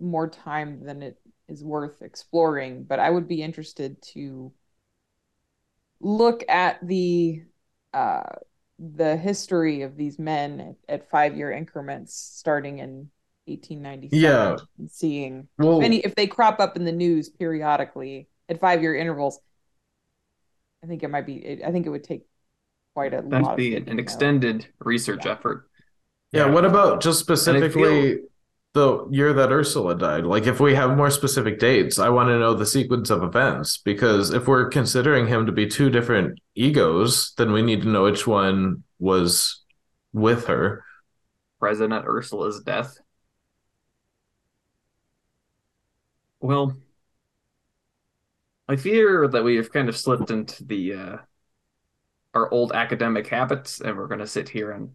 [0.00, 1.18] more time than it
[1.48, 4.52] is worth exploring, but I would be interested to
[6.00, 7.42] look at the
[7.92, 8.22] uh
[8.78, 13.10] the history of these men at, at five year increments starting in
[13.46, 14.56] 1897 Yeah.
[14.78, 18.80] and seeing Well, if any if they crop up in the news periodically at five
[18.82, 19.40] year intervals.
[20.82, 22.22] I think it might be it, I think it would take
[22.94, 24.02] quite a lot That'd of be digging, an though.
[24.02, 25.32] extended research Yeah.
[25.32, 25.68] effort.
[26.32, 28.26] yeah, what about just specifically feel-
[28.72, 30.24] the year that Ursula died?
[30.24, 33.78] Like, if we have more specific dates, I want to know the sequence of events
[33.78, 38.04] because if we're considering him to be two different egos, then we need to know
[38.04, 39.62] which one was
[40.12, 40.84] with her.
[41.60, 42.98] present at Ursula's death.
[46.40, 46.76] Well,
[48.68, 51.16] I fear that we have kind of slipped into the uh,
[52.34, 54.94] our old academic habits, and we're going to sit here and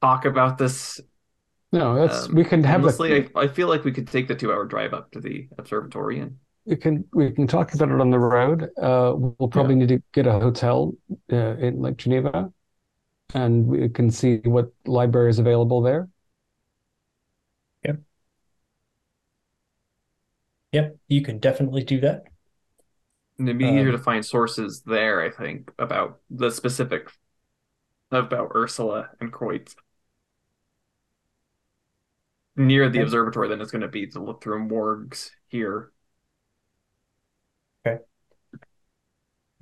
[0.00, 1.00] talk about this
[1.74, 3.08] no, that's um, we can have endlessly.
[3.10, 6.20] the I, I feel like we could take the two-hour drive up to the observatory
[6.20, 8.70] and we can we can talk about it on the road.
[8.80, 10.94] Uh, we'll probably need to get a hotel
[11.32, 12.52] uh, in Lake Geneva,
[13.34, 16.08] and we can see what library is available there.
[17.84, 18.00] Yep.
[20.72, 22.24] Yep, you can definitely do that.
[23.38, 27.10] And it'd be easier Um, to find sources there, I think, about the specific
[28.10, 29.74] about Ursula and Kreutz
[32.56, 33.04] near the Okay.
[33.04, 35.90] observatory than it's going to be to look through morgues here.
[37.86, 38.02] Okay,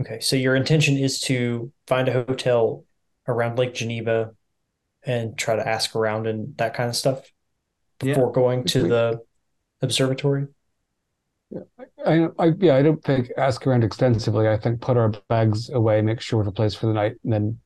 [0.00, 0.20] Okay.
[0.20, 2.84] so your intention is to find a hotel
[3.26, 4.34] around Lake Geneva
[5.04, 7.30] and try to ask around and that kind of stuff
[8.02, 8.14] Yeah.
[8.14, 9.20] before going to We- the
[9.80, 10.48] observatory.
[12.06, 14.48] I, I yeah, I don't think ask around extensively.
[14.48, 17.16] I think put our bags away, make sure we have a place for the night,
[17.24, 17.60] and then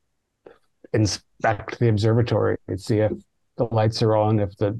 [0.93, 3.13] inspect the observatory and see if
[3.57, 4.79] the lights are on, if the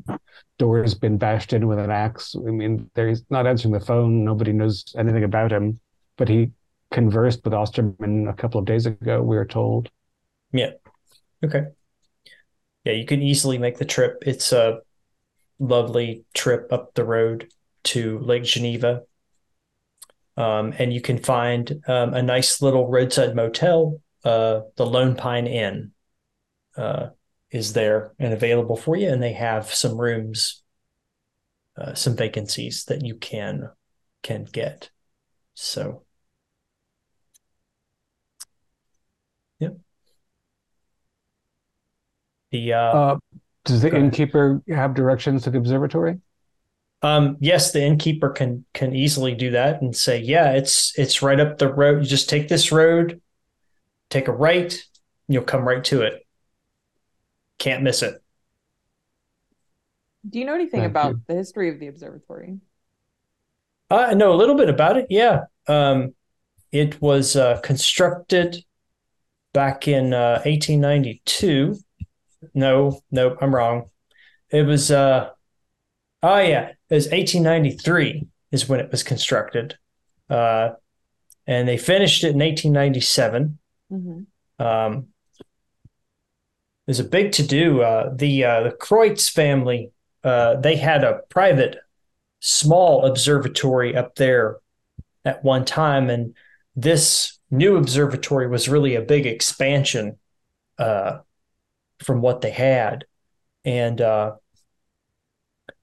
[0.57, 2.35] door has been bashed in with an axe.
[2.35, 4.23] I mean, there's not answering the phone.
[4.23, 5.79] Nobody knows anything about him,
[6.17, 6.51] but he
[6.91, 9.21] conversed with Osterman a couple of days ago.
[9.21, 9.89] We were told.
[10.51, 10.71] Yeah.
[11.43, 11.65] Okay.
[12.83, 14.23] Yeah, you can easily make the trip.
[14.25, 14.79] It's a
[15.59, 17.49] lovely trip up the road
[17.85, 19.01] to Lake Geneva.
[20.37, 23.99] Um, and you can find um, a nice little roadside motel.
[24.23, 25.91] Uh, the Lone Pine Inn
[26.75, 27.07] uh,
[27.51, 30.63] is there and available for you, and they have some rooms,
[31.77, 33.69] uh, some vacancies that you can
[34.23, 34.89] can get.
[35.53, 36.03] So,
[39.59, 39.77] yep.
[42.51, 43.19] The uh, Uh,
[43.65, 46.19] does the innkeeper have directions to the observatory?
[47.01, 51.39] Um, yes, the innkeeper can can easily do that and say, yeah, it's it's right
[51.39, 52.03] up the road.
[52.03, 53.21] You just take this road,
[54.09, 56.26] take a right, and you'll come right to it.
[57.57, 58.21] Can't miss it.
[60.29, 61.21] Do you know anything Thank about you.
[61.27, 62.59] the history of the observatory?
[63.89, 65.07] Uh, I know a little bit about it.
[65.09, 65.45] Yeah.
[65.67, 66.13] Um,
[66.71, 68.63] it was uh, constructed
[69.53, 71.77] back in uh, 1892.
[72.53, 73.89] No, no, I'm wrong.
[74.49, 75.29] It was, uh,
[76.23, 79.77] oh, yeah, it was 1893 is when it was constructed.
[80.29, 80.71] Uh,
[81.45, 83.57] and they finished it in 1897.
[83.89, 84.19] hmm
[84.59, 85.07] Um,
[86.87, 87.81] there's a big to do.
[87.81, 89.91] Uh, the uh, the Kreutz family
[90.23, 91.77] uh, they had a private
[92.39, 94.57] small observatory up there
[95.23, 96.33] at one time, and
[96.75, 100.17] this new observatory was really a big expansion
[100.79, 101.19] uh,
[101.99, 103.05] from what they had,
[103.65, 104.35] and uh,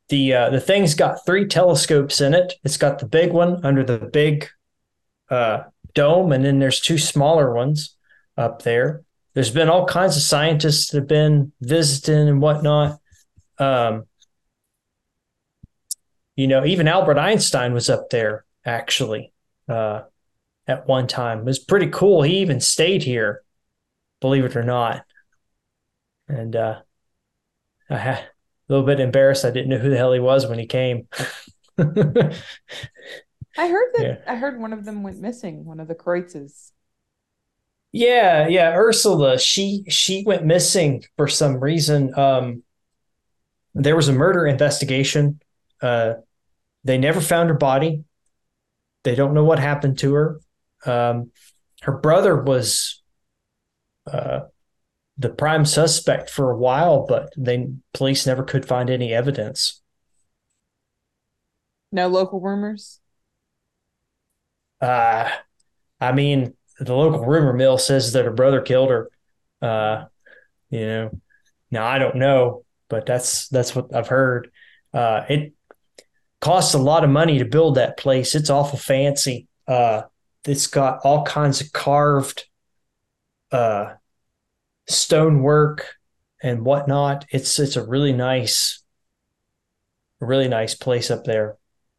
[0.08, 2.54] the uh, the thing's got three telescopes in it.
[2.64, 4.48] It's got the big one under the big
[5.28, 7.94] dome, and then there's two smaller ones
[8.38, 9.03] up there.
[9.34, 12.98] There's been all kinds of scientists that have been visiting and whatnot.
[13.58, 14.04] Um,
[16.36, 19.32] you know, even Albert Einstein was up there actually
[19.68, 20.02] uh,
[20.66, 21.40] at one time.
[21.40, 22.22] It was pretty cool.
[22.22, 23.42] He even stayed here,
[24.20, 25.04] believe it or not.
[26.28, 26.80] And uh,
[27.90, 28.24] I ha-
[28.68, 29.44] a little bit embarrassed.
[29.44, 31.08] I didn't know who the hell he was when he came.
[31.78, 34.02] I heard that.
[34.02, 34.16] Yeah.
[34.26, 35.64] I heard one of them went missing.
[35.64, 36.70] One of the Kreutzes.
[37.96, 42.12] Yeah, yeah, Ursula, she she went missing for some reason.
[42.18, 42.64] Um
[43.72, 45.40] there was a murder investigation.
[45.80, 46.14] Uh
[46.82, 48.02] they never found her body.
[49.04, 50.40] They don't know what happened to her.
[50.84, 51.30] Um
[51.82, 53.00] her brother was
[54.10, 54.40] uh
[55.16, 59.80] the prime suspect for a while, but they police never could find any evidence.
[61.92, 62.98] No local rumors.
[64.80, 65.30] Uh
[66.00, 69.10] I mean, the local rumor mill says that her brother killed her.
[69.62, 70.04] Uh,
[70.70, 71.20] you know,
[71.70, 74.50] now I don't know, but that's that's what I've heard.
[74.92, 75.52] Uh, it
[76.40, 78.34] costs a lot of money to build that place.
[78.34, 79.48] It's awful fancy.
[79.66, 80.02] Uh,
[80.46, 82.44] it's got all kinds of carved
[83.50, 83.94] uh,
[84.86, 85.94] stonework
[86.42, 87.24] and whatnot.
[87.30, 88.82] It's it's a really nice,
[90.20, 91.56] really nice place up there.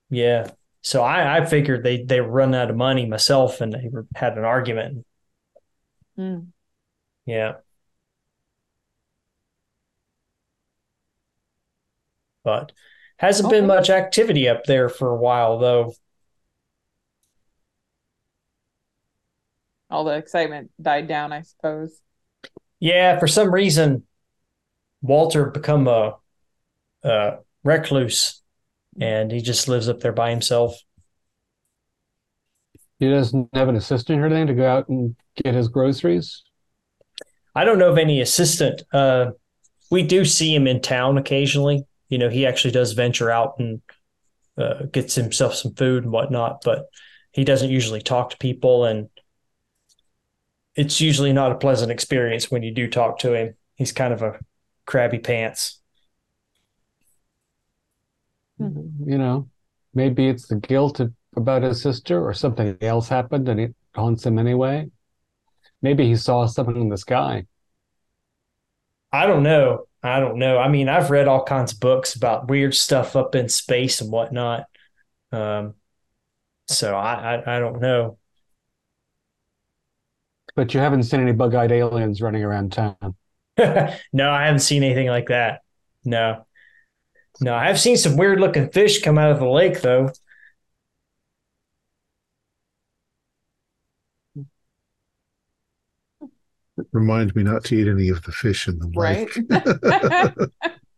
[0.09, 0.51] Yeah.
[0.85, 4.37] So I, I figured they they run out of money myself, and they were, had
[4.37, 5.03] an argument.
[6.15, 6.49] Mm.
[7.25, 7.55] Yeah.
[12.43, 12.71] But
[13.17, 15.95] hasn't been much activity up there for a while though.
[19.89, 21.99] All the excitement died down, I suppose.
[22.79, 24.03] Yeah, for some reason,
[25.01, 26.17] Walter become a,
[27.01, 28.43] a recluse,
[28.99, 30.75] and he just lives up there by himself.
[32.99, 36.43] He doesn't have an assistant or anything to go out and get his groceries.
[37.53, 38.83] I don't know of any assistant.
[38.93, 39.31] Uh,
[39.91, 41.83] we do see him in town occasionally.
[42.09, 43.81] You know, he actually does venture out and
[44.57, 46.85] uh, gets himself some food and whatnot, but
[47.31, 49.09] he doesn't usually talk to people, and
[50.75, 53.55] it's usually not a pleasant experience when you do talk to him.
[53.75, 54.39] He's kind of a
[54.85, 55.81] crabby pants.
[58.59, 59.49] You know,
[59.93, 64.25] maybe it's the guilt of, about his sister, or something else happened and it haunts
[64.25, 64.89] him anyway.
[65.81, 67.45] Maybe he saw something in the sky.
[69.11, 69.87] I don't know.
[70.03, 70.57] I don't know.
[70.57, 74.11] I mean, I've read all kinds of books about weird stuff up in space and
[74.11, 74.65] whatnot.
[75.31, 75.75] Um,
[76.67, 78.17] so I, I, I don't know.
[80.55, 83.15] But you haven't seen any bug-eyed aliens running around town.
[83.57, 85.61] no, I haven't seen anything like that.
[86.03, 86.45] No,
[87.41, 90.11] no, I've seen some weird looking fish come out of the lake though.
[96.91, 99.37] Remind me not to eat any of the fish in the lake.
[99.49, 100.49] Right?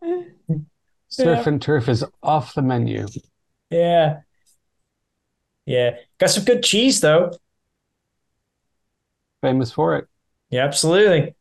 [1.10, 1.50] Surf Yeah.
[1.50, 3.08] and turf is off the menu.
[3.70, 4.22] Yeah,
[5.66, 7.32] yeah, got some good cheese though.
[9.42, 10.08] Famous for it.
[10.50, 11.36] Yeah, absolutely.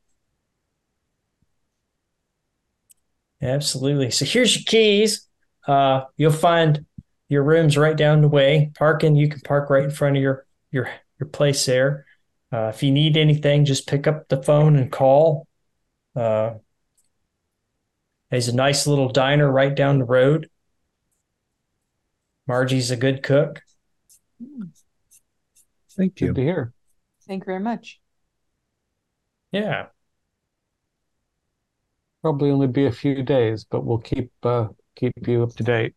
[3.43, 4.11] Absolutely.
[4.11, 5.27] So here's your keys.
[5.67, 6.85] Uh, you'll find
[7.29, 8.71] your rooms right down the way.
[8.79, 10.89] Parking, you can park right in front of your your
[11.19, 12.07] your place there.
[12.53, 15.47] Uh, if you need anything, just pick up the phone and call.
[16.15, 16.55] Uh,
[18.31, 20.49] there's a nice little diner right down the road.
[22.47, 23.63] Margie's a good cook.
[25.91, 26.29] Thank you.
[26.29, 26.35] Good you.
[26.35, 26.73] to hear.
[27.27, 28.01] Thank you very much.
[29.53, 29.87] Yeah.
[32.27, 34.66] Probably only be a few days, but we'll keep uh,
[34.97, 35.94] keep you up to date.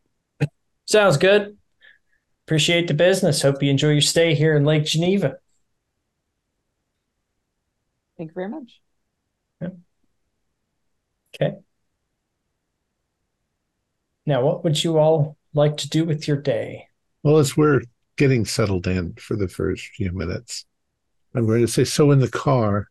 [0.86, 1.58] Sounds good.
[2.46, 3.42] Appreciate the business.
[3.42, 5.38] Hope you enjoy your stay here in Lake Geneva.
[8.16, 8.80] Thank you very much.
[11.34, 11.56] Okay.
[14.28, 16.90] Now, what would you all like to do with your day?
[17.24, 17.82] Well, as we're
[18.18, 20.68] getting settled in for the first few minutes,
[21.34, 22.88] I'm going to say, so in the car,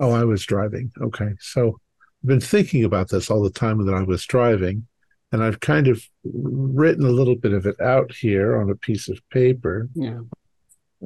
[0.00, 0.90] oh, I was driving.
[1.00, 1.34] Okay.
[1.38, 1.89] So I've
[2.24, 4.86] been thinking about this all the time that I was driving,
[5.32, 9.08] and I've kind of written a little bit of it out here on a piece
[9.08, 9.88] of paper.
[9.94, 10.20] Yeah.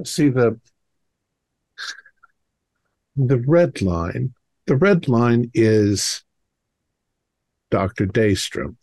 [0.05, 0.59] See the
[3.17, 4.35] the red line.
[4.67, 6.25] The red line is
[7.71, 8.07] Dr.
[8.07, 8.77] Daystrom.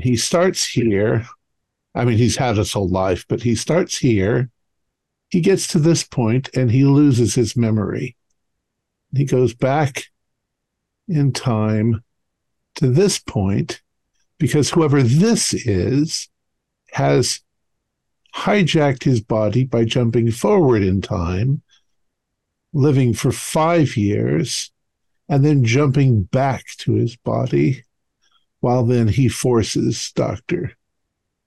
[0.00, 1.26] He starts here.
[1.94, 4.50] I mean, he's had his whole life, but he starts here.
[5.28, 8.16] He gets to this point and he loses his memory.
[9.14, 10.04] He goes back
[11.08, 12.02] in time
[12.76, 13.82] to this point
[14.38, 16.28] because whoever this is
[16.92, 17.40] has
[18.34, 21.62] hijacked his body by jumping forward in time,
[22.72, 24.72] living for five years,
[25.28, 27.84] and then jumping back to his body,
[28.60, 30.72] while then he forces Dr.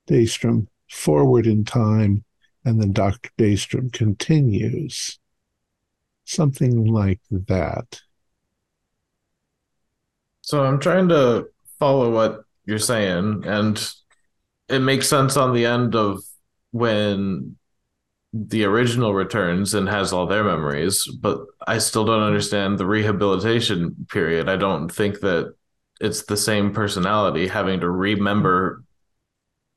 [0.08, 2.24] Daystrom forward in time,
[2.64, 3.30] and then Dr.
[3.38, 5.20] Daystrom continues.
[6.26, 8.02] Something like that.
[10.48, 13.78] So I'm trying to follow what you're saying, and
[14.70, 16.24] it makes sense on the end of
[16.72, 17.58] when
[18.32, 24.08] the original returns and has all their memories, but I still don't understand the rehabilitation
[24.10, 24.48] period.
[24.48, 25.54] I don't think that
[26.00, 28.86] it's the same personality having to remember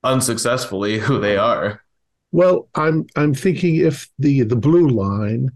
[0.04, 1.82] unsuccessfully who they are.
[2.30, 5.50] Well, I'm I'm thinking if the the blue line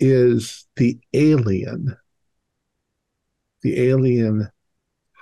[0.00, 1.96] is the alien,
[3.62, 4.48] the alien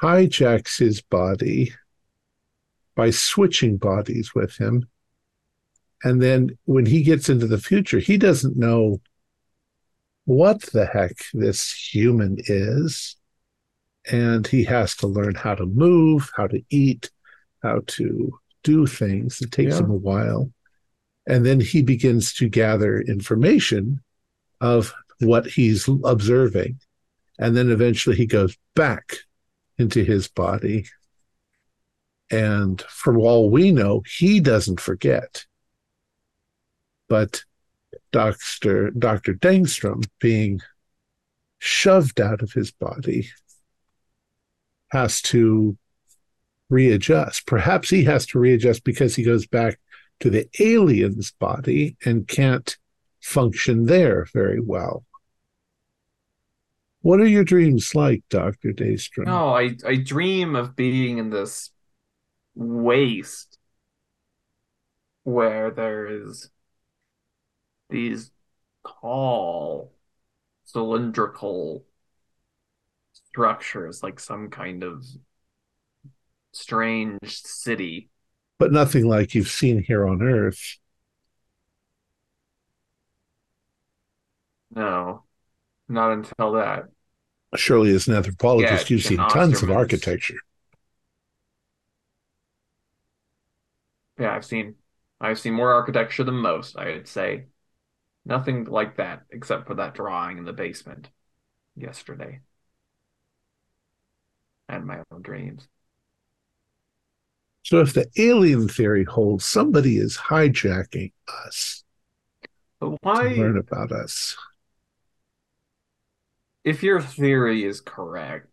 [0.00, 1.72] hijacks his body
[2.94, 4.88] by switching bodies with him.
[6.04, 9.00] And then when he gets into the future, he doesn't know
[10.24, 13.16] what the heck this human is.
[14.10, 17.10] And he has to learn how to move, how to eat,
[17.62, 19.40] how to do things.
[19.40, 19.80] It takes Yeah.
[19.84, 20.52] him a while.
[21.26, 24.00] And then he begins to gather information
[24.60, 26.80] of what he's observing.
[27.38, 29.16] And then eventually he goes back
[29.78, 30.86] into his body.
[32.30, 35.46] And for all we know, he doesn't forget.
[37.08, 37.44] But
[38.12, 38.90] Dr.
[38.90, 39.34] Dr.
[39.34, 40.60] Daystrom being
[41.58, 43.28] shoved out of his body
[44.90, 45.76] has to
[46.70, 47.46] readjust.
[47.46, 49.78] Perhaps he has to readjust because he goes back
[50.20, 52.76] to the alien's body and can't
[53.20, 55.04] function there very well.
[57.02, 58.72] What are your dreams like, Dr.
[58.72, 59.26] Daystrom?
[59.26, 61.70] No, I, I dream of being in this
[62.54, 63.58] waste
[65.22, 66.50] where there is
[67.88, 68.32] these
[68.86, 69.92] tall
[70.64, 71.84] cylindrical
[73.12, 75.04] structures like some kind of
[76.52, 78.10] strange city.
[78.58, 80.78] But nothing like you've seen here on Earth.
[84.74, 85.24] No,
[85.88, 86.88] not until that.
[87.56, 90.38] Surely, as an anthropologist, Yeah, you've seen tons of architecture.
[94.18, 94.76] Yeah, I've seen
[95.20, 97.46] I've seen more architecture than most, I would say.
[98.26, 101.10] Nothing like that except for that drawing in the basement
[101.76, 102.42] yesterday.
[104.68, 105.68] And my own dreams.
[107.62, 111.12] So, if the alien theory holds, somebody is hijacking
[111.46, 111.84] us
[112.80, 114.36] But to why learn about us.
[116.68, 118.46] If your theory is correct,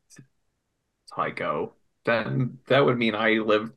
[1.13, 1.73] Tycho,
[2.05, 3.73] then that would mean I lived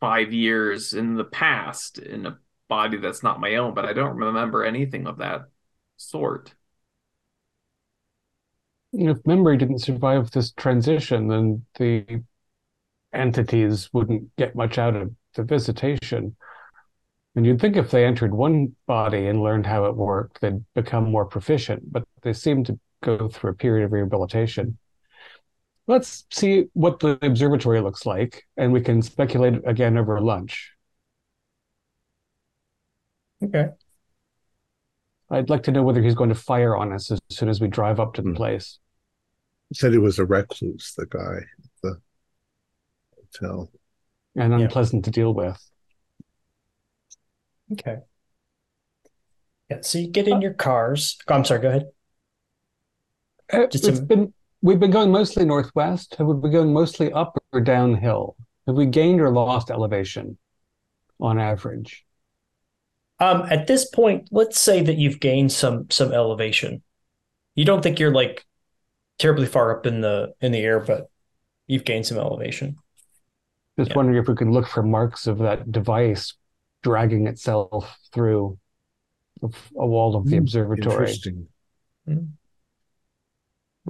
[0.00, 2.38] five years in the past in a
[2.68, 5.42] body that's not my own, but I don't remember anything of that
[5.98, 6.54] sort.
[8.94, 12.22] If memory didn't survive this transition, then the
[13.12, 16.36] entities wouldn't get much out of the visitation.
[17.36, 21.10] And you'd think if they entered one body and learned how it worked, they'd become
[21.10, 24.78] more proficient, but they seem to go through a period of rehabilitation.
[25.86, 30.72] Let's see what the observatory looks like, and we can speculate again over lunch.
[33.42, 33.68] Okay.
[35.30, 37.68] I'd like to know whether he's going to fire on us as soon as we
[37.68, 38.36] drive up to the Hmm.
[38.36, 38.78] place.
[39.72, 42.00] Said he was a recluse, the guy at the
[43.16, 43.70] hotel.
[44.36, 44.60] and Yeah.
[44.60, 45.60] unpleasant to deal with.
[47.72, 47.98] Okay.
[49.70, 49.78] Yeah.
[49.80, 51.16] So you get in your cars.
[51.28, 51.60] oh, I'm sorry.
[51.60, 51.86] Go ahead.
[53.52, 54.32] Uh, Just it's a- been
[54.62, 56.14] we've been going mostly northwest.
[56.16, 58.36] Have we been going mostly up or downhill?
[58.66, 60.38] Have we gained or lost elevation
[61.20, 62.04] on average?
[63.20, 66.82] Um, at this point, let's say that you've gained some some elevation.
[67.54, 68.44] You don't think you're like
[69.18, 71.08] terribly far up in the in the air, but
[71.66, 72.76] you've gained some elevation.
[73.78, 73.96] Just Yeah.
[73.96, 76.34] wondering if we can look for marks of that device
[76.84, 78.58] dragging itself through
[79.42, 80.96] a wall of the Hmm, observatory.
[80.96, 81.48] Interesting.
[82.06, 82.18] Hmm.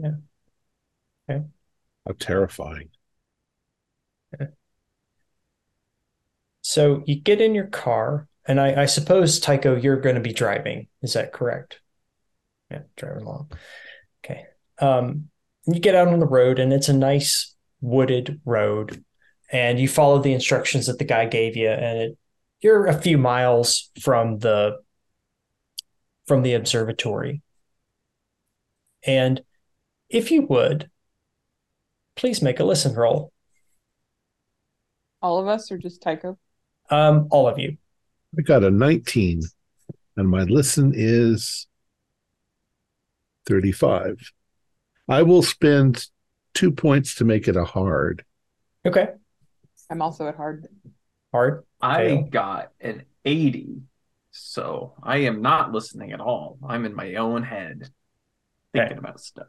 [0.01, 0.12] Yeah.
[1.29, 1.45] Okay.
[2.07, 2.89] How terrifying.
[6.62, 10.33] So you get in your car, and I, I suppose Tycho, you're going to be
[10.33, 10.89] driving.
[11.03, 11.81] Is that correct?
[12.71, 13.53] Yeah, driving along.
[14.25, 14.47] Okay.
[14.81, 15.29] Um,
[15.66, 19.05] you get out on the road, and it's a nice wooded road,
[19.53, 22.19] and you follow the instructions that the guy gave you, and it,
[22.65, 24.78] you're a few miles from the
[26.27, 27.43] from the observatory.
[29.07, 29.43] And
[30.09, 30.91] if you would,
[32.16, 33.32] please make a listen roll.
[35.20, 36.39] All of us or just Tycho?
[36.89, 37.77] Um, all of you.
[38.39, 39.43] I got a 19,
[40.16, 41.66] and my listen is
[43.47, 44.32] 35.
[45.07, 46.07] I will spend
[46.55, 48.24] two points to make it a hard.
[48.86, 49.09] Okay.
[49.91, 50.66] I'm also at hard.
[51.35, 51.65] Hard.
[51.82, 52.28] I Fail.
[52.31, 53.82] got an 80,
[54.31, 56.59] so I am not listening at all.
[56.65, 57.90] I'm in my own head
[58.73, 58.98] thinking Okay.
[58.98, 59.48] about stuff.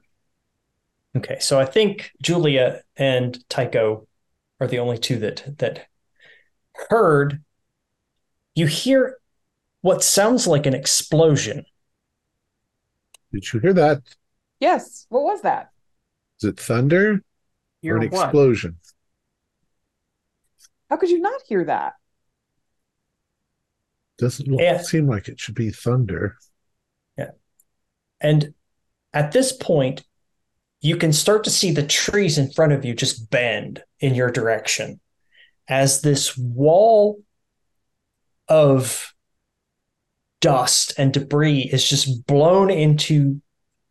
[1.16, 4.07] Okay, so I think Julia and Tycho
[4.60, 5.88] are the only two that that
[6.90, 7.44] heard.
[8.56, 9.18] You hear
[9.82, 11.66] what sounds like an explosion.
[13.32, 14.02] Did you hear that?
[14.60, 15.06] Yes.
[15.10, 15.70] What was that?
[16.40, 17.22] Is it thunder
[17.88, 18.30] or an what?
[18.30, 18.78] explosion?
[20.96, 21.96] How could you not hear that?
[24.18, 24.82] Doesn't Yeah.
[24.82, 26.38] seem like it should be thunder.
[27.18, 27.32] Yeah.
[28.22, 28.54] And
[29.12, 30.06] at this point,
[30.80, 34.32] you can start to see the trees in front of you just bend in your
[34.32, 35.02] direction
[35.68, 37.22] as this wall
[38.48, 39.14] of
[40.40, 43.42] dust and debris is just blown into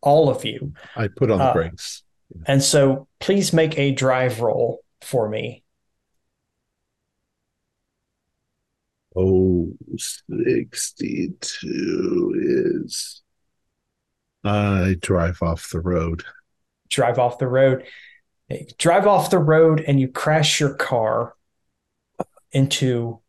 [0.01, 0.73] all of you.
[0.95, 2.01] I put on the Uh, brakes.
[2.47, 5.61] And so please make a drive roll for me.
[9.15, 13.21] Oh, 62 is.
[14.43, 16.23] I drive off the road.
[16.89, 17.85] Drive off the road.
[18.77, 21.35] Drive off the road and you crash your car
[22.51, 23.19] into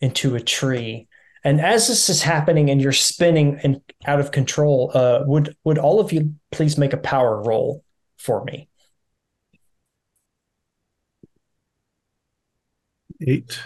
[0.00, 1.08] into a tree.
[1.44, 5.78] And as this is happening and you're spinning and out of control, uh, would would
[5.78, 7.84] all of you please make a power roll
[8.16, 8.68] for me?
[13.20, 13.58] Eight.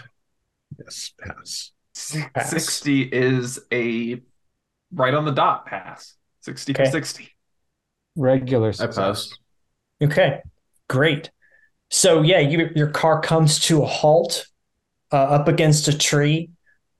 [0.83, 1.71] Yes, pass.
[2.33, 2.49] Pass.
[2.51, 4.21] 60 is a
[4.93, 6.15] right on the dot pass.
[6.41, 6.91] 60 for Okay.
[6.91, 7.29] 60.
[8.15, 9.29] Regular I pass.
[10.03, 10.41] Okay,
[10.89, 11.29] great.
[11.89, 14.47] So yeah, you, your car comes to a halt
[15.11, 16.49] uh, up against a tree.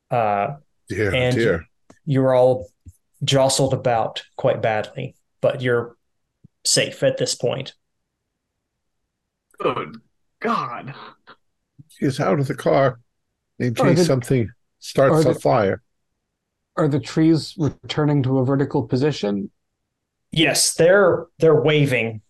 [0.10, 0.56] Uh,
[0.90, 1.66] Dear, And- dear.
[2.06, 2.68] you're all
[3.24, 5.96] jostled about quite badly, but you're
[6.66, 7.74] safe at this point.
[9.60, 9.98] Good
[10.42, 10.94] God.
[12.00, 13.00] He's out of the car
[13.62, 15.82] in case the- something starts or a the- fire.
[16.78, 19.52] Are the trees returning to a vertical position?
[20.32, 22.22] Yes, they're they're waving,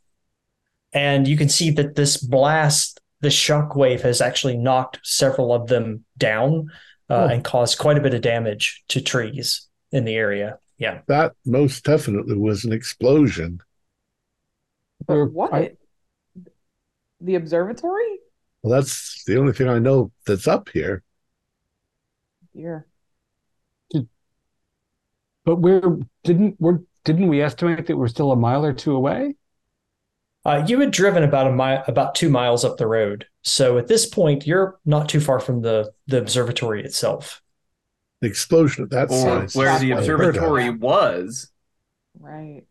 [0.92, 5.68] and you can see that this blast, this shock wave, has actually knocked several of
[5.68, 6.72] them down
[7.10, 7.28] uh, Oh.
[7.28, 10.58] and caused quite a bit of damage to trees in the area.
[10.80, 13.60] Yeah, That most definitely was an explosion.
[15.06, 15.54] But what?
[15.54, 15.76] I-
[17.20, 18.18] the observatory?
[18.64, 21.04] Well, that's the only thing I know that's up here.
[22.54, 22.88] Dear.
[25.46, 29.36] But we're didn't we're didn't we estimate that we're still a mile or two away?
[30.46, 33.88] uh, you had driven about a mile, about two miles up the road, so at
[33.88, 37.42] this point you're not too far from the the observatory itself.
[38.22, 39.56] The explosion of that Or size.
[39.56, 41.52] where the observatory was.
[42.20, 42.64] Right.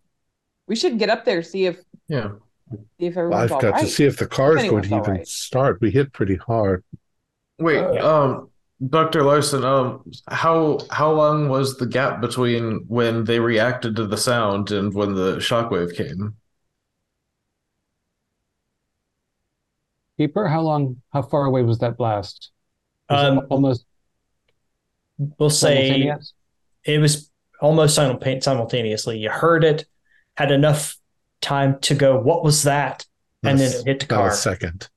[0.66, 2.32] We should get up there, see if Yeah.
[3.00, 3.84] see if Well, everyone's I've got right.
[3.86, 5.26] to see if the car is going to even right.
[5.26, 5.80] start.
[5.80, 6.84] We hit pretty hard.
[7.58, 8.49] Wait, Uh, um,
[8.88, 9.22] Dr.
[9.24, 14.70] Larson, um, how how long was the gap between when they reacted to the sound
[14.70, 16.36] and when the shockwave came?
[20.16, 22.50] Keeper, how long how far away was that blast?
[23.10, 23.84] Was Um, almost
[25.38, 26.10] We'll say
[26.84, 27.30] it was
[27.60, 29.18] almost simulta- simultaneously.
[29.18, 29.84] You heard it,
[30.38, 30.96] had enough
[31.42, 33.04] time to go, "What was that?"
[33.42, 34.30] and then it hit the about car.
[34.30, 34.88] a second.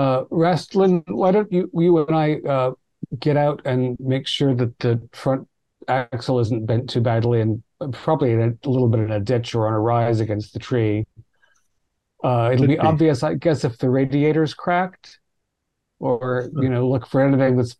[0.00, 2.70] Uh, Rastlin, why don't you you and I uh,
[3.18, 5.46] get out and make sure that the front
[5.88, 7.62] axle isn't bent too badly and
[7.92, 10.58] probably in a, a little bit in a ditch or on a rise against the
[10.58, 11.06] tree.
[12.24, 12.78] Uh, it'll be be.
[12.78, 15.18] obvious, I guess, if the radiator's cracked,
[15.98, 17.76] or you know, look for anything that's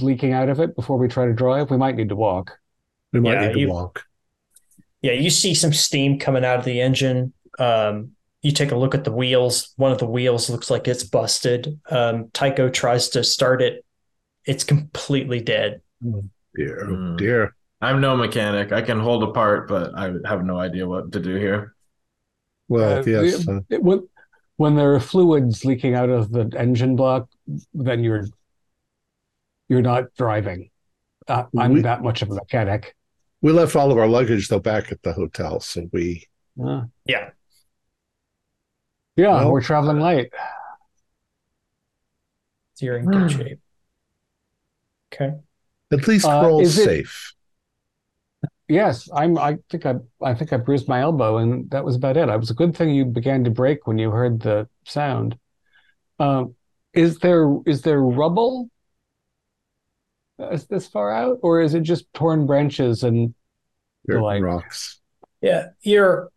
[0.00, 1.70] leaking out of it before we try to drive.
[1.70, 2.58] We might need to walk.
[3.12, 4.04] We might Yeah, need to you- walk.
[5.02, 7.32] Yeah, you see some steam coming out of the engine.
[7.58, 8.12] Um,
[8.42, 9.72] you take a look at the wheels.
[9.76, 11.78] One of the wheels looks like it's busted.
[11.90, 13.84] Um, Tycho tries to start it.
[14.46, 15.82] It's completely dead.
[16.56, 17.16] Dear, oh Hmm.
[17.16, 17.54] dear.
[17.82, 18.72] I'm no mechanic.
[18.72, 21.74] I can hold a part, but I have no idea what to do here.
[22.68, 23.44] Well, Uh, yes.
[23.44, 24.06] the- uh, it- when,
[24.56, 27.28] when there are fluids leaking out of the engine block,
[27.74, 28.24] then you're
[29.68, 30.68] you're not driving.
[31.28, 32.96] Uh, I'm We- that much of a mechanic.
[33.40, 36.26] we left all of our luggage though back at the hotel, so we
[36.62, 37.30] Uh, Yeah.
[39.20, 40.32] Yeah, Well- we're traveling late.
[42.74, 43.60] So you're in good shape.
[45.12, 45.34] Okay.
[45.92, 47.34] at least Uh, we're all it- safe.
[48.68, 49.36] Yes, I'm.
[49.36, 49.96] I think I.
[50.22, 52.28] I think I bruised my elbow, and that was about it.
[52.28, 55.36] It was a good thing you began to break when you heard the sound.
[56.20, 56.54] Um,
[56.94, 58.70] is there is there rubble?
[60.38, 63.34] Is this far out, or is it just torn branches and
[64.06, 65.00] Dirt like- and rocks.
[65.40, 66.30] Yeah, you're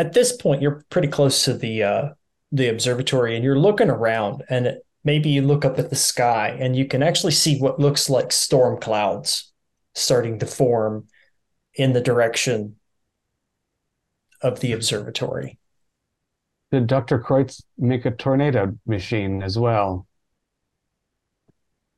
[0.00, 2.08] at this point you're pretty close to the uh
[2.52, 6.56] the observatory and you're looking around and it, maybe you look up at the sky
[6.58, 9.52] and you can actually see what looks like storm clouds
[9.94, 11.06] starting to form
[11.74, 12.76] in the direction
[14.42, 15.58] of the observatory.
[16.72, 17.18] did Dr.
[17.20, 20.06] Kreutz make a tornado machine as well?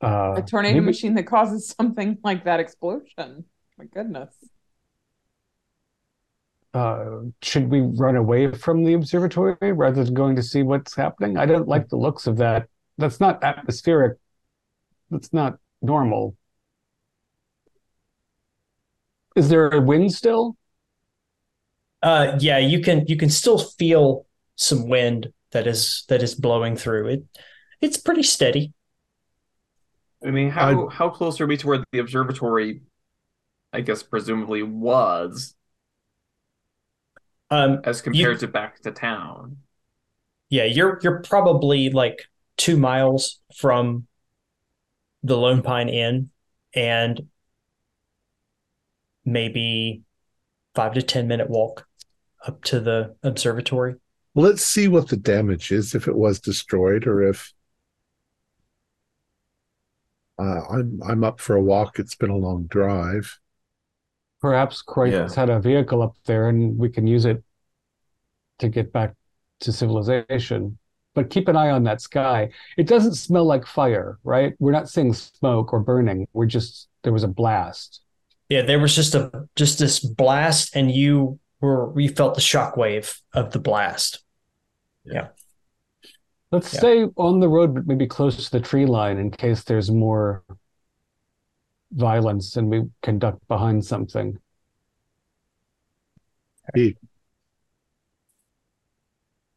[0.03, 3.45] Uh, a tornado maybe- machine that causes something like that explosion.
[3.77, 4.35] My goodness.
[6.73, 11.37] Uh, should we run away from the observatory rather than going to see what's happening?
[11.37, 12.67] I don't like the looks of that.
[12.97, 14.17] That's not atmospheric.
[15.09, 16.35] That's not normal.
[19.35, 20.57] Is there a wind still?
[22.01, 24.25] Uh yeah, you can you can still feel
[24.55, 27.23] some wind that is that is blowing through it.
[27.81, 28.73] It's pretty steady.
[30.25, 32.81] I mean, how how close are we to where the observatory,
[33.71, 35.55] I guess, presumably was,
[37.53, 39.57] Um as compared to back to town?
[40.49, 42.23] Yeah, you're you're probably like
[42.57, 44.07] two miles from
[45.21, 46.29] the Lone Pine Inn
[46.73, 47.27] and
[49.23, 50.01] maybe
[50.73, 51.87] five to ten minute walk
[52.45, 53.95] up to the observatory.
[54.33, 57.53] Well, let's see what the damage is if it was destroyed or if
[60.39, 61.99] uh, I'm I'm up for a walk.
[61.99, 63.39] It's been a long drive.
[64.43, 65.33] Perhaps Kreutz Yeah.
[65.33, 67.41] had a vehicle up there and we can use it
[68.59, 69.13] to get back
[69.61, 70.77] to civilization.
[71.15, 72.49] But keep an eye on that sky.
[72.75, 74.53] It doesn't smell like fire, right?
[74.59, 76.27] We're not seeing smoke or burning.
[76.33, 78.01] We're just, there was a blast.
[78.49, 83.21] Yeah, there was just a just this blast and you were you felt the shockwave
[83.33, 84.21] of the blast.
[85.05, 85.29] Yeah.
[86.51, 86.79] Let's Yeah.
[86.79, 90.43] stay on the road, but maybe close to the tree line in case there's more
[91.93, 94.37] violence and we can duck behind something.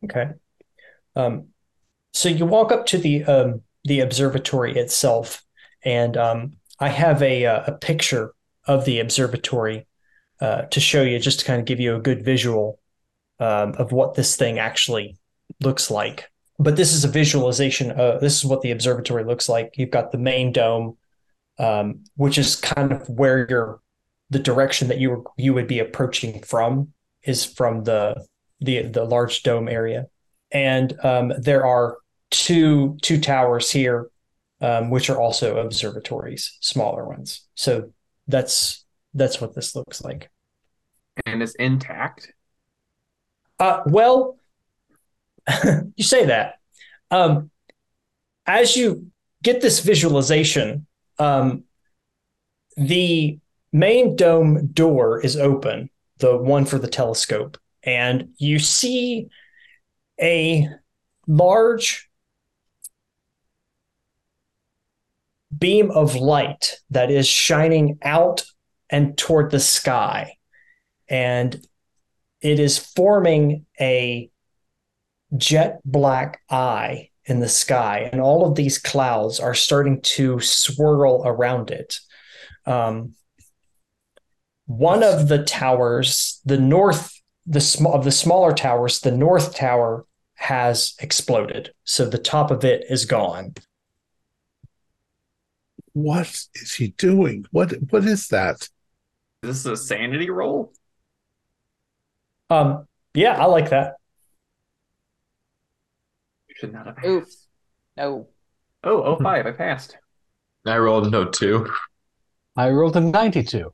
[0.04, 0.28] Okay.
[1.14, 1.48] Um,
[2.12, 5.44] so you walk up to the um, the observatory itself,
[5.84, 8.32] and um, I have a uh, a picture
[8.66, 9.86] of the observatory
[10.40, 12.80] uh, to show you, just to kind of give you a good visual
[13.38, 15.16] um, of what this thing actually
[15.60, 16.30] looks like.
[16.58, 17.90] But this is a visualization.
[17.92, 19.74] Of, this is what the observatory looks like.
[19.76, 20.96] You've got the main dome,
[21.58, 23.80] um, which is kind of where you're
[24.30, 26.92] the direction that you you would be approaching from
[27.22, 28.26] is from the
[28.60, 30.06] the the large dome area,
[30.50, 31.98] and um, there are
[32.30, 34.10] two two towers here,
[34.60, 37.46] um, which are also observatories, smaller ones.
[37.54, 37.92] So
[38.26, 38.84] that's
[39.14, 40.30] that's what this looks like.
[41.24, 42.32] And it's intact.
[43.58, 44.38] Uh, well,
[45.96, 46.56] you say that.
[47.10, 47.50] Um,
[48.46, 49.10] as you
[49.42, 50.86] get this visualization,
[51.18, 51.64] um,
[52.76, 53.38] the
[53.72, 59.28] main dome door is open, the one for the telescope, and you see
[60.20, 60.68] a
[61.26, 62.08] large
[65.56, 68.44] beam of light that is shining out
[68.90, 70.36] and toward the sky.
[71.08, 71.66] And
[72.40, 74.30] it is forming a
[75.36, 78.08] jet black eye in the sky.
[78.12, 81.98] And all of these clouds are starting to swirl around it.
[82.64, 83.14] Um,
[84.66, 87.12] one of the towers, the north,
[87.46, 91.72] the sm- of the smaller towers, the north tower has exploded.
[91.84, 93.54] So the top of it is gone.
[95.92, 97.46] What is he doing?
[97.52, 98.56] What what is that?
[98.56, 98.70] Is
[99.42, 100.72] this is a sanity roll?
[102.50, 103.95] Um, yeah, I like that.
[106.56, 107.28] Should not have Oof.
[107.96, 108.28] No.
[108.84, 109.96] Oh, oh five, I passed.
[110.66, 111.70] I rolled a note two.
[112.56, 113.72] I rolled a 92.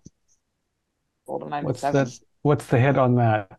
[1.29, 1.65] Rolled a ninety-seven.
[1.67, 2.05] What's 97.
[2.05, 2.27] that?
[2.43, 3.53] What's the hit on that?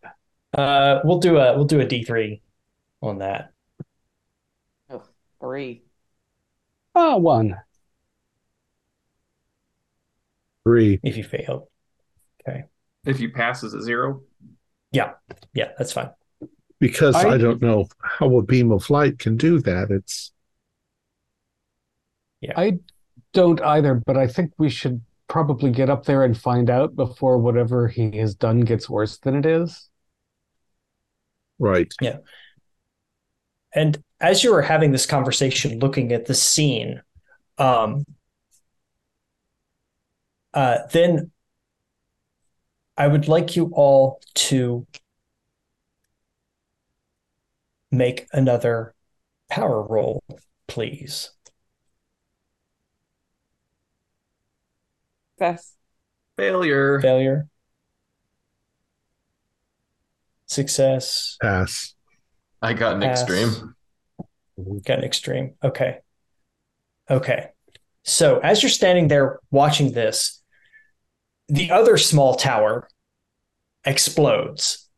[0.57, 2.41] Uh, we'll do a we'll do a D three
[3.01, 3.53] on that.
[4.89, 5.07] Ugh,
[5.39, 5.83] three.
[6.95, 7.57] Oh, one.
[10.65, 10.99] Three.
[11.03, 11.67] If you failed,
[12.47, 12.65] Okay.
[13.05, 14.21] If you pass, is it zero?
[14.91, 15.13] Yeah.
[15.53, 16.11] yeah, that's fine.
[16.83, 19.89] Because I, I- don't know how a beam of light can do that.
[19.89, 20.31] It's
[22.57, 22.79] I
[23.31, 27.37] don't either, but I think we should probably get up there and find out before
[27.37, 29.89] whatever he has done gets worse than it is.
[31.59, 31.93] right.
[32.01, 32.17] Yeah.
[33.73, 37.01] And as you were having this conversation, looking at the scene,
[37.57, 38.05] um,
[40.53, 41.31] uh, then
[42.97, 44.85] I would like you all to
[47.93, 48.93] make another
[49.49, 50.23] power roll,
[50.67, 51.31] please.
[55.37, 55.73] Success.
[56.37, 56.99] Failure.
[57.01, 57.47] Failure,
[60.47, 61.95] success, Pass.
[62.61, 63.21] I got an Pass.
[63.21, 63.75] extreme.
[64.85, 65.55] Got an extreme.
[65.63, 65.97] Okay.
[67.09, 67.49] Okay.
[68.03, 70.41] So as you're standing there watching this,
[71.49, 72.87] the other small tower
[73.85, 74.89] explodes.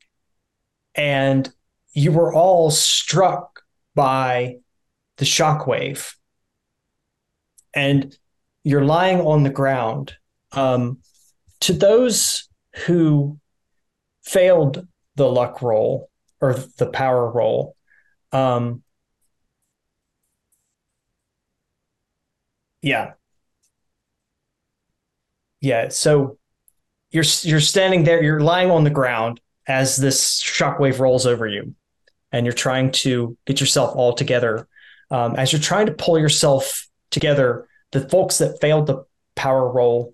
[0.94, 1.52] And
[1.96, 3.64] you were all struck
[3.96, 4.58] by
[5.18, 6.14] the shockwave.
[7.74, 8.16] And
[8.64, 10.14] you're lying on the ground.
[10.52, 11.00] Um,
[11.62, 12.48] to those
[12.86, 13.40] who
[14.24, 16.10] failed the luck roll
[16.42, 17.76] or the power roll,
[18.32, 18.84] um,
[22.86, 23.14] Yeah.
[25.60, 25.90] Yeah.
[25.90, 26.38] So
[27.10, 31.74] you're you're standing there, you're lying on the ground as this shockwave rolls over you,
[32.36, 34.68] and you're trying to get yourself all together.
[35.10, 39.06] Um, as you're trying to pull yourself together, the folks that failed the
[39.36, 40.14] power roll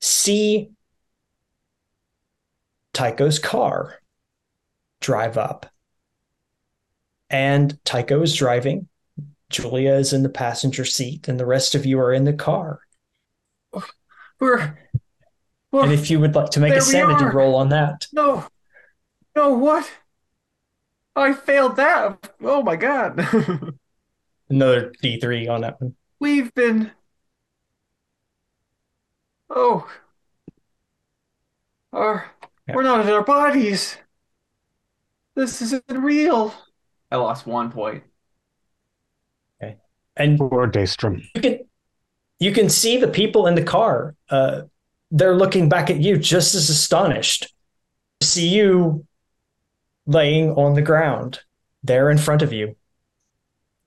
[0.00, 0.70] see
[2.94, 3.98] Tycho's car
[5.00, 5.66] drive up.
[7.28, 8.86] And Tycho is driving.
[9.50, 12.78] Julia is in the passenger seat, and the rest of you are in the car.
[14.38, 14.78] We're,
[15.72, 18.46] we're And if you would like to make a sanity roll on that, no,
[19.34, 19.90] no, what?
[21.18, 22.32] I failed that.
[22.42, 23.18] Oh my god.
[24.50, 25.94] another D3 on that one.
[26.20, 26.92] We've been.
[29.50, 29.88] Oh.
[31.92, 32.30] Our,
[32.68, 32.74] Yeah.
[32.74, 33.96] We're not in our bodies.
[35.34, 36.52] This isn't real.
[37.10, 38.04] I lost one point.
[39.62, 39.76] Okay.
[40.16, 41.24] And Poor Daystrom.
[41.34, 41.58] you can
[42.40, 44.14] you can see the people in the car.
[44.28, 44.62] Uh,
[45.10, 47.52] they're looking back at you just as astonished.
[48.22, 49.06] See you
[50.08, 51.40] laying on the ground
[51.84, 52.74] there in front of you.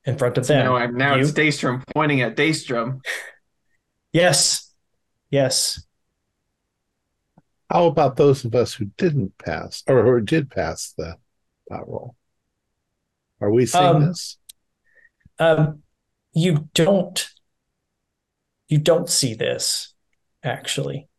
[0.06, 0.66] In front of them.
[0.66, 3.04] now I'm now You- it's Daystrom pointing at Daystrom.
[4.14, 4.72] Yes.
[5.30, 5.84] Yes.
[7.70, 11.16] How about those of us who didn't pass or who did pass the
[11.70, 12.16] that roll?
[13.40, 14.38] Are we seeing Um, this?
[15.40, 15.84] Um,
[16.34, 17.28] you don't.
[18.68, 19.94] You don't see this,
[20.44, 21.10] actually.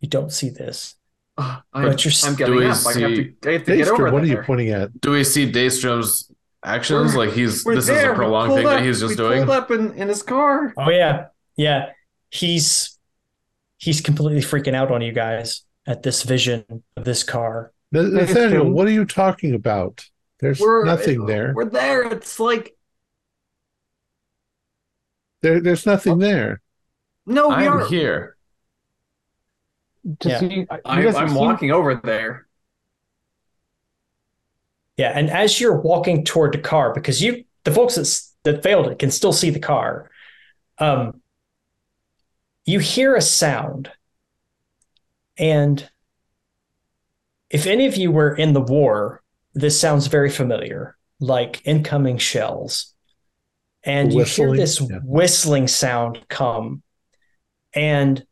[0.00, 0.96] You don't see this.
[1.36, 2.76] I'm, But you're s- I'm Do getting we up.
[2.86, 5.00] I have to, I have to get Daystrom, over what are you pointing at?
[5.00, 6.30] Do we see Daystrom's
[6.64, 7.14] actions?
[7.14, 7.96] We're- like he's this there.
[7.98, 9.38] is a We prolonged pulled thing up- that he's just we doing.
[9.44, 10.72] pulled up in, in his car.
[10.76, 11.90] Oh yeah, yeah.
[12.30, 12.98] He's
[13.78, 16.64] he's completely freaking out on you guys at this vision
[16.96, 17.72] of this car.
[17.92, 20.04] Nathaniel, what are you talking about?
[20.40, 21.52] There's We're nothing uh, there.
[21.54, 22.04] We're there.
[22.12, 22.76] It's like
[25.42, 26.16] There, there's nothing oh.
[26.18, 26.60] there.
[27.26, 27.86] no, we I'm are.
[27.86, 28.33] here.
[30.20, 30.38] To Yeah.
[30.40, 32.46] see, I'm, I'm seem- walking over there.
[34.96, 38.86] Yeah, and as you're walking toward the car, because you the folks that that failed
[38.88, 40.10] it can still see the car,
[40.78, 41.20] um,
[42.64, 43.90] you hear a sound,
[45.36, 45.88] and
[47.50, 49.22] if any of you were in the war,
[49.54, 52.94] this sounds very familiar, like incoming shells,
[53.82, 54.98] and you hear this yeah.
[55.02, 56.82] whistling sound come,
[57.72, 58.24] and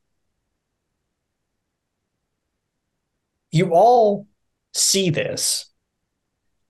[3.53, 4.27] you all
[4.75, 5.69] see this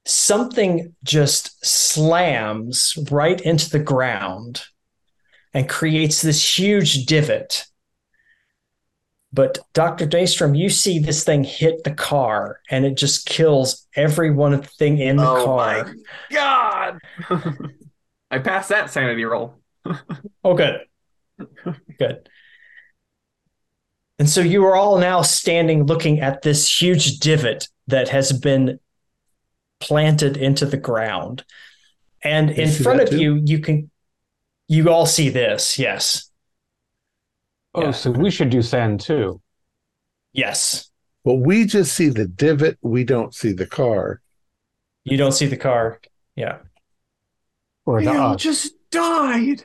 [0.04, 4.64] something just slams right into the ground
[5.54, 7.66] and creates this huge divot.
[9.32, 10.06] But Dr.
[10.06, 14.62] Daystrom, you see this thing hit the car and it just kills every one of
[14.62, 15.84] the thing in the oh car.
[15.84, 15.94] my
[16.30, 16.98] god!
[18.30, 19.54] I passed that sanity roll.
[20.44, 20.80] Oh, good.
[21.98, 22.28] good.
[24.18, 28.78] And so you are all now standing looking at this huge divot that has been
[29.80, 31.44] planted into the ground.
[32.22, 33.18] And You in front of too?
[33.20, 33.90] you, you can,
[34.68, 35.78] you all see this.
[35.78, 36.30] Yes.
[37.74, 37.90] Oh, Yeah.
[37.90, 39.40] so we should do sand too.
[40.32, 40.90] Yes.
[41.24, 42.78] But we just see the divot.
[42.82, 44.20] We don't see the car.
[45.04, 46.00] You don't see the car.
[46.36, 46.58] Yeah.
[47.86, 49.64] Or the We all just died.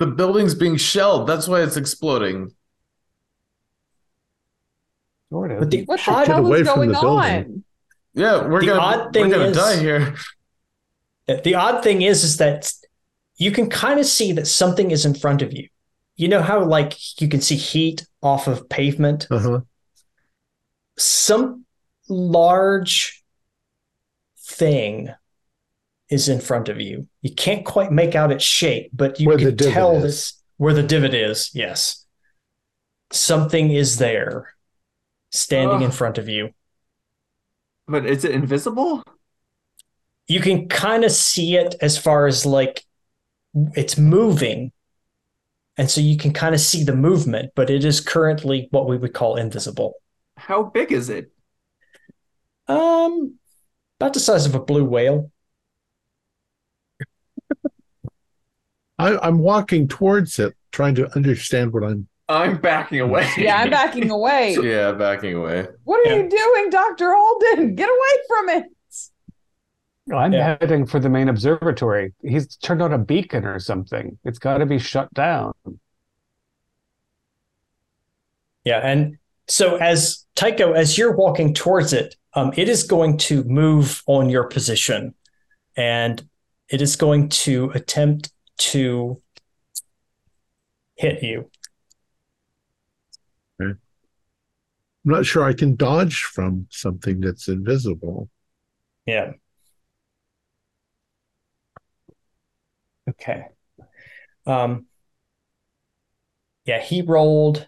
[0.00, 1.28] The building's being shelled.
[1.28, 2.52] That's why it's exploding.
[5.28, 5.60] Sort of.
[5.60, 7.08] But the What the hell away is going the building.
[7.44, 7.64] on?
[8.14, 10.16] Yeah, we're The gonna odd we're thing gonna is- die here.
[11.44, 12.72] the odd thing is, is that
[13.36, 15.68] you can kind of see that something is in front of you.
[16.16, 19.26] You know how like you can see heat off of pavement?
[19.30, 19.60] Uh huh.
[20.96, 21.64] some
[22.08, 23.22] large
[24.38, 25.14] thing
[26.10, 27.06] is in front of you.
[27.22, 30.02] You can't quite make out its shape, but you Where can divot tell is.
[30.02, 31.50] this where the divot is.
[31.54, 32.04] Yes.
[33.12, 34.54] Something is there
[35.30, 36.50] standing in front of you.
[37.86, 39.02] But is it invisible?
[40.26, 42.84] You can kind of see it as far as like
[43.74, 44.72] it's moving.
[45.76, 48.96] And so you can kind of see the movement, but it is currently what we
[48.96, 49.94] would call invisible.
[50.36, 51.32] How big is it?
[52.68, 53.34] Um
[53.98, 55.30] about the size of a blue whale.
[59.00, 62.06] I, I'm walking towards it, trying to understand what I'm.
[62.28, 63.28] I'm backing away.
[63.36, 64.56] Yeah, I'm backing away.
[64.62, 65.66] Yeah, backing away.
[65.84, 66.22] What are Yeah.
[66.22, 67.12] you doing, Dr.
[67.16, 67.74] Holden?
[67.74, 68.64] Get away from it.
[70.14, 70.56] I'm Yeah.
[70.60, 72.14] heading for the main observatory.
[72.22, 74.18] He's turned on a beacon or something.
[74.24, 75.52] It's got to be shut down.
[78.64, 79.16] Yeah, and
[79.48, 84.28] so as Tycho, as you're walking towards it, um, it is going to move on
[84.28, 85.14] your position,
[85.76, 86.22] and
[86.68, 89.20] it is going to attempt to
[90.96, 91.50] hit you.
[93.60, 93.78] I'm
[95.04, 98.28] not sure I can dodge from something that's invisible.
[99.06, 99.32] Yeah.
[103.08, 103.46] Okay.
[104.46, 104.86] Um.
[106.66, 107.66] Yeah, he rolled.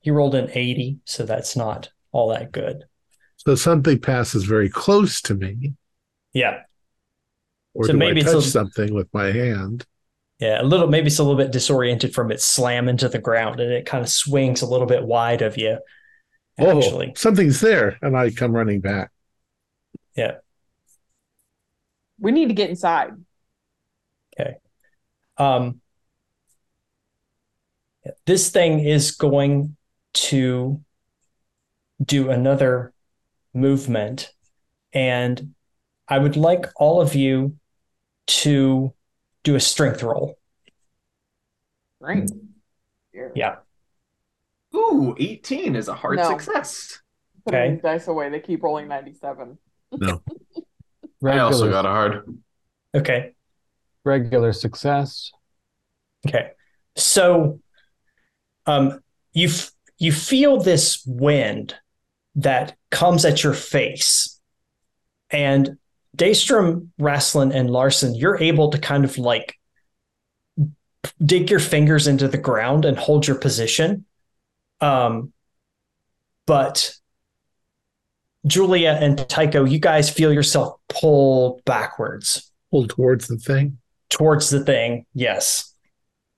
[0.00, 2.84] He rolled an eighty, so that's not all that good.
[3.36, 5.74] So something passes very close to me,
[6.32, 6.60] Yeah,
[7.74, 9.84] or So do maybe I touch a- something with my hand?
[10.42, 13.60] Yeah, a little maybe it's a little bit disoriented from its slam into the ground
[13.60, 15.78] and it kind of swings a little bit wide of you.
[16.58, 17.10] Actually.
[17.10, 19.12] Oh, something's there, and I come running back.
[20.16, 20.38] Yeah.
[22.18, 23.12] We need to get inside.
[24.40, 24.56] Okay.
[25.38, 25.80] Um
[28.26, 29.76] this thing is going
[30.14, 30.82] to
[32.04, 32.92] do another
[33.54, 34.32] movement
[34.92, 35.54] and
[36.08, 37.58] I would like all of you
[38.26, 38.92] to
[39.44, 40.38] do a strength roll.
[42.00, 42.30] Right.
[43.34, 43.56] Yeah.
[44.74, 46.28] Ooh, 18 is a hard No.
[46.30, 47.00] success.
[47.48, 47.78] Okay.
[47.82, 48.28] dice away.
[48.30, 49.58] They keep rolling 97.
[49.92, 50.22] No.
[51.24, 52.38] I also got a hard.
[52.94, 53.34] Okay.
[54.04, 55.30] regular success.
[56.26, 56.50] Okay.
[56.96, 57.60] So
[58.66, 59.00] um
[59.32, 61.74] you f- you feel this wind
[62.34, 64.40] that comes at your face.
[65.30, 65.78] And
[66.16, 69.56] Daystrom, Rasslin, and Larson, you're able to kind of like
[71.24, 74.04] dig your fingers into the ground and hold your position.
[74.80, 75.32] Um,
[76.46, 76.94] but
[78.46, 83.78] Julia and Tycho, you guys feel yourself pulled backwards Pulled towards the thing.
[84.08, 85.06] towards the thing.
[85.14, 85.74] Yes.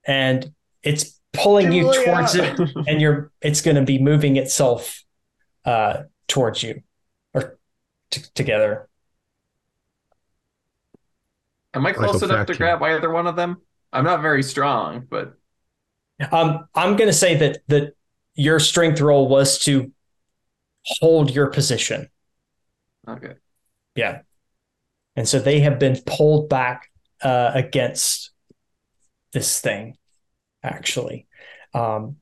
[0.06, 0.52] And
[0.82, 5.02] it's pulling you towards it and you're it's going to be moving itself
[5.64, 6.82] uh towards you
[7.32, 7.58] or
[8.10, 8.88] t- together.
[11.74, 13.60] Am I close Michael enough to grab either one of them?
[13.92, 15.34] I'm not very strong, but
[16.30, 17.94] Um I'm going to say that that
[18.34, 19.92] your strength roll was to
[21.00, 22.08] hold your position.
[23.08, 23.34] okay.
[23.94, 24.22] Yeah.
[25.16, 26.90] And so they have been pulled back
[27.22, 28.32] uh, against
[29.32, 29.96] this thing,
[30.62, 31.28] actually.
[31.72, 32.16] Um,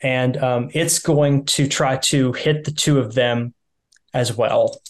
[0.00, 3.54] and um, it's going to try to hit the two of them
[4.14, 4.80] as well.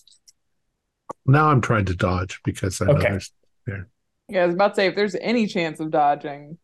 [1.26, 3.18] Now I'm trying to dodge because I know Okay.
[3.66, 3.86] There's
[4.28, 6.58] Yeah, I was about to say if there's any chance of dodging,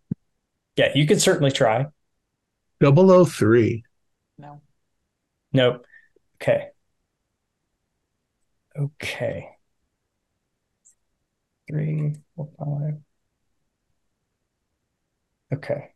[0.77, 1.87] Yeah, you can certainly try.
[2.81, 3.85] 003.
[4.39, 4.61] no.
[5.53, 5.85] Nope.
[6.41, 6.69] Okay.
[8.79, 9.49] Okay.
[11.69, 12.95] Three, four, five.
[15.53, 15.93] Okay.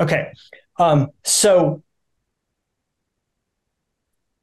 [0.00, 0.32] Okay.
[0.78, 1.83] Um, so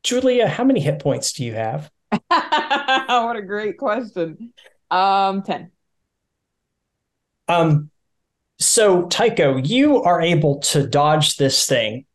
[0.03, 1.91] Julia, how many hit points do you have?
[2.27, 4.53] what a great question.
[4.89, 5.71] Um, 10.
[7.47, 7.89] Um,
[8.59, 12.05] so Tycho, you are able to dodge this thing.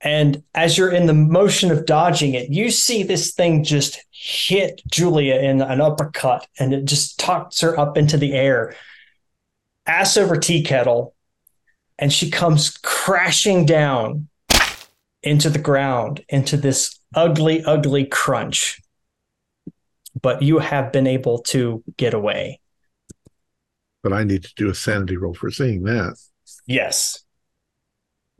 [0.00, 4.82] And as you're in the motion of dodging it, you see this thing just hit
[4.90, 8.74] Julia in an uppercut and it just tops her up into the air,
[9.86, 11.14] ass over tea kettle.
[11.98, 14.28] And she comes crashing down
[15.26, 18.80] into the ground, into this ugly, ugly crunch.
[20.20, 22.60] But you have been able to get away.
[24.02, 26.16] But I need to do a sanity roll for seeing that.
[26.66, 27.24] Yes.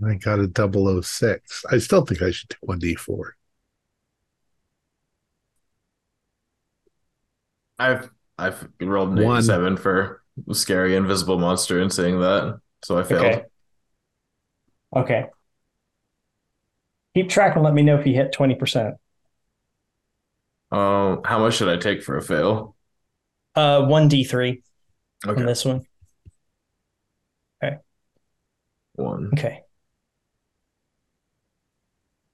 [0.06, 1.64] I got a 006.
[1.70, 3.30] I still think I should take 1d4.
[7.78, 9.42] I've I've rolled an One.
[9.42, 10.22] seven for
[10.52, 13.24] scary invisible monster and saying that, so I failed.
[13.24, 13.42] Okay.
[14.94, 15.26] Okay.
[17.16, 18.98] Keep track and let me know if you hit 20%.
[20.70, 22.76] Um, how much should I take for a fail?
[23.54, 24.62] Uh 1d3
[25.26, 25.86] Okay, on this one.
[27.64, 27.78] Okay.
[28.96, 29.30] One.
[29.32, 29.62] Okay.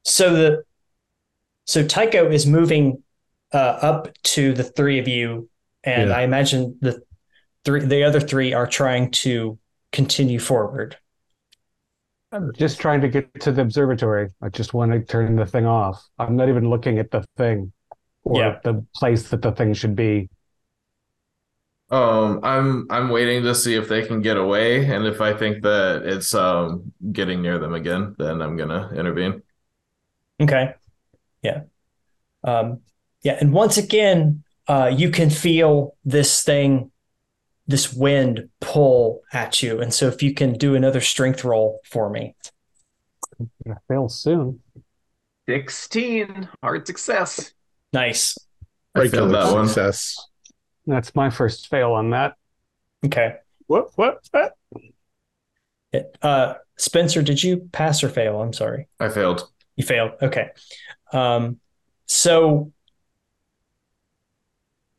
[0.02, 0.64] So the
[1.64, 3.04] so Tycho is moving
[3.52, 5.48] uh, up to the three of you,
[5.84, 6.16] and Yeah.
[6.16, 7.02] I imagine the
[7.64, 9.60] three the other three are trying to
[9.92, 10.96] continue forward.
[12.32, 14.30] I'm just trying to get to the observatory.
[14.40, 16.02] I just want to turn the thing off.
[16.18, 17.72] I'm not even looking at the thing
[18.24, 18.60] or Yeah.
[18.64, 20.30] the place that the thing should be.
[21.90, 25.62] Um, I'm I'm waiting to see if they can get away, and if I think
[25.62, 29.42] that it's um getting near them again, then I'm gonna intervene.
[30.40, 30.74] Okay.
[31.42, 31.62] Yeah.
[32.44, 32.82] Um,
[33.24, 33.38] yeah.
[33.40, 36.91] And once again, uh, you can feel this thing,
[37.72, 39.80] this wind pull at you.
[39.80, 42.36] And so if you can do another strength roll for me.
[43.66, 44.60] Gonna fail soon.
[45.48, 46.48] 16.
[46.62, 47.52] Hard success.
[47.92, 48.38] Nice.
[48.94, 49.66] I failed that one.
[49.66, 50.16] success.
[50.86, 52.34] That's my first fail on that.
[53.04, 53.36] Okay.
[53.66, 53.90] What?
[53.96, 54.20] What?
[54.30, 54.54] what?
[55.92, 58.40] It- Uh, Spencer, did you pass or fail?
[58.40, 58.88] I'm sorry.
[59.00, 59.48] I failed.
[59.76, 60.12] You failed.
[60.22, 60.50] Okay.
[61.12, 61.58] Um,
[62.06, 62.72] so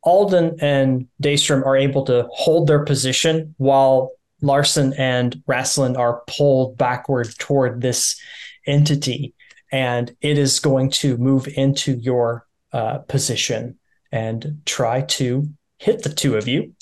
[0.04, 4.12] Alden and Daystrom are able to hold their position while
[4.42, 8.20] Larson and Rasslin are pulled backward toward this
[8.66, 9.34] entity.
[9.72, 13.78] And it is going to move into your uh, position
[14.12, 15.48] and try to
[15.78, 16.74] hit the two of you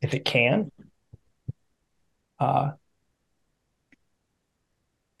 [0.00, 0.70] if it can.
[2.38, 2.72] Uh,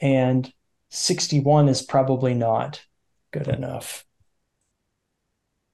[0.00, 0.52] and
[0.90, 2.84] 61 is probably not
[3.30, 4.04] good enough.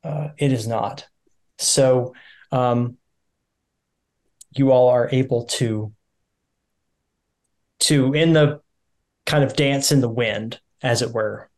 [0.04, 1.08] Uh, it is not.
[1.58, 2.14] So
[2.52, 2.96] um,
[4.52, 5.92] you all are able to
[7.80, 8.60] to in the
[9.26, 11.48] kind of dance in the wind, as it were.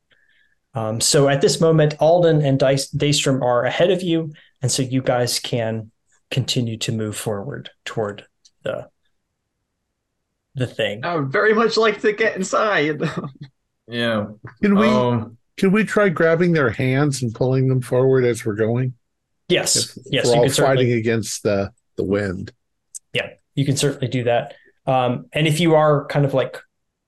[0.74, 4.32] Um, so at this moment, Alden and Daystrom are ahead of you,
[4.62, 5.90] and so you guys can
[6.31, 8.27] continue to move forward toward
[8.62, 8.89] the
[10.55, 11.05] the thing.
[11.05, 13.01] I would very much like to get inside.
[13.93, 14.27] Yeah.
[14.62, 18.55] Can we Um, can we try grabbing their hands and pulling them forward as we're
[18.55, 18.94] going?
[19.51, 22.52] Yes, If yes, we're you all can fighting against the the wind.
[23.12, 24.55] Yeah, you can certainly do that.
[24.86, 26.59] Um, and if you are kind of like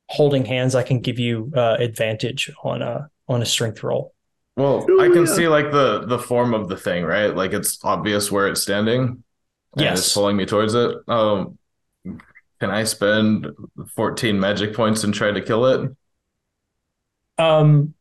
[0.09, 4.15] holding hands, I can give you uh, advantage on a on a strength roll.
[4.57, 5.35] Well, Oh, I can yeah.
[5.35, 7.35] see like the the form of the thing, right?
[7.35, 9.23] Like it's obvious where it's standing.
[9.75, 10.01] And Yes.
[10.01, 10.97] it's pulling me towards it.
[11.09, 11.57] Um,
[12.61, 13.47] can I spend
[13.97, 15.91] 14 magic points and try to kill it?
[17.39, 17.95] Um,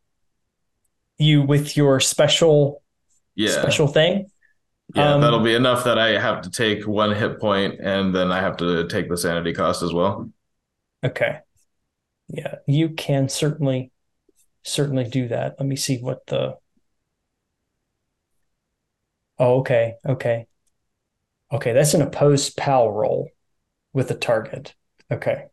[1.17, 2.81] you with your special
[3.35, 3.51] Yeah.
[3.61, 4.30] special thing.
[4.93, 8.31] Yeah, um, that'll be enough that I have to take one hit point and then
[8.31, 10.29] I have to take the sanity cost as well.
[11.03, 11.39] Okay.
[12.29, 13.91] Yeah, you can certainly
[14.63, 15.55] certainly do that.
[15.59, 16.57] Let me see what the
[19.39, 19.95] Oh, okay.
[20.05, 20.45] Okay.
[21.51, 23.29] Okay, that's an opposed pal roll
[23.93, 24.75] with the target.
[25.11, 25.47] Okay.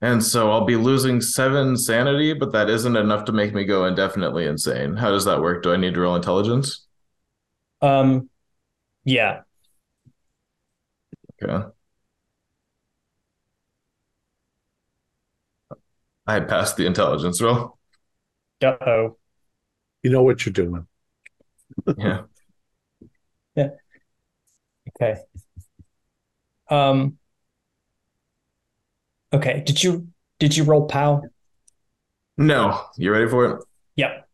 [0.00, 3.86] And so I'll be losing seven sanity, but that isn't enough to make me go
[3.86, 4.94] indefinitely insane.
[4.96, 5.62] How does that work?
[5.64, 6.83] Do I need to roll intelligence?
[7.84, 8.30] Um
[9.04, 9.42] yeah.
[11.42, 11.66] Okay.
[16.26, 17.78] I passed the intelligence roll.
[18.62, 19.18] Uh-oh.
[20.02, 20.86] You know what you're doing.
[21.98, 22.22] Yeah.
[23.56, 23.68] Yeah.
[24.88, 25.20] Okay.
[26.68, 27.18] Um
[29.32, 30.08] Okay, did you
[30.38, 31.22] did you roll pal?
[32.36, 32.86] No.
[32.96, 33.64] You ready for it?
[33.96, 34.28] Yep.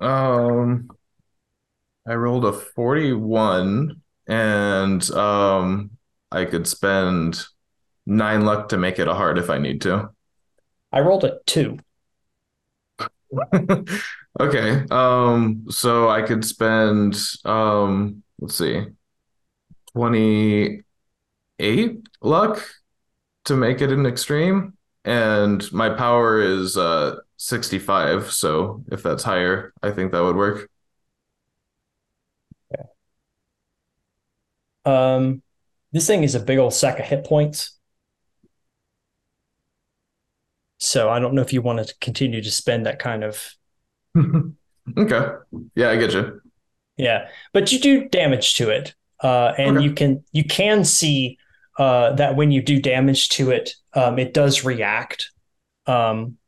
[0.00, 0.88] Um,
[2.08, 5.90] I rolled a 41 and um
[6.30, 7.44] I could spend
[8.06, 10.10] nine luck to make it a heart if I need to.
[10.92, 11.78] I rolled a 2.
[14.40, 14.84] Okay.
[14.90, 18.86] Um, so I could spend um let's see,
[19.94, 22.64] 28 luck
[23.46, 24.74] to make it an extreme.
[25.04, 30.70] And my power is uh 65, so if that's higher, I think that would work.
[34.88, 35.42] Um,
[35.92, 37.78] this thing is a big old sack of hit points.
[40.78, 43.54] So I don't know if you want to continue to spend that kind of
[44.96, 45.26] Okay.
[45.74, 46.40] Yeah, I get you.
[46.96, 49.84] yeah, but you do damage to it, uh, and Okay.
[49.84, 51.36] you can you can see
[51.78, 55.30] uh, that when you do damage to it, um, it does react,
[55.86, 56.38] um,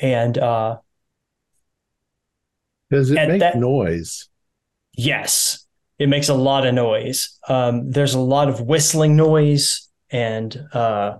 [0.00, 0.78] and uh,
[2.90, 4.28] Does it make that- noise?
[4.96, 5.66] Yes,
[5.98, 7.38] it makes a lot of noise.
[7.48, 11.18] Um, there's a lot of whistling noise and uh,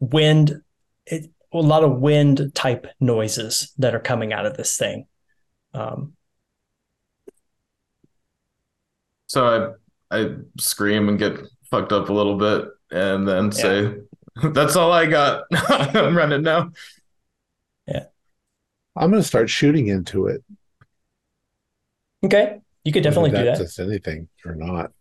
[0.00, 0.62] wind,
[1.06, 5.06] it, a lot of wind type noises that are coming out of this thing.
[5.74, 6.14] Um,
[9.26, 9.76] So
[10.10, 11.38] I I scream and get
[11.70, 13.94] fucked up a little bit and then say,
[14.52, 15.44] That's all I got.
[15.52, 16.70] I'm running now.
[17.86, 18.04] Yeah,
[18.94, 20.44] I'm going to start shooting into it.
[22.24, 24.92] okay, you could definitely do that does anything or not.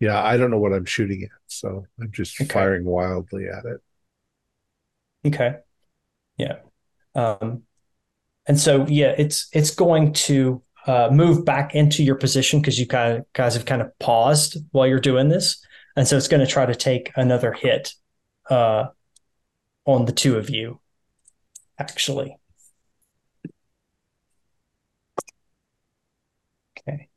[0.00, 2.52] Yeah, I don't know what I'm shooting at, so I'm just Okay.
[2.52, 3.80] firing wildly at it.
[5.24, 5.54] Okay,
[6.38, 6.58] yeah,
[7.14, 7.64] um,
[8.46, 12.86] and so yeah, it's it's going to uh, move back into your position because you
[12.86, 15.64] kind of guys have kind of paused while you're doing this,
[15.96, 17.94] and so it's going to try to take another hit
[18.50, 18.86] uh,
[19.86, 20.80] on the two of you.
[21.78, 22.38] Actually,
[26.78, 27.08] okay.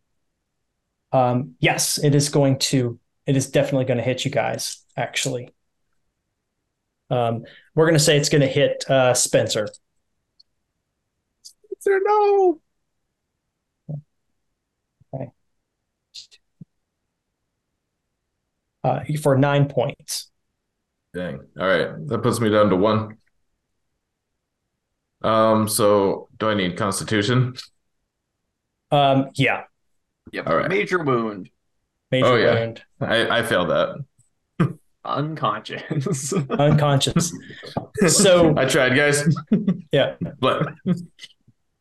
[1.11, 2.99] Um, yes, it is going to.
[3.26, 4.84] It is definitely going to hit you guys.
[4.98, 5.49] Actually,
[7.10, 9.68] um, we're going to say it's going to hit uh, Spencer.
[11.86, 12.61] There, no.
[18.86, 20.30] uh, for nine points.
[21.14, 21.40] Dang.
[21.60, 22.07] All right.
[22.07, 23.18] That puts me down to one.
[25.23, 27.56] Um, so do I need constitution?
[28.91, 29.64] Um, yeah,
[30.36, 30.48] Yep.
[30.48, 30.68] All right.
[30.70, 31.49] Major wound.
[32.12, 32.53] major Oh, yeah.
[32.56, 34.03] wound, I, I failed that.
[35.06, 36.34] Unconscious.
[36.49, 37.32] unconscious.
[38.07, 39.24] So I tried, guys.
[39.94, 40.74] yeah, But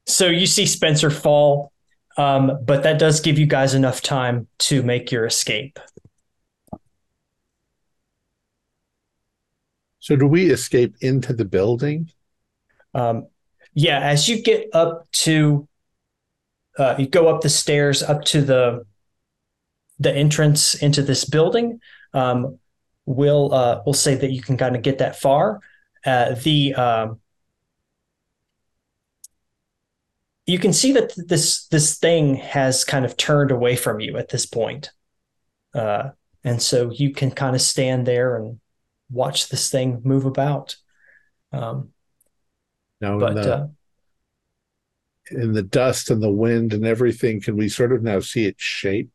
[0.06, 1.72] so you see Spencer fall,
[2.16, 5.80] um, but that does give you guys enough time to make your escape.
[9.98, 12.10] So do we escape into the building?
[12.92, 13.26] Um,
[13.72, 15.66] yeah, as you get up to,
[16.78, 18.86] uh, you go up the stairs up to the
[19.98, 21.80] the entrance into this building.
[22.12, 22.58] Um,
[23.06, 25.60] we'll uh, we'll say that you can kind of get that far.
[26.04, 27.20] Uh, the um,
[30.46, 34.28] you can see that this this thing has kind of turned away from you at
[34.28, 34.90] this point,
[35.74, 36.10] uh,
[36.42, 38.60] and so you can kind of stand there and
[39.10, 40.76] watch this thing move about.
[41.52, 41.90] Um,
[43.00, 43.66] Now, but in the uh,
[45.30, 48.62] in the dust and the wind and everything, can we sort of now see its
[48.62, 49.10] shape?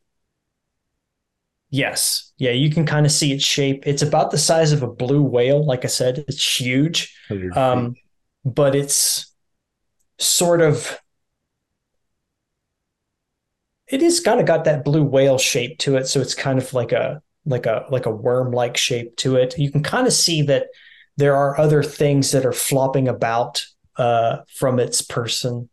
[1.69, 2.31] Yes.
[2.37, 3.83] Yeah, you can kind of see its shape.
[3.85, 5.63] It's about the size of a blue whale.
[5.63, 7.15] Like I said, it's huge.
[7.55, 7.95] Um,
[8.43, 9.33] but it's
[10.17, 10.99] sort of
[13.87, 16.73] it is kind of got that blue whale shape to it so it's kind of
[16.73, 20.13] like a like a like a worm like shape to it you can kind of
[20.13, 20.67] see that
[21.17, 23.65] there are other things that are flopping about
[23.97, 25.69] uh, from its person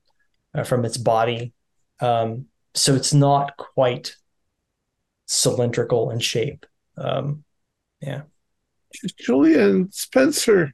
[0.56, 1.52] uh, from its body
[2.00, 4.16] um, so it's not quite
[5.26, 6.66] cylindrical in shape
[6.98, 7.44] um,
[9.18, 10.72] Julia and Spencer.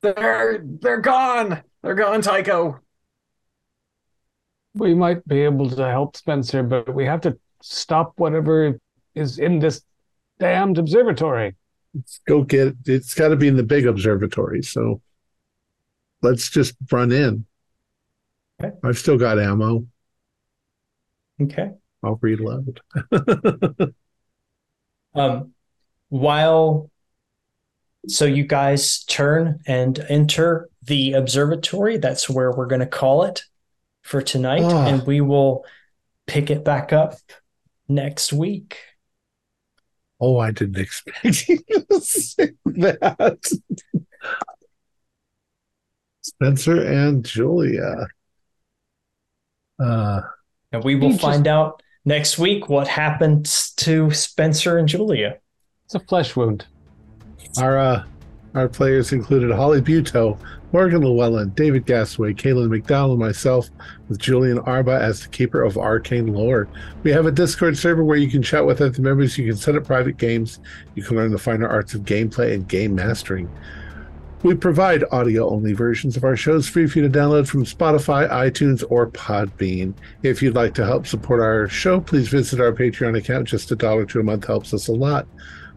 [0.00, 1.62] They're they're gone.
[1.82, 2.80] They're gone, Tycho.
[4.74, 8.78] We might be able to help Spencer, but we have to stop whatever
[9.14, 9.82] is in this
[10.40, 11.54] damned observatory.
[11.94, 12.76] Let's go get it.
[12.86, 14.62] It's got to be in the big observatory.
[14.62, 15.02] So
[16.22, 17.44] let's just run in.
[18.64, 18.74] Okay.
[18.84, 19.86] I've still got ammo.
[21.40, 21.70] okay
[22.02, 22.80] I'll reload.
[25.14, 25.52] Um,
[26.08, 26.90] while
[28.08, 33.44] so you guys turn and enter the observatory, that's where we're going to call it
[34.02, 34.86] for tonight, Ah.
[34.86, 35.66] and we will
[36.26, 37.14] pick it back up
[37.88, 38.78] next week.
[40.18, 41.58] oh, I didn't expect you
[41.90, 43.52] to say that.
[46.22, 48.06] Spencer and Julia.
[49.82, 50.20] Uh,
[50.72, 53.44] And we will You just- find out next week what happened
[53.76, 55.36] to Spencer and Julia.
[55.84, 56.64] It's a flesh wound.
[57.58, 58.04] Our uh,
[58.54, 60.38] our players included Holly Buto,
[60.72, 63.68] Morgan Llewellyn, David Gasway, Kaylin McDowell, and myself,
[64.08, 66.68] with Julian Arba as the keeper of arcane lore.
[67.02, 69.36] We have a Discord server where you can chat with other members.
[69.36, 70.60] You can set up private games.
[70.94, 73.50] You can learn the finer arts of gameplay and game mastering.
[74.42, 78.28] We provide audio only versions of our shows free for you to download from Spotify,
[78.28, 79.94] iTunes, or Podbean.
[80.24, 83.46] If you'd like to help support our show, please visit our Patreon account.
[83.46, 85.28] Just a dollar to a month helps us a lot.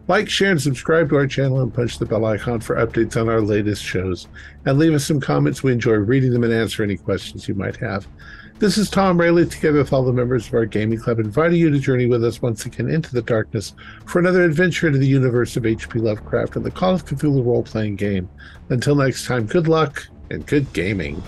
[0.08, 3.28] Like, share, and subscribe to our channel and punch the bell icon for updates on
[3.28, 4.26] our latest shows.
[4.64, 5.62] And leave us some comments.
[5.62, 8.08] We enjoy reading them and answer any questions you might have.
[8.58, 11.68] This is Tom Rayleigh, together with all the members of our gaming club, inviting you
[11.68, 13.74] to journey with us once again into the darkness
[14.06, 15.98] for another adventure into the universe of H.P.
[15.98, 18.30] Lovecraft and the Call of Cthulhu role playing game.
[18.70, 21.22] Until next time, good luck and good gaming.